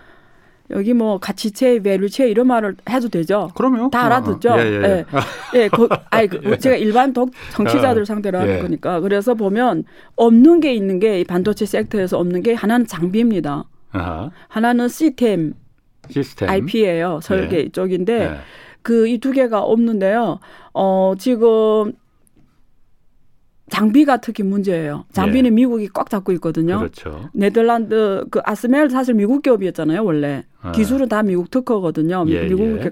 여기 0.71 0.95
뭐 0.95 1.19
가치체, 1.19 1.81
value 1.81 2.05
chain 2.05 2.29
이런 2.29 2.47
말을 2.49 2.77
해도 2.91 3.09
되죠. 3.09 3.51
그럼요. 3.55 3.91
다 3.91 4.07
알아듣죠. 4.07 4.51
어, 4.51 4.59
예, 4.59 4.65
예. 4.65 4.83
예. 4.83 5.05
예 5.55 5.69
그, 5.69 5.89
아니, 6.11 6.29
그, 6.29 6.41
제가 6.59 6.77
일반 6.77 7.13
독, 7.13 7.31
청취자들 7.53 8.03
어, 8.03 8.05
상대로 8.05 8.39
하는 8.39 8.57
예. 8.57 8.59
거니까. 8.59 9.01
그래서 9.01 9.35
보면 9.35 9.85
없는 10.17 10.61
게 10.61 10.75
있는 10.75 10.99
게이 10.99 11.25
반도체 11.25 11.67
sector에서 11.67 12.19
없는 12.19 12.43
게 12.43 12.55
하나는 12.55 12.87
장비입니다. 12.87 13.65
아하. 13.93 14.31
하나는 14.49 14.89
시스템, 14.89 15.55
시스템. 16.11 16.49
IP예요. 16.49 17.21
설계 17.23 17.59
예. 17.59 17.69
쪽인데 17.69 18.21
예. 18.23 18.37
그이 18.83 19.19
두 19.19 19.33
개가 19.33 19.63
없는데요. 19.63 20.39
어, 20.73 21.15
지금 21.19 21.93
장비가 23.71 24.19
특히 24.19 24.43
문제예요. 24.43 25.07
장비는 25.13 25.47
예. 25.47 25.51
미국이 25.51 25.89
꽉 25.93 26.09
잡고 26.09 26.33
있거든요. 26.33 26.79
그렇죠. 26.79 27.29
네덜란드 27.33 28.25
그 28.31 28.41
아스멜 28.45 28.89
사실 28.91 29.15
미국 29.15 29.43
기업이었잖아요, 29.43 30.05
원래. 30.05 30.45
아. 30.61 30.73
기술은 30.73 31.09
다 31.09 31.23
미국 31.23 31.51
특허거든요. 31.51 32.25
예, 32.29 32.47
미국 32.47 32.79
예. 32.79 32.91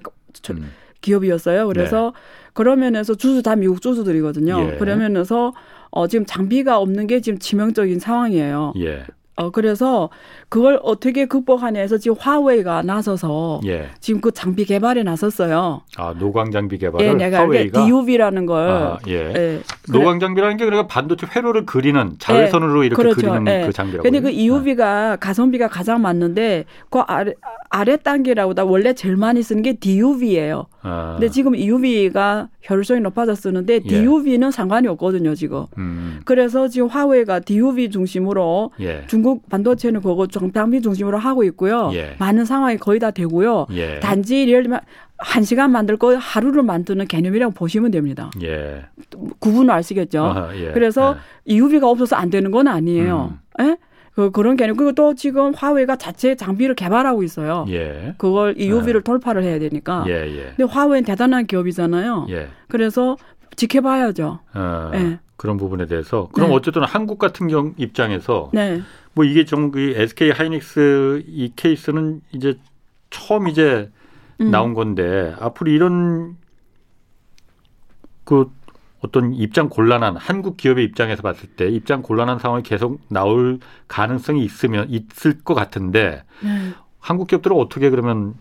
음. 0.51 0.71
기업이었어요. 1.01 1.69
그래서 1.69 2.13
네. 2.15 2.21
그런 2.55 2.81
면에서 2.81 3.15
주주 3.15 3.43
다 3.43 3.55
미국 3.55 3.81
주주들이거든요. 3.81 4.73
예. 4.73 4.77
그런 4.79 4.99
면에서 4.99 5.53
어 5.91 6.09
지금 6.09 6.27
장비가 6.27 6.79
없는 6.79 7.07
게 7.07 7.21
지금 7.21 7.39
치명적인 7.39 8.01
상황이에요. 8.01 8.73
예. 8.79 9.05
어 9.37 9.51
그래서 9.51 10.11
그걸 10.55 10.79
어떻게 10.85 11.27
극복하냐 11.27 11.81
해서 11.81 11.99
지금 11.99 12.17
화웨이가 12.17 12.83
나서서 12.83 13.61
예. 13.67 13.89
지금 13.99 14.21
그 14.21 14.31
장비 14.31 14.65
개발에 14.65 15.03
나섰어요. 15.03 15.83
아 15.97 16.15
노광 16.17 16.53
장비 16.53 16.79
개발을 16.79 17.05
예, 17.05 17.13
내가 17.13 17.41
화웨이가 17.41 17.85
DUV라는 17.85 18.47
걸 18.47 18.71
아, 18.71 18.99
예. 19.09 19.33
예. 19.35 19.61
노광 19.91 20.21
장비라는 20.21 20.57
게 20.57 20.65
그러니까 20.65 20.87
반도체 20.87 21.27
회로를 21.27 21.67
그리는 21.67 22.15
자외선으로 22.21 22.85
예. 22.85 22.87
이렇게 22.87 23.03
그렇죠. 23.03 23.33
그리는 23.33 23.47
예. 23.49 23.67
그 23.67 23.73
장비라고. 23.73 24.05
근데 24.05 24.21
그 24.21 24.31
EUV가 24.31 25.15
아. 25.15 25.17
가성비가 25.17 25.67
가장 25.67 26.01
맞는데 26.03 26.67
그 26.89 27.01
아래 27.01 27.33
아래 27.69 27.97
단계라고 27.97 28.55
다 28.55 28.65
원래 28.65 28.93
제일 28.93 29.17
많이 29.17 29.43
쓰는 29.43 29.61
게 29.61 29.73
DUV예요. 29.73 30.67
아. 30.83 31.17
근데 31.19 31.31
지금 31.31 31.57
EUV가 31.57 32.49
효율성이 32.71 33.01
높아져 33.01 33.35
쓰는데 33.35 33.81
DUV는 33.81 34.49
예. 34.49 34.51
상관이 34.51 34.87
없거든요, 34.89 35.35
지금. 35.35 35.67
음. 35.77 36.21
그래서 36.25 36.69
지금 36.69 36.89
화웨이가 36.89 37.41
DUV 37.41 37.91
중심으로 37.91 38.71
예. 38.81 39.05
중국 39.07 39.49
반도체는 39.49 40.01
그거 40.01 40.27
정방비 40.45 40.83
중심으로 40.83 41.19
하고 41.19 41.43
있고요. 41.45 41.91
예. 41.95 42.17
많은 42.19 42.45
상황이 42.45 42.77
거의 42.77 42.99
다 43.01 43.11
되고요. 43.11 43.67
예. 43.73 44.01
단지 44.01 44.47
예를 44.49 44.65
들면 44.65 44.81
한 45.19 45.43
시간 45.43 45.71
만들 45.73 45.97
거 45.97 46.15
하루를 46.17 46.63
만드는 46.63 47.07
개념이라고 47.07 47.55
보시면 47.55 47.91
됩니다. 47.91 48.31
예. 48.43 48.85
구분을 49.39 49.73
아시겠죠? 49.73 50.23
아하, 50.23 50.49
그래서 50.75 51.17
EUV가 51.47 51.89
없어서 51.89 52.17
안 52.17 52.31
되는 52.31 52.51
건 52.51 52.69
아니에요. 52.69 53.35
음. 53.59 53.65
예? 53.65 53.77
그, 54.15 54.31
그런 54.31 54.57
개념. 54.57 54.77
그리고 54.77 54.93
또 54.93 55.15
지금 55.15 55.53
화웨이가 55.55 55.97
자체 55.97 56.37
장비를 56.37 56.75
개발하고 56.75 57.23
있어요. 57.23 57.65
예. 57.69 58.15
그걸 58.19 58.55
EUV를 58.57 59.01
아. 59.01 59.03
돌파를 59.03 59.43
해야 59.43 59.59
되니까. 59.59 60.05
예, 60.07 60.13
예. 60.13 60.53
근데 60.57 60.65
화웨이는 60.65 61.05
대단한 61.05 61.47
기업이잖아요. 61.47 62.27
예. 62.31 62.49
그래서 62.69 63.17
지켜봐야죠. 63.57 64.41
아, 64.53 64.91
예. 64.95 65.19
그런 65.37 65.57
부분에 65.57 65.87
대해서. 65.87 66.29
그럼 66.33 66.51
네. 66.51 66.55
어쨌든 66.57 66.85
한국 66.85 67.19
같은 67.19 67.49
경 67.49 67.75
입장에서 67.77 68.51
네. 68.53 68.83
뭐 69.15 69.25
이게 69.25 69.45
좀그 69.45 69.95
SK 69.97 70.31
하이닉스 70.31 71.25
이 71.27 71.53
케이스는 71.57 72.21
이제 72.33 72.59
처음 73.11 73.49
이제 73.49 73.91
음. 74.41 74.51
나온 74.51 74.75
건데 74.75 75.35
앞으로 75.39 75.71
이런 75.71 76.37
그 78.25 78.51
어떤 79.01 79.35
입장 79.35 79.69
곤란한 79.69 80.17
한국 80.17 80.57
기업의 80.57 80.85
입장에서 80.85 81.23
봤을 81.23 81.49
때 81.51 81.69
입장 81.69 82.01
곤란한 82.01 82.39
상황이 82.39 82.63
계속 82.63 83.01
나올 83.09 83.59
가능성이 83.87 84.45
있으면 84.45 84.89
있을 84.89 85.43
것 85.43 85.55
같은데 85.55 86.25
네. 86.43 86.73
한국 86.99 87.29
기업들은 87.29 87.57
어떻게 87.57 87.91
그러면 87.91 88.35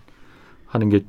하는 0.66 0.90
게 0.90 1.04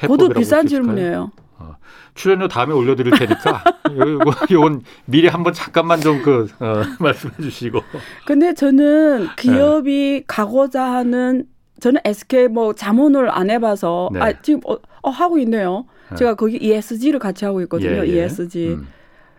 그것도 0.00 0.30
비싼 0.30 0.66
질문이에요. 0.66 1.30
어, 1.58 1.76
출연료 2.14 2.48
다음에 2.48 2.72
올려드릴 2.74 3.12
테니까 3.12 3.62
요건 4.50 4.82
미리 5.06 5.28
한번 5.28 5.52
잠깐만 5.52 6.00
좀그 6.00 6.48
어, 6.60 6.82
말씀해 7.00 7.34
주시고. 7.40 7.80
근데 8.26 8.52
저는 8.54 9.28
기업이 9.36 10.12
네. 10.20 10.24
가고자 10.26 10.84
하는 10.84 11.46
저는 11.80 12.00
SK 12.04 12.48
뭐 12.48 12.72
자문을 12.74 13.30
안 13.30 13.50
해봐서 13.50 14.10
네. 14.12 14.20
아 14.20 14.32
지금 14.42 14.60
어, 14.66 14.76
어, 15.02 15.10
하고 15.10 15.38
있네요. 15.38 15.86
네. 16.10 16.16
제가 16.16 16.34
거기 16.34 16.56
ESG를 16.56 17.18
같이 17.18 17.44
하고 17.44 17.60
있거든요. 17.62 18.06
예, 18.06 18.08
예. 18.08 18.24
ESG. 18.24 18.68
음. 18.74 18.88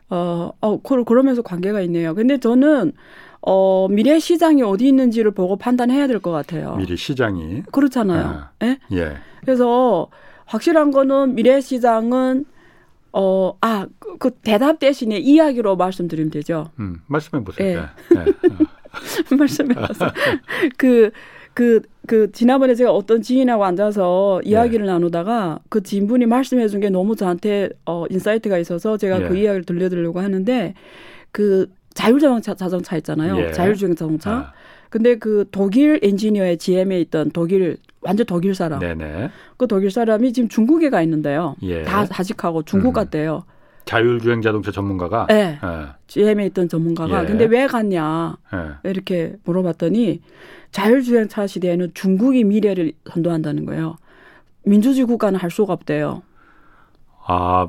어, 0.09 0.51
어, 0.61 0.81
그러면서 0.81 1.41
관계가 1.41 1.81
있네요. 1.81 2.15
근데 2.15 2.37
저는 2.37 2.93
어, 3.41 3.87
미래 3.89 4.19
시장이 4.19 4.61
어디 4.63 4.87
있는지를 4.87 5.31
보고 5.31 5.55
판단해야 5.57 6.07
될 6.07 6.19
것 6.19 6.31
같아요. 6.31 6.75
미래 6.77 6.95
시장이 6.95 7.63
그렇잖아요. 7.71 8.25
아, 8.25 8.49
예? 8.63 8.79
예. 8.93 9.17
그래서 9.41 10.07
확실한 10.47 10.91
거는 10.91 11.35
미래 11.35 11.61
시장은 11.61 12.45
어, 13.13 13.53
아, 13.61 13.87
그, 13.99 14.17
그 14.17 14.31
대답 14.31 14.79
대신에 14.79 15.17
이야기로 15.17 15.75
말씀드리면 15.75 16.29
되죠. 16.31 16.71
음, 16.79 17.01
말씀해 17.07 17.43
보세요. 17.43 17.67
예. 17.67 18.15
네. 18.15 18.25
네. 18.25 18.55
말씀해 19.37 19.73
보세요. 19.75 20.09
그, 20.77 21.11
그, 21.53 21.81
그, 22.05 22.31
지난번에 22.31 22.75
제가 22.75 22.91
어떤 22.91 23.21
지인하고 23.21 23.65
앉아서 23.65 24.41
이야기를 24.43 24.85
네. 24.85 24.91
나누다가 24.91 25.59
그 25.69 25.81
지인분이 25.81 26.25
말씀해 26.27 26.67
준 26.67 26.79
게 26.79 26.89
너무 26.89 27.15
저한테 27.15 27.69
어, 27.85 28.05
insight가 28.09 28.57
있어서 28.59 28.97
제가 28.97 29.27
그 29.29 29.37
예. 29.37 29.41
이야기를 29.43 29.65
들려드리려고 29.65 30.19
하는데 30.19 30.73
그 31.31 31.67
자율자동차 31.95 32.53
자동차 32.53 32.95
있잖아요. 32.97 33.37
예. 33.39 33.51
자율주행 33.51 33.95
자동차. 33.95 34.31
아. 34.31 34.53
근데 34.89 35.17
그 35.17 35.45
독일 35.51 35.99
엔지니어의 36.03 36.59
GM에 36.59 36.99
있던 37.01 37.31
독일 37.31 37.77
완전 38.07 38.25
독일 38.25 38.55
사람. 38.55 38.79
네네. 38.79 39.29
그 39.57 39.67
독일 39.67 39.91
사람이 39.91 40.31
지금 40.31 40.47
중국에 40.47 40.89
가 40.89 41.01
있는데요. 41.01 41.55
예. 41.61 41.83
다 41.83 42.05
사직하고 42.05 42.63
중국 42.63 42.89
음. 42.89 42.93
갔대요. 42.93 43.43
자율주행 43.83 44.41
자동차 44.41 44.71
전문가가? 44.71 45.27
네. 45.27 45.59
네. 45.61 45.85
GM에 46.07 46.45
있던 46.47 46.69
전문가가. 46.69 47.23
예. 47.23 47.27
근데 47.27 47.45
왜 47.45 47.67
갔냐? 47.67 48.37
예. 48.53 48.89
이렇게 48.89 49.35
물어봤더니 49.43 50.21
자율주행차 50.71 51.47
시대에는 51.47 51.91
중국이 51.93 52.45
미래를 52.45 52.93
선도한다는 53.11 53.65
거예요. 53.65 53.97
민주주의 54.63 55.05
국가는 55.05 55.37
할 55.37 55.51
수가 55.51 55.73
없대요. 55.73 56.23
아, 57.25 57.67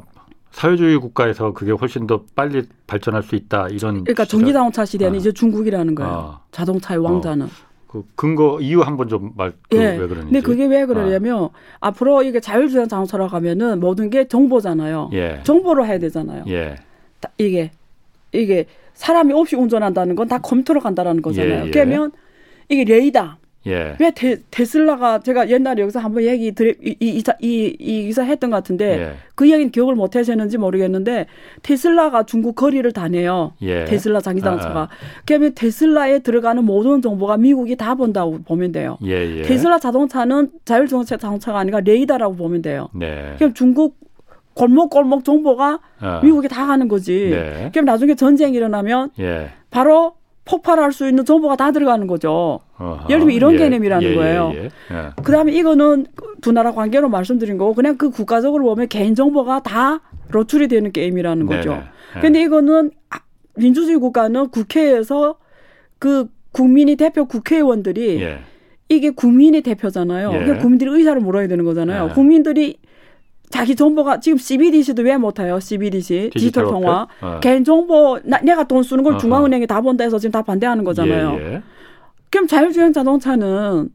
사회주의 0.53 0.97
국가에서 0.99 1.53
그게 1.53 1.73
훨씬 1.73 2.07
더 2.07 2.23
빨리 2.37 2.63
발전할 2.87 3.25
수 3.25 3.35
있다 3.35 3.69
이런. 3.69 4.05
그러니까 4.05 4.25
전기 4.25 4.53
자동차 4.53 4.85
시대는 4.85 5.15
아. 5.15 5.17
이제 5.17 5.33
중국이라는 5.33 5.95
거예요. 5.97 6.13
아. 6.13 6.41
자동차의 6.53 7.01
왕자는. 7.01 7.47
어. 7.47 7.68
그 7.89 8.05
근거 8.15 8.61
이유 8.61 8.83
한번 8.83 9.09
좀 9.09 9.33
말. 9.37 9.53
그 9.71 9.77
예. 9.79 9.93
왜 9.93 9.97
그러는지. 9.97 10.25
근데 10.27 10.41
그게 10.41 10.67
왜 10.67 10.85
그러냐면 10.87 11.45
아. 11.81 11.89
앞으로 11.89 12.23
이게 12.23 12.39
자율주행 12.39 12.87
자동차로 12.87 13.29
가면은 13.29 13.81
모든 13.81 14.11
게 14.11 14.29
정보잖아요. 14.29 15.11
예. 15.15 15.41
정보로 15.43 15.87
해야 15.87 15.99
되잖아요. 15.99 16.45
예. 16.49 16.77
이게 17.39 17.71
이게 18.33 18.67
사람이 18.95 19.33
없이 19.33 19.57
운전한다는 19.57 20.15
건 20.17 20.29
다 20.29 20.39
컴퓨터로 20.39 20.81
간다라는 20.81 21.23
거잖아요. 21.23 21.63
예, 21.63 21.67
예. 21.67 21.71
그러면 21.71 22.13
이게 22.69 22.85
레이다. 22.85 23.39
예. 23.69 23.97
왜 24.01 24.11
테, 24.11 24.39
테슬라가 24.51 25.21
제가 25.21 25.49
옛날에 25.51 25.83
여기서 25.83 26.01
한번 26.01 26.25
얘기 26.25 26.53
드리, 26.53 26.75
이, 26.83 26.97
이, 27.01 27.23
이, 27.41 27.77
이 27.79 28.03
기사 28.05 28.23
했던 28.23 28.51
것 28.51 28.57
같은데 28.57 29.01
예. 29.01 29.13
그 29.35 29.47
이야기는 29.47 29.71
기억을 29.71 29.95
못 29.95 30.17
하시는지 30.17 30.59
모르겠는데 30.59 31.27
테슬라가 31.63 32.25
중국 32.25 32.57
거리를 32.57 32.91
다녀요. 32.93 33.53
예. 33.63 33.85
테슬라 33.85 34.21
장기자동차가. 34.21 34.81
아, 34.81 34.83
아. 34.85 34.89
그러면 35.25 35.53
테슬라에 35.55 36.21
들어가는 36.21 36.65
모든 36.65 37.03
정보가 37.03 37.37
미국이 37.37 37.77
다 37.77 37.95
본다고 37.95 38.39
보면 38.43 38.73
돼요. 38.73 38.99
예, 39.05 39.39
예. 39.39 39.43
테슬라 39.43 39.79
자동차는 39.79 40.51
자율주행차 40.65 41.17
자동차가 41.17 41.59
아니라 41.59 41.81
레이더라고 41.81 42.35
보면 42.35 42.63
돼요. 42.63 42.89
네. 42.95 43.35
그럼 43.39 43.55
중국 43.55 43.97
골목골목 44.55 45.25
정보가 45.25 45.79
아. 46.01 46.21
미국에 46.23 46.49
다 46.49 46.67
가는 46.67 46.89
거지. 46.89 47.29
네. 47.31 47.71
그럼 47.73 47.85
나중에 47.85 48.17
전쟁이 48.17 48.57
일어나면 48.57 49.11
예. 49.21 49.51
바로 49.71 50.15
폭발할 50.49 50.93
수 50.93 51.07
있는 51.07 51.25
정보가 51.25 51.57
다 51.57 51.71
들어가는 51.73 52.07
거죠. 52.07 52.61
어허. 52.79 53.07
예를 53.11 53.21
들면 53.21 53.31
이런 53.37 53.55
예, 53.55 53.59
개념이라는 53.59 54.07
예, 54.07 54.11
예 54.11 54.15
거예요. 54.15 54.53
예, 54.55 54.65
예, 54.65 54.71
그다음에 55.23 55.53
이거는 55.53 56.07
두 56.41 56.53
나라 56.53 56.73
관계로 56.73 57.09
말씀드린 57.09 57.59
거고 57.59 57.75
그냥 57.75 57.99
그 57.99 58.11
국가적으로 58.11 58.65
보면 58.65 58.89
개인 58.89 59.15
정보가 59.15 59.63
다 59.63 60.01
노출이 60.33 60.69
되는 60.69 60.91
게임이라는 60.91 61.47
거죠. 61.47 61.71
네네. 61.71 61.83
네. 62.15 62.21
근데 62.21 62.43
이거는 62.43 62.91
아, 63.11 63.19
민주주의 63.57 63.99
국가는 63.99 64.49
국회에서 64.49 65.37
그 65.99 66.29
국민이 66.53 66.97
대표 66.97 67.27
국회의원들이 67.27 68.23
예. 68.23 68.39
이게 68.89 69.11
국민의 69.11 69.61
대표잖아요. 69.63 70.31
예. 70.33 70.39
그러니까 70.39 70.59
국민들이 70.59 70.91
의사를 70.91 71.21
물어야 71.21 71.47
되는 71.47 71.65
거잖아요. 71.65 72.09
예. 72.11 72.15
국민들이 72.15 72.79
자기 73.51 73.75
정보가 73.75 74.21
지금 74.21 74.39
CBDC도 74.39 75.03
왜 75.03 75.17
못해요? 75.17 75.59
CBDC 75.59 76.31
디지털, 76.35 76.65
통화 76.67 77.07
어. 77.21 77.41
개인 77.41 77.65
정보 77.65 78.19
나, 78.25 78.39
내가 78.41 78.65
돈 78.65 78.83
쓰는 78.83 79.03
걸 79.03 79.19
중앙은행이 79.19 79.67
다 79.67 79.81
본다 79.81 80.05
해서 80.05 80.19
지금 80.19 80.33
다 80.33 80.43
반대하는 80.43 80.85
거잖아요. 80.85 81.39
예, 81.41 81.55
예. 81.55 81.63
그럼 82.31 82.47
자율주행 82.47 82.93
자동차는 82.93 83.89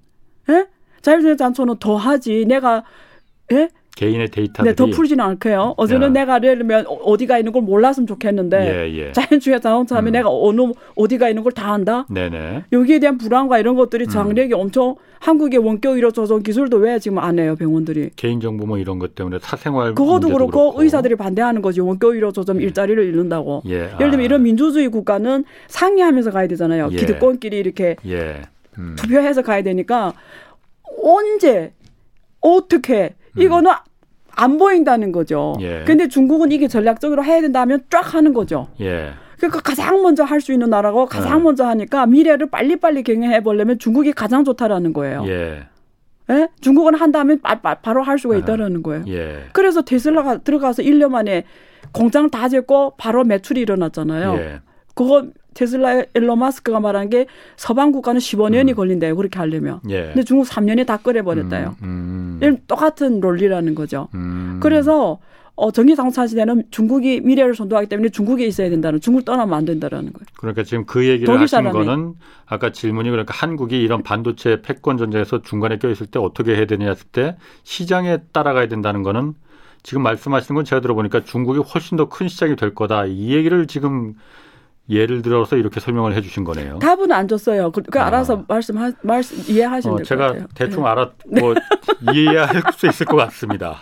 예? 0.50 0.68
자율주행 1.02 1.38
자동차는 1.38 1.76
더 1.80 1.96
하지. 1.96 2.46
내가 2.48 2.84
예? 3.52 3.70
개인의 3.96 4.30
데이터들이 4.30 4.72
네, 4.72 4.76
더 4.76 4.88
풀지는 4.88 5.24
않고요. 5.24 5.76
어제는 5.78 6.08
야. 6.08 6.10
내가 6.10 6.36
예를 6.38 6.58
들면 6.60 6.86
어디가 6.88 7.38
있는 7.38 7.52
걸 7.52 7.62
몰랐으면 7.62 8.08
좋겠는데 8.08 8.58
예, 8.90 8.98
예. 8.98 9.12
자연주의 9.12 9.62
자동차 9.62 9.96
하면 9.98 10.08
음. 10.08 10.14
내가 10.14 10.30
어느 10.32 10.72
어디가 10.96 11.30
있는 11.30 11.44
걸 11.44 11.54
다 11.54 11.72
안다. 11.74 12.08
네네. 12.10 12.64
여기에 12.72 12.98
대한 13.00 13.20
불안과 13.20 13.60
이런 13.60 13.76
것들이 13.76 14.06
음. 14.06 14.10
장력이 14.10 14.54
음. 14.56 14.60
엄청 14.60 14.96
한국의 15.20 15.60
원격 15.60 15.94
의료 15.96 16.10
조정 16.10 16.42
기술도 16.42 16.78
왜 16.78 16.98
지금 16.98 17.20
안 17.20 17.38
해요 17.38 17.56
병원들이? 17.56 18.10
개인 18.16 18.40
정보 18.42 18.66
뭐 18.66 18.80
이런 18.80 18.98
것 18.98 19.14
때문에 19.14 19.38
사생활 19.40 19.94
그것도 19.94 20.30
그렇고, 20.30 20.48
그렇고, 20.52 20.82
의사들이 20.82 21.16
반대하는 21.16 21.62
거지 21.62 21.80
원격 21.80 22.16
의료 22.16 22.32
조정 22.32 22.60
예. 22.60 22.64
일자리를 22.66 23.02
잃는다고. 23.06 23.62
예. 23.68 23.74
예를 23.76 23.98
들면 24.10 24.20
아. 24.20 24.24
이런 24.24 24.42
민주주의 24.44 24.88
국가는 24.90 25.46
상의하면서 25.68 26.32
가야 26.32 26.48
되잖아요. 26.48 26.90
예. 26.92 26.96
기득권끼리 26.98 27.58
이렇게 27.60 27.96
예. 28.08 28.42
음. 28.80 28.96
투표해서 28.98 29.44
가야 29.44 29.62
되니까 29.62 30.14
언제 31.04 31.74
어떻게 32.42 33.14
음. 33.16 33.23
이거는 33.38 33.72
안 34.36 34.58
보인다는 34.58 35.12
거죠. 35.12 35.56
예. 35.62 35.84
근데 35.86 36.08
중국은 36.08 36.52
이게 36.52 36.68
전략적으로 36.68 37.24
해야 37.24 37.42
된다면 37.42 37.82
쫙 37.90 38.14
하는 38.14 38.34
거죠. 38.34 38.68
예. 38.82 39.12
그러니까 39.38 39.62
가장 39.62 40.02
먼저 40.02 40.24
할 40.24 40.42
수 40.42 40.54
있는 40.54 40.70
나라고 40.70 41.06
가장 41.06 41.40
예. 41.40 41.44
먼저 41.44 41.66
하니까 41.66 42.06
미래를 42.06 42.50
빨리빨리 42.50 43.04
경영해 43.04 43.44
보려면 43.44 43.78
중국이 43.80 44.12
가장 44.14 44.44
좋다라는 44.44 44.94
거예요. 44.94 45.26
예. 45.28 45.64
예? 46.30 46.48
중국은 46.62 46.96
한다면 46.96 47.40
바, 47.42 47.94
로할 47.94 48.18
수가 48.18 48.38
있다라는 48.38 48.82
거예요. 48.82 49.04
예. 49.08 49.46
그래서 49.52 49.82
테슬라가 49.82 50.38
들어가서 50.38 50.82
1년 50.84 51.10
만에 51.10 51.44
공장 51.92 52.30
다 52.30 52.48
짓고 52.48 52.94
바로 52.98 53.24
매출이 53.26 53.60
일어났잖아요. 53.60 54.36
예. 54.36 54.62
그거 54.96 55.28
테슬라 55.54 56.04
일론 56.16 56.40
마스크가 56.40 56.80
말한 56.80 57.10
게 57.10 57.26
서방 57.58 57.92
국가는 57.92 58.20
15년이 58.20 58.70
음. 58.70 58.76
걸린대요. 58.76 59.16
그렇게 59.16 59.40
하려면. 59.40 59.80
예. 59.90 60.06
근데 60.08 60.24
중국 60.24 60.48
3년에 60.48 60.86
다 60.86 60.98
끓여버렸다요. 60.98 61.76
음, 61.84 62.40
음. 62.42 62.58
똑같은 62.68 63.20
논리라는 63.20 63.76
거죠. 63.76 64.08
음. 64.16 64.60
그래서 64.62 65.20
어, 65.56 65.70
정기상차 65.70 66.26
시대는 66.26 66.64
중국이 66.72 67.22
미래를 67.22 67.54
선도하기 67.54 67.88
때문에 67.88 68.10
중국에 68.10 68.44
있어야 68.48 68.72
된다는 68.72 69.00
중국을 69.00 69.24
떠나면 69.24 69.54
안 69.56 69.66
된다라는 69.66 70.12
거예요. 70.12 70.26
그러니까 70.38 70.64
지금 70.64 70.84
그 70.86 71.08
얘기를 71.08 71.32
하신 71.32 71.48
사람이. 71.48 71.72
거는 71.72 72.16
아까 72.48 72.72
질문이 72.72 73.12
그러니까 73.12 73.34
한국이 73.38 73.80
이런 73.84 74.02
반도체 74.02 74.64
패권 74.64 74.98
전쟁에서 74.98 75.44
중간에 75.44 75.78
껴있을 75.78 76.08
때 76.08 76.18
어떻게 76.18 76.56
해야 76.56 76.66
되느냐 76.66 76.90
했을 76.90 77.06
때 77.12 77.38
시장에 77.64 78.18
따라가야 78.32 78.68
된다는 78.68 79.04
거는 79.04 79.36
지금 79.84 80.02
말씀하시는 80.02 80.56
건 80.56 80.66
제가 80.66 80.82
들어보니까 80.82 81.24
중국이 81.24 81.60
훨씬 81.60 81.98
더 81.98 82.10
큰 82.10 82.28
시장이 82.30 82.56
될 82.56 82.74
거다. 82.74 83.06
이 83.06 83.36
얘기를 83.36 83.68
지금 83.68 84.16
예를 84.90 85.22
들어서 85.22 85.56
이렇게 85.56 85.80
설명을 85.80 86.14
해주신 86.16 86.44
거네요. 86.44 86.80
답은 86.80 87.12
안 87.12 87.28
줬어요. 87.28 87.72
그, 87.72 87.82
그 87.84 88.00
아. 88.00 88.08
알아서 88.08 88.44
말씀 88.48 88.76
말씀 89.02 89.38
이해하시면 89.48 90.02
어. 90.02 90.04
제가 90.04 90.36
대충 90.56 90.84
네. 90.84 90.90
알아 90.90 91.12
뭐 91.40 91.54
이해할 92.14 92.62
수 92.76 92.88
있을 92.88 93.06
것 93.06 93.16
같습니다. 93.16 93.78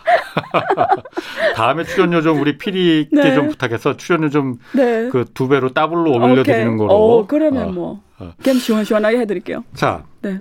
다음에 1.56 1.84
출연료 1.84 2.22
좀 2.22 2.40
우리 2.40 2.58
피디께 2.58 3.10
네. 3.16 3.34
좀 3.34 3.50
부탁해서 3.50 3.98
출연료 3.98 4.30
좀 4.30 4.58
그 5.12 5.31
두 5.31 5.44
네. 5.46 5.50
배로 5.50 5.74
더블로 5.74 6.12
올려드리는 6.12 6.78
거로. 6.78 6.94
어, 6.94 7.28
그러면 7.28 7.70
어, 7.70 7.72
뭐 7.72 8.04
어. 8.20 8.34
그냥 8.42 8.60
시원시원하게 8.60 9.20
해드릴게요. 9.22 9.64
자, 9.74 10.06
네. 10.22 10.40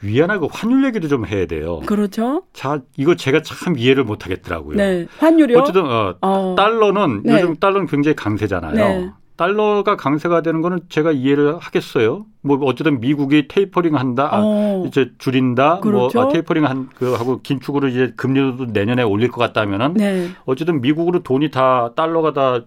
위안화 0.00 0.38
그 0.38 0.48
환율 0.50 0.84
얘기도 0.86 1.08
좀 1.08 1.26
해야 1.26 1.46
돼요. 1.46 1.80
그렇죠. 1.80 2.44
자, 2.52 2.80
이거 2.96 3.14
제가 3.14 3.42
참 3.42 3.76
이해를 3.76 4.04
못 4.04 4.24
하겠더라고요. 4.24 4.76
네. 4.76 5.06
환율이요? 5.18 5.58
어쨌든 5.58 5.84
어, 5.86 6.14
어. 6.20 6.54
달러는 6.56 7.22
네. 7.24 7.34
요즘 7.34 7.56
달러는 7.56 7.86
굉장히 7.86 8.14
강세잖아요. 8.14 8.74
네. 8.74 9.10
달러가 9.38 9.96
강세가 9.96 10.42
되는 10.42 10.60
거는 10.62 10.80
제가 10.88 11.12
이해를 11.12 11.56
하겠어요. 11.58 12.26
뭐 12.42 12.58
어쨌든 12.64 12.98
미국이 13.00 13.46
테이퍼링 13.46 13.94
한다, 13.94 14.28
아, 14.32 14.40
어. 14.42 14.84
이제 14.86 15.12
줄인다, 15.18 15.74
뭐 15.74 15.80
그렇죠. 15.80 16.18
뭐 16.20 16.28
아, 16.28 16.32
테이퍼링 16.32 16.66
한 16.66 16.88
그 16.98 17.14
하고 17.14 17.40
긴축으로 17.40 17.86
이제 17.88 18.12
금리도 18.16 18.66
내년에 18.66 19.02
올릴 19.04 19.30
것 19.30 19.38
같다면은 19.38 19.94
네. 19.94 20.28
어쨌든 20.44 20.80
미국으로 20.80 21.22
돈이 21.22 21.50
다 21.52 21.92
달러가 21.94 22.32
다 22.32 22.64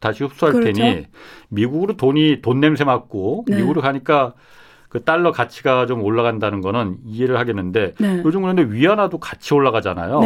다시 0.00 0.24
흡수할 0.24 0.54
그렇죠. 0.54 0.72
테니 0.82 1.06
미국으로 1.50 1.96
돈이 1.98 2.40
돈 2.40 2.58
냄새 2.58 2.84
맡고 2.84 3.44
네. 3.46 3.56
미국으로 3.56 3.82
가니까 3.82 4.32
그 4.88 5.04
달러 5.04 5.30
가치가 5.30 5.84
좀 5.86 6.02
올라간다는 6.02 6.62
거는 6.62 6.96
이해를 7.04 7.36
하겠는데 7.38 7.94
네. 8.00 8.22
요즘 8.24 8.40
그런데 8.40 8.62
위안화도 8.62 9.18
같이 9.18 9.52
올라가잖아요. 9.52 10.20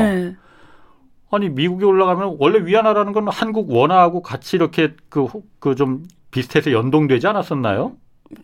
네. 1.31 1.37
아니 1.37 1.49
미국이 1.49 1.85
올라가면 1.85 2.37
원래 2.39 2.65
위안화라는 2.65 3.13
건 3.13 3.29
한국 3.29 3.71
원화하고 3.71 4.23
같이 4.23 4.57
이렇게 4.57 4.95
그 5.09 5.27
그 5.61 5.75
좀 5.75 6.05
비슷해서 6.31 6.73
연동되지 6.73 7.27
않았었나요? 7.27 7.93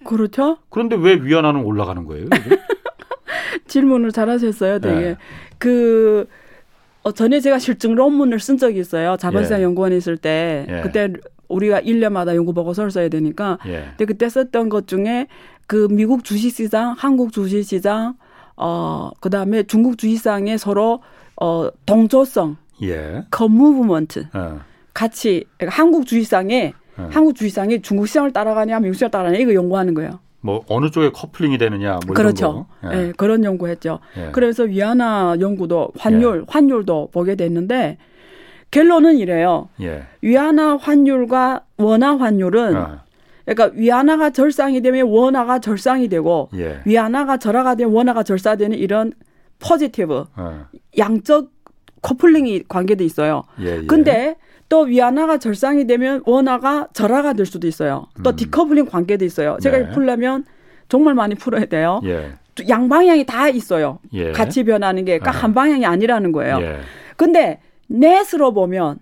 그렇죠. 0.05 0.57
그런데 0.71 0.97
왜 0.97 1.15
위안화는 1.15 1.63
올라가는 1.63 2.05
거예요? 2.07 2.27
질문을 3.67 4.13
잘하셨어요, 4.13 4.79
되게. 4.79 5.01
네. 5.01 5.17
그 5.59 6.27
어, 7.03 7.13
전에 7.13 7.41
제가 7.41 7.59
실증 7.59 7.95
논문을 7.95 8.41
쓴 8.41 8.57
적이 8.57 8.81
있어요. 8.81 9.17
자본시장 9.19 9.61
예. 9.61 9.65
연구원에 9.65 9.97
있을 9.97 10.17
때 10.17 10.67
예. 10.69 10.81
그때 10.81 11.13
우리가 11.49 11.81
1년마다 11.83 12.35
연구 12.35 12.55
보고서를 12.55 12.91
써야 12.91 13.09
되니까. 13.11 13.59
예. 13.67 13.89
근데 13.91 14.05
그때 14.07 14.29
썼던 14.29 14.71
것 14.71 14.87
중에 14.87 15.27
그 15.67 15.87
미국 15.91 16.25
주식시장, 16.25 16.95
한국 16.97 17.33
주식시장, 17.33 18.15
어 18.57 19.11
그다음에 19.21 19.65
중국 19.65 19.99
주식시장에 19.99 20.57
서로 20.57 21.03
어 21.41 21.69
동조성 21.85 22.57
예. 22.89 23.25
co-movement 23.31 24.27
어. 24.33 24.61
같이 24.93 25.45
한국 25.67 26.07
주식시장에 26.07 26.75
어. 26.97 27.09
한국 27.11 27.35
주식시장이 27.35 27.83
중국 27.83 28.07
시장을 28.07 28.33
따라가냐 28.33 28.81
미국 28.81 28.95
시장을 28.95 29.11
따라가냐 29.11 29.39
이거 29.39 29.55
연구하는 29.55 29.95
거예요. 29.95 30.21
뭐 30.41 30.63
어느 30.69 30.91
쪽에 30.91 31.11
coupling이 31.11 31.57
되느냐 31.57 31.99
뭐 32.07 32.15
그렇죠. 32.15 32.67
예. 32.85 32.89
네, 32.89 33.13
그런 33.17 33.45
연구했죠. 33.45 34.01
예. 34.19 34.29
그래서 34.33 34.65
위안화 34.65 35.37
연구도 35.41 35.91
환율 35.99 36.41
예. 36.41 36.45
환율도 36.47 37.09
보게 37.13 37.35
됐는데 37.35 37.97
결론은 38.71 39.17
이래요. 39.17 39.69
예. 39.81 40.03
위안화 40.21 40.77
환율과 40.77 41.63
원화 41.79 42.17
환율은 42.19 42.77
어. 42.77 42.99
그러니까 43.47 43.71
위안화가 43.79 44.31
절상이 44.31 44.81
되면 44.83 45.09
원화가 45.09 45.61
절상이 45.61 46.09
되고 46.09 46.49
예. 46.57 46.81
위안화가 46.85 47.39
절하가 47.39 47.75
되면 47.75 47.95
원화가 47.95 48.23
절하되는 48.23 48.77
이런 48.77 49.13
positive 49.61 50.25
어. 50.37 50.67
양적 50.99 51.51
coupling의 52.05 52.65
관계돼 52.69 53.03
있어요. 53.03 53.45
예, 53.61 53.79
예. 53.79 53.87
근데 53.87 54.37
또 54.69 54.83
위안화가 54.83 55.39
절상이 55.39 55.87
되면 55.87 56.23
원화가 56.27 56.89
절하가 56.93 57.33
될 57.33 57.47
수도 57.47 57.67
있어요. 57.67 58.07
또 58.23 58.31
음. 58.31 58.37
디커플링 58.37 58.87
관계도 58.87 59.25
있어요. 59.25 59.57
제가 59.63 59.79
네. 59.79 59.91
풀려면 59.91 60.45
정말 60.89 61.15
많이 61.15 61.35
풀어야 61.35 61.65
돼요. 61.65 62.03
예. 62.05 62.33
양방향이 62.69 63.25
다 63.25 63.49
있어요. 63.49 64.01
예. 64.13 64.33
같이 64.33 64.65
변하는 64.65 65.07
게, 65.07 65.19
그러니까 65.19 65.39
아. 65.39 65.43
한 65.43 65.55
방향이 65.55 65.87
아니라는 65.87 66.33
거예요. 66.33 66.59
예. 66.61 66.81
근데 67.17 67.61
net으로 67.89 68.53
보면 68.53 68.99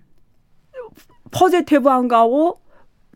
positive한 1.31 2.07
거하고 2.07 2.59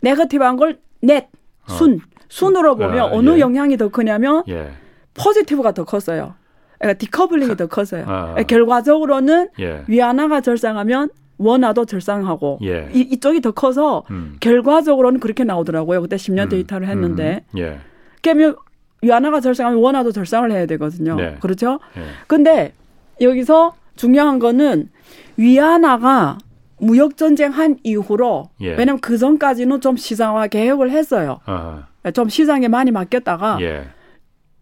negative한 0.01 0.57
걸 0.57 0.79
net, 1.01 1.29
어. 1.69 1.73
순, 1.73 1.93
어. 1.95 2.17
순으로 2.27 2.75
보면 2.75 2.99
아, 2.99 3.05
어느 3.05 3.35
예. 3.35 3.39
영향이 3.39 3.77
더 3.77 3.87
크냐면 3.87 4.43
예. 4.49 4.71
positive가 5.13 5.71
더 5.71 5.85
컸어요. 5.85 6.35
그러니까 6.79 6.97
decoupling이 6.97 7.57
더 7.57 7.67
커서요. 7.67 8.03
아. 8.07 8.21
그러니까 8.31 8.43
결과적으로는 8.43 9.49
예. 9.59 9.83
위안화가 9.87 10.41
절상하면 10.41 11.09
원화도 11.37 11.85
절상하고 11.85 12.59
예. 12.63 12.89
이, 12.93 13.01
이쪽이 13.01 13.41
더 13.41 13.51
커서 13.51 14.03
음. 14.09 14.37
결과적으로는 14.39 15.19
그렇게 15.19 15.43
나오더라고요. 15.43 16.01
그때 16.01 16.15
10년 16.15 16.43
음. 16.45 16.49
데이터를 16.49 16.87
했는데. 16.87 17.43
음. 17.53 17.59
예. 17.59 17.79
그러면 18.21 18.55
위안화가 19.01 19.41
절상하면 19.41 19.79
원화도 19.81 20.11
절상을 20.11 20.51
해야 20.51 20.65
되거든요. 20.65 21.15
네. 21.15 21.37
그렇죠? 21.39 21.79
예. 21.97 22.01
근데 22.25 22.73
여기서 23.21 23.75
중요한 23.95 24.39
거는 24.39 24.89
위안화가 25.37 26.39
무역 26.79 27.17
전쟁 27.17 27.51
한 27.51 27.77
이후로 27.83 28.49
예. 28.61 28.71
왜냐면 28.71 28.99
그 28.99 29.17
전까지는 29.17 29.81
좀 29.81 29.97
시장화 29.97 30.47
개혁을 30.47 30.91
했어요. 30.91 31.39
어허. 31.45 32.11
좀 32.13 32.29
시장에 32.29 32.67
많이 32.67 32.91
맡겼다가 32.91 33.57
예. 33.61 33.87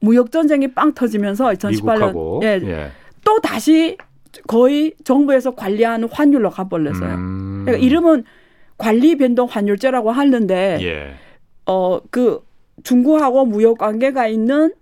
무역 0.05 0.31
전쟁이 0.31 0.67
빵 0.67 0.93
터지면서 0.93 1.45
2018년 1.49 2.43
예, 2.43 2.61
예. 2.63 2.91
또 3.23 3.39
다시 3.41 3.97
거의 4.47 4.93
정부에서 5.03 5.55
관리하는 5.55 6.07
환율로 6.11 6.51
가버렸어요. 6.51 7.15
음. 7.15 7.63
그러니까 7.65 7.83
이름은 7.83 8.23
관리 8.77 9.17
변동 9.17 9.47
환율제라고 9.49 10.11
하는데 10.11 10.77
예. 10.81 11.15
어 11.65 11.96
그 11.96 12.41
중국하고 12.83 13.45
무역 13.45 13.79
관계가 13.79 14.27
있는 14.27 14.73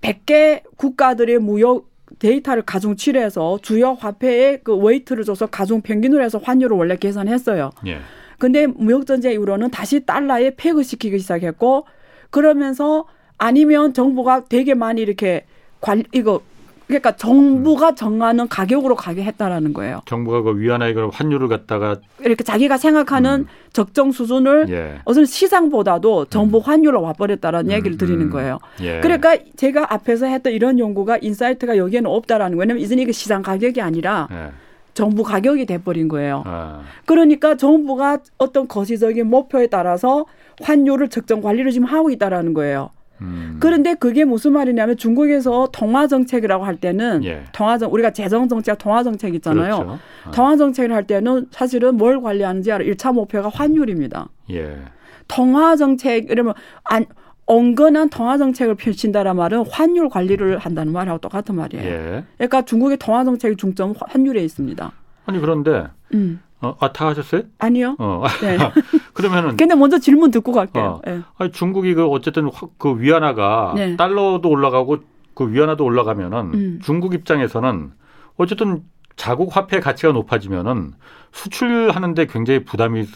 100개 0.00 0.62
국가들의 0.76 1.38
무역 1.40 1.88
데이터를 2.18 2.62
가중 2.62 2.96
처리해서 2.96 3.58
주요 3.60 3.92
화폐의 3.92 4.60
그 4.64 4.74
weight를 4.74 5.24
줘서 5.24 5.46
가중 5.46 5.82
평균으로 5.82 6.24
해서 6.24 6.38
환율을 6.42 6.74
원래 6.74 6.96
계산했어요. 6.96 7.70
예. 7.86 7.98
근데 8.38 8.66
무역 8.66 9.04
전쟁 9.04 9.32
이후로는 9.32 9.70
다시 9.70 10.06
달러에 10.06 10.54
peg시키기 10.56 11.18
시작했고 11.18 11.84
그러면서 12.30 13.04
아니면 13.38 13.94
정부가 13.94 14.44
되게 14.48 14.74
많이 14.74 15.00
이렇게 15.00 15.44
관 15.80 16.02
이거 16.12 16.40
그러니까 16.88 17.14
정부가 17.16 17.94
정하는 17.94 18.48
가격으로 18.48 18.96
가게 18.96 19.22
했다라는 19.22 19.74
거예요. 19.74 20.00
정부가 20.06 20.40
그 20.40 20.58
위안화의 20.58 20.94
그런 20.94 21.10
환율을 21.12 21.46
갖다가 21.48 21.96
이렇게 22.20 22.42
자기가 22.42 22.78
생각하는 22.78 23.40
음. 23.40 23.46
적정 23.74 24.10
수준을 24.10 24.66
예. 24.70 24.98
어떤 25.04 25.26
시장보다도 25.26 26.26
정부 26.26 26.58
음. 26.58 26.62
환율로 26.62 27.02
와버렸다라는 27.02 27.70
음. 27.70 27.76
얘기를 27.76 27.98
드리는 27.98 28.22
음. 28.22 28.30
거예요. 28.30 28.58
예. 28.80 29.00
그러니까 29.00 29.36
제가 29.56 29.92
앞에서 29.92 30.26
했던 30.26 30.54
이런 30.54 30.78
연구가 30.78 31.18
insight가 31.18 31.76
여기에는 31.76 32.10
없다라는 32.10 32.56
거예요. 32.56 32.60
왜냐면 32.60 32.82
이제 32.82 32.94
이게 32.94 33.12
시장 33.12 33.42
가격이 33.42 33.82
아니라 33.82 34.26
예. 34.32 34.50
정부 34.94 35.22
가격이 35.22 35.66
돼버린 35.66 36.08
거예요. 36.08 36.42
아. 36.46 36.80
그러니까 37.04 37.56
정부가 37.56 38.18
어떤 38.38 38.66
거시적인 38.66 39.28
목표에 39.28 39.66
따라서 39.66 40.24
환율을 40.62 41.08
적정 41.08 41.42
관리를 41.42 41.70
지금 41.70 41.86
하고 41.86 42.10
있다라는 42.10 42.54
거예요. 42.54 42.90
음. 43.20 43.56
그런데 43.60 43.94
그게 43.94 44.24
무슨 44.24 44.52
말이냐면 44.52 44.96
중국에서 44.96 45.68
통화 45.72 46.06
정책이라고 46.06 46.64
할 46.64 46.76
때는 46.76 47.24
예. 47.24 47.44
통화 47.52 47.78
정 47.78 47.92
우리가 47.92 48.12
재정 48.12 48.48
정책, 48.48 48.78
통화 48.78 49.02
정책 49.02 49.34
있잖아요. 49.34 49.76
그렇죠. 49.76 49.98
아. 50.24 50.30
통화 50.30 50.56
정책을 50.56 50.94
할 50.94 51.06
때는 51.06 51.46
사실은 51.50 51.96
뭘 51.96 52.20
관리하는지 52.20 52.70
알아. 52.70 52.84
1차 52.84 53.12
목표가 53.12 53.48
환율입니다. 53.48 54.28
예. 54.50 54.78
통화 55.26 55.76
정책 55.76 56.30
이러면 56.30 56.54
안 56.84 57.06
온건한 57.46 58.10
통화 58.10 58.36
정책을 58.36 58.74
펼친다란 58.74 59.36
말은 59.36 59.64
환율 59.70 60.10
관리를 60.10 60.58
한다는 60.58 60.92
말하고 60.92 61.18
똑같은 61.18 61.54
말이에요. 61.56 61.84
예. 61.84 62.24
그러니까 62.36 62.62
중국의 62.62 62.98
통화 62.98 63.24
정책의 63.24 63.56
중점 63.56 63.94
환율에 63.98 64.42
있습니다. 64.44 64.92
아니 65.24 65.40
그런데 65.40 65.86
음. 66.14 66.40
어, 66.60 66.76
아, 66.80 66.92
다 66.92 67.06
하셨어요? 67.08 67.42
아니요. 67.58 67.96
어. 67.98 68.24
네. 68.40 68.58
그러면은. 69.14 69.56
근데 69.56 69.74
먼저 69.74 69.98
질문 69.98 70.30
듣고 70.30 70.52
갈게요. 70.52 70.84
어. 70.84 71.00
네. 71.04 71.20
아니, 71.36 71.52
중국이 71.52 71.94
그 71.94 72.06
어쨌든 72.06 72.50
그 72.78 73.00
위안화가 73.00 73.72
네. 73.76 73.96
달러도 73.96 74.48
올라가고 74.48 74.98
그 75.34 75.52
위안화도 75.52 75.84
올라가면은 75.84 76.38
음. 76.54 76.80
중국 76.82 77.14
입장에서는 77.14 77.92
어쨌든 78.36 78.82
자국 79.14 79.56
화폐 79.56 79.80
가치가 79.80 80.12
높아지면은 80.12 80.94
수출하는데 81.32 82.26
굉장히 82.26 82.64
부담이 82.64 83.06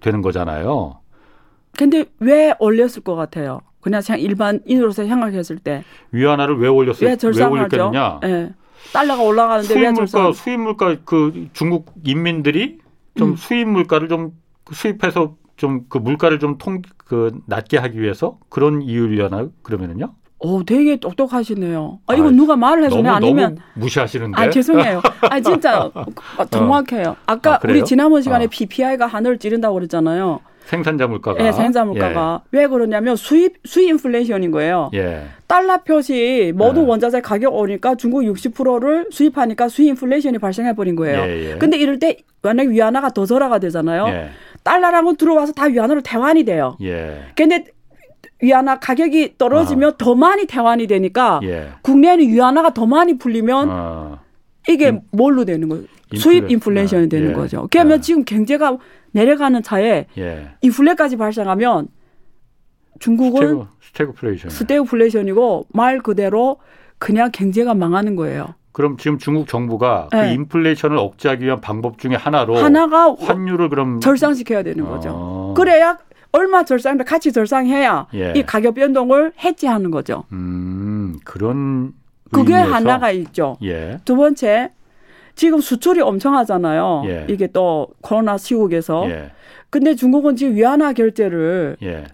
되는 0.00 0.20
거잖아요. 0.20 1.00
근데 1.76 2.04
왜 2.18 2.54
올렸을 2.58 3.02
것 3.02 3.14
같아요? 3.14 3.60
그냥 3.80 4.02
일반인으로서 4.18 5.04
생각했을 5.04 5.58
때. 5.58 5.82
위안화를 6.12 6.58
왜 6.58 6.68
올렸어요? 6.68 7.08
왜, 7.08 7.16
왜 7.36 7.44
올렸겠느냐? 7.44 8.20
네. 8.22 8.52
달러가 8.92 9.22
올라가는데 9.22 9.68
수입 9.74 9.92
물가 9.92 10.32
수입 10.32 10.60
물가 10.60 10.96
그 11.04 11.48
중국 11.52 11.92
인민들이 12.04 12.78
좀 13.16 13.30
음. 13.30 13.36
수입 13.36 13.68
물가를 13.68 14.08
좀 14.08 14.32
수입해서 14.72 15.36
좀 15.56 15.86
그 15.88 15.98
물가를 15.98 16.38
좀 16.38 16.58
통 16.58 16.82
그 17.12 17.30
낮게 17.46 17.76
하기 17.76 18.00
위해서 18.00 18.38
그런 18.48 18.80
이유려나 18.80 19.48
그러면은요? 19.62 20.14
오, 20.38 20.64
되게 20.64 20.96
똑똑하시네요. 20.96 22.00
아, 22.06 22.14
이거 22.14 22.28
아, 22.28 22.30
누가 22.30 22.56
말을 22.56 22.84
해주네 22.84 23.08
아니면 23.08 23.58
무시하시는데. 23.74 24.40
아, 24.40 24.48
죄송해요. 24.50 25.02
아, 25.30 25.40
진짜 25.40 25.84
어, 25.94 26.44
정확해요. 26.50 27.16
아까 27.26 27.56
아, 27.56 27.60
우리 27.68 27.84
지난번 27.84 28.22
시간에 28.22 28.46
어. 28.46 28.48
PPI가 28.50 29.06
하늘을 29.06 29.38
찌른다고 29.38 29.74
그랬잖아요. 29.74 30.40
생산자 30.64 31.06
물가가. 31.06 31.42
네, 31.42 31.52
생산자 31.52 31.84
물가가. 31.84 32.42
예. 32.52 32.58
왜 32.58 32.66
그러냐면 32.66 33.16
수입 33.16 33.56
수입 33.64 33.88
인플레이션인 33.90 34.50
거예요. 34.50 34.90
예. 34.94 35.24
달러 35.46 35.82
표시 35.82 36.52
모든 36.54 36.82
예. 36.82 36.86
원자재 36.86 37.20
가격 37.20 37.54
오니까 37.54 37.94
중국 37.94 38.22
60%를 38.22 39.06
수입하니까 39.10 39.68
수입 39.68 39.88
인플레이션이 39.88 40.38
발생해 40.38 40.74
버린 40.74 40.96
거예요. 40.96 41.20
예, 41.22 41.50
예. 41.50 41.58
근데 41.58 41.76
이럴 41.76 41.98
때 41.98 42.16
만약 42.42 42.68
위안화가 42.68 43.10
더 43.10 43.26
절하가 43.26 43.58
되잖아요. 43.58 44.06
예. 44.08 44.30
달러랑은 44.62 45.16
들어와서 45.16 45.52
다 45.52 45.66
위안화로 45.66 46.00
대환이 46.02 46.44
돼요. 46.44 46.76
예. 46.82 47.20
근데 47.36 47.64
위안화 48.40 48.80
가격이 48.80 49.34
떨어지면 49.38 49.90
아. 49.90 49.96
더 49.96 50.14
많이 50.14 50.46
대환이 50.46 50.86
되니까 50.86 51.40
예. 51.44 51.68
국내에는 51.82 52.28
위안화가 52.28 52.74
더 52.74 52.86
많이 52.86 53.18
풀리면 53.18 53.68
아. 53.70 54.18
이게 54.68 54.88
인, 54.88 55.00
뭘로 55.10 55.44
되는 55.44 55.68
거예요? 55.68 55.84
인플레, 56.12 56.20
수입 56.20 56.50
인플레이션이 56.50 57.08
되는 57.08 57.30
예. 57.30 57.32
거죠. 57.32 57.68
그러면 57.70 58.00
지금 58.00 58.24
경제가 58.24 58.76
내려가는 59.12 59.62
차에 59.62 60.06
예. 60.18 60.48
인플레까지 60.60 61.16
발생하면 61.16 61.88
중국은 63.00 63.64
스태그, 63.80 64.12
플레이션 64.12 64.50
스태그플레이션이고 64.50 65.66
말 65.72 66.00
그대로 66.00 66.58
그냥 66.98 67.30
경제가 67.32 67.74
망하는 67.74 68.14
거예요. 68.14 68.54
그럼 68.70 68.96
지금 68.96 69.18
중국 69.18 69.48
정부가 69.48 70.08
네. 70.12 70.20
그 70.20 70.34
인플레이션을 70.34 70.96
억제하기 70.96 71.44
위한 71.44 71.60
방법 71.60 71.98
중에 71.98 72.14
하나로 72.14 72.56
하나가 72.56 73.14
환율을 73.14 73.68
그럼 73.68 74.00
절상시켜야 74.00 74.62
되는 74.62 74.84
거죠. 74.84 75.50
아. 75.50 75.54
그래야 75.54 75.98
얼마 76.32 76.64
절상인데 76.64 77.04
같이 77.04 77.32
절상해야 77.32 78.06
예. 78.14 78.32
이 78.34 78.42
가격 78.42 78.74
변동을 78.74 79.32
해지하는 79.44 79.90
거죠. 79.90 80.24
음, 80.32 81.18
그런 81.24 81.92
그게 82.32 82.54
의미에서? 82.54 82.74
하나가 82.74 83.10
있죠. 83.10 83.56
예. 83.62 83.98
두 84.04 84.16
번째 84.16 84.70
지금 85.34 85.60
수출이 85.60 86.00
엄청 86.00 86.36
하잖아요. 86.36 87.02
예. 87.06 87.26
이게 87.28 87.46
또 87.46 87.88
코로나 88.00 88.36
시국에서. 88.38 89.08
예. 89.10 89.30
근데 89.70 89.94
중국은 89.94 90.36
지금 90.36 90.54
위안화 90.54 90.92
결제를 90.92 91.76
예. 91.82 92.04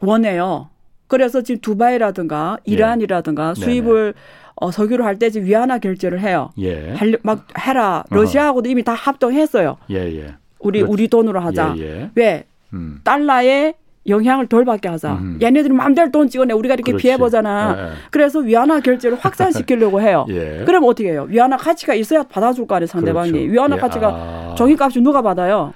원해요. 0.00 0.68
그래서 1.06 1.42
지금 1.42 1.60
두바이라든가 1.60 2.58
예. 2.68 2.72
이란이라든가 2.72 3.54
수입을 3.54 4.14
어, 4.54 4.70
석유를 4.70 5.04
할 5.04 5.18
때 5.18 5.28
지금 5.30 5.46
위안화 5.46 5.78
결제를 5.78 6.20
해요. 6.20 6.50
예. 6.58 6.92
할, 6.94 7.18
막 7.22 7.46
해라. 7.58 8.04
러시아하고도 8.10 8.68
이미 8.68 8.82
다 8.82 8.94
합동했어요. 8.94 9.76
예, 9.90 9.96
예. 9.96 10.34
우리 10.58 10.80
그렇지. 10.80 10.92
우리 10.92 11.08
돈으로 11.08 11.40
하자. 11.40 11.74
왜? 12.14 12.44
음. 12.72 13.00
달러에 13.04 13.74
영향을 14.06 14.46
덜 14.48 14.64
받게 14.64 14.88
하자. 14.88 15.12
음. 15.14 15.38
얘네들이 15.40 15.72
마음대로 15.72 16.10
돈 16.10 16.28
찍어내. 16.28 16.54
우리가 16.54 16.74
이렇게 16.74 16.96
피해 16.96 17.16
보잖아. 17.16 17.76
예, 17.78 17.82
예. 17.84 17.88
그래서 18.10 18.40
위안화 18.40 18.80
결제를 18.80 19.16
확산시키려고 19.20 20.00
해요. 20.00 20.26
예. 20.30 20.64
그럼 20.66 20.84
어떻게 20.84 21.10
해요? 21.12 21.26
위안화 21.28 21.56
가치가 21.56 21.94
있어야 21.94 22.22
받아줄 22.24 22.66
거 22.66 22.74
아니에요, 22.74 22.86
상대방이. 22.86 23.30
그렇죠. 23.30 23.52
위안화 23.52 23.76
예. 23.76 23.80
가치가 23.80 24.08
아. 24.08 24.54
종이값이 24.56 25.00
누가 25.00 25.22
받아요? 25.22 25.72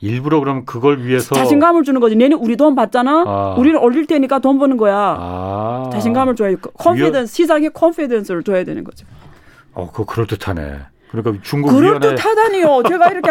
일부러 0.00 0.38
그럼 0.40 0.64
그걸 0.64 1.02
위해서 1.04 1.34
자신감을 1.34 1.82
주는 1.82 2.00
거지. 2.00 2.14
얘는 2.20 2.36
우리 2.36 2.56
돈 2.56 2.74
받잖아. 2.74 3.24
아. 3.26 3.54
우리를 3.58 3.76
올릴 3.78 4.06
테니까 4.06 4.38
돈 4.38 4.58
버는 4.58 4.76
거야. 4.76 5.16
아. 5.18 5.90
자신감을 5.92 6.36
줘야 6.36 6.54
confidence 6.56 7.34
시장에 7.34 7.68
confidence를 7.70 8.42
줘야 8.42 8.64
되는 8.64 8.84
거죠. 8.84 9.06
어, 9.72 9.90
그거 9.90 10.04
그럴 10.04 10.26
듯하네. 10.26 10.78
그러니까 11.14 11.42
중국 11.44 11.70
그럴 11.70 12.00
듯하다니요. 12.00 12.82
제가 12.88 13.10
이렇게 13.10 13.30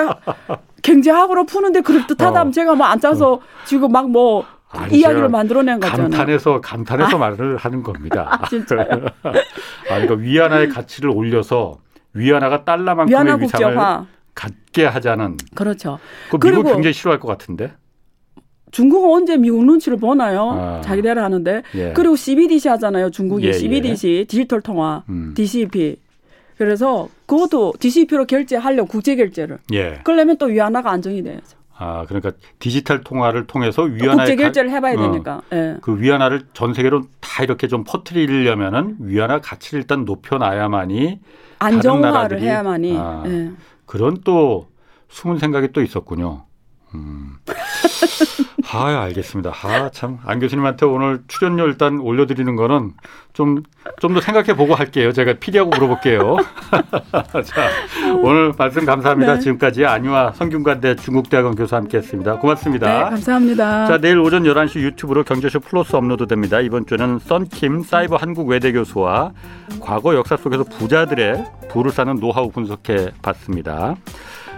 경제학으로 0.82 1.46
푸는데 1.46 1.82
그럴 1.82 2.08
듯하다면 2.08 2.48
어. 2.48 2.52
제가 2.52 2.76
뭐 2.76 2.86
앉아서 2.88 3.34
어. 3.34 3.40
지금 3.66 3.92
막 3.92 4.15
뭐 4.15 4.46
이야기를 4.92 5.30
만들어낸 5.30 5.80
거잖아요. 5.80 6.10
감탄해서 6.10 6.62
감탄해서 6.62 7.16
아. 7.18 7.20
말을 7.20 7.58
하는 7.58 7.84
겁니다. 7.84 8.40
아, 8.42 8.48
진짜요? 8.48 8.82
아, 9.24 10.00
그러니까 10.00 10.16
위안화의 10.16 10.70
가치를 10.70 11.10
올려서 11.10 11.80
위안화가 12.14 12.64
달러만큼의 12.64 13.12
위안화 13.12 13.36
위상을 13.36 13.78
갖게 14.34 14.86
하자는. 14.86 15.38
그렇죠. 15.56 16.00
그 16.30 16.40
미국 16.40 16.64
굉장히 16.64 16.94
싫어할 16.94 17.20
것 17.20 17.28
같은데. 17.28 17.74
중국은 18.72 19.08
언제 19.12 19.38
미국 19.38 19.64
눈치를 19.64 20.00
보나요? 20.00 20.50
아. 20.52 20.82
자기대로 20.82 21.22
하는데. 21.22 21.62
예. 21.76 21.94
그리고 21.94 22.16
CBDC 22.16 22.70
하잖아요. 22.70 23.12
중국이 23.12 23.46
예, 23.46 23.54
CBDC 23.54 24.10
예. 24.10 24.24
디지털 24.24 24.62
통화 24.62 25.04
음. 25.10 25.34
DCP. 25.36 25.98
그래서 26.58 27.10
그것도 27.26 27.74
DCP로 27.80 28.26
결제하려고 28.26 28.88
국제 28.88 29.16
결제를. 29.16 29.60
예. 29.74 30.00
그러려면 30.04 30.38
또 30.38 30.46
위안화가 30.48 30.90
안정이 30.92 31.24
돼야죠. 31.24 31.58
아, 31.76 32.06
그러니까 32.08 32.32
디지털 32.60 33.02
통화를 33.04 33.48
통해서 33.48 33.84
위안화 33.84 34.24
국제 34.24 34.36
결제를 34.36 34.70
해 34.72 34.80
봐야 34.80 34.94
어, 34.94 35.02
되니까. 35.12 35.42
예. 35.52 35.78
그 35.82 36.00
위안화를 36.00 36.44
전 36.54 36.74
세계로 36.74 37.04
다 37.20 37.44
이렇게 37.44 37.68
좀 37.68 37.84
퍼뜨리려면은 37.84 38.98
위안화 39.00 39.42
가치를 39.42 39.82
일단 39.82 40.06
높여 40.06 40.38
놔야만이 40.38 41.20
안정화를 41.60 42.42
해야만이. 42.42 42.96
아, 42.98 43.24
예. 43.26 43.52
그런 43.86 44.22
또 44.24 44.68
숨은 45.10 45.40
생각이 45.40 45.72
또 45.74 45.82
있었군요. 45.82 46.46
음. 46.96 47.38
아, 48.72 49.04
알겠습니다. 49.04 49.52
아, 49.64 49.90
참. 49.92 50.18
안 50.26 50.40
교수님한테 50.40 50.86
오늘 50.88 51.22
출연료 51.28 51.66
일단 51.68 52.00
올려드리는 52.00 52.56
거는 52.56 52.94
좀, 53.34 53.62
좀 54.00 54.14
더 54.14 54.22
생각해 54.22 54.56
보고 54.56 54.74
할게요. 54.74 55.12
제가 55.12 55.34
피디하고 55.34 55.70
물어볼게요. 55.72 56.38
자, 57.46 57.70
오늘 58.24 58.54
말씀 58.58 58.86
감사합니다. 58.86 59.36
네. 59.36 59.40
지금까지 59.42 59.86
안유아 59.86 60.32
성균관대 60.34 60.96
중국대학원 60.96 61.56
교수 61.56 61.76
함께 61.76 61.98
했습니다. 61.98 62.38
고맙습니다. 62.38 62.88
네, 62.88 63.04
감사합니다. 63.10 63.86
자, 63.88 63.98
내일 64.00 64.18
오전 64.20 64.44
11시 64.44 64.80
유튜브로 64.82 65.24
경제쇼 65.24 65.60
플러스 65.60 65.96
업로드 65.96 66.26
됩니다. 66.26 66.60
이번 66.60 66.86
주는 66.88 67.20
썬킴 67.20 67.84
사이버 67.84 68.16
한국 68.16 68.48
외대 68.48 68.72
교수와 68.72 69.34
과거 69.82 70.16
역사 70.16 70.36
속에서 70.38 70.64
부자들의 70.64 71.46
부를 71.70 71.92
쌓는 71.92 72.16
노하우 72.20 72.50
분석해 72.50 73.12
봤습니다. 73.22 73.96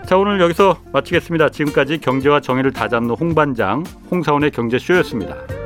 자 0.06 0.18
오늘 0.18 0.40
여기서 0.40 0.78
마치겠습니다. 0.94 1.50
지금까지 1.50 1.98
경제와 1.98 2.40
정의를 2.40 2.72
다잡는 2.72 3.16
홍반장 3.16 3.84
홍사원의 4.12 4.52
경제쇼였습니다. 4.52 5.65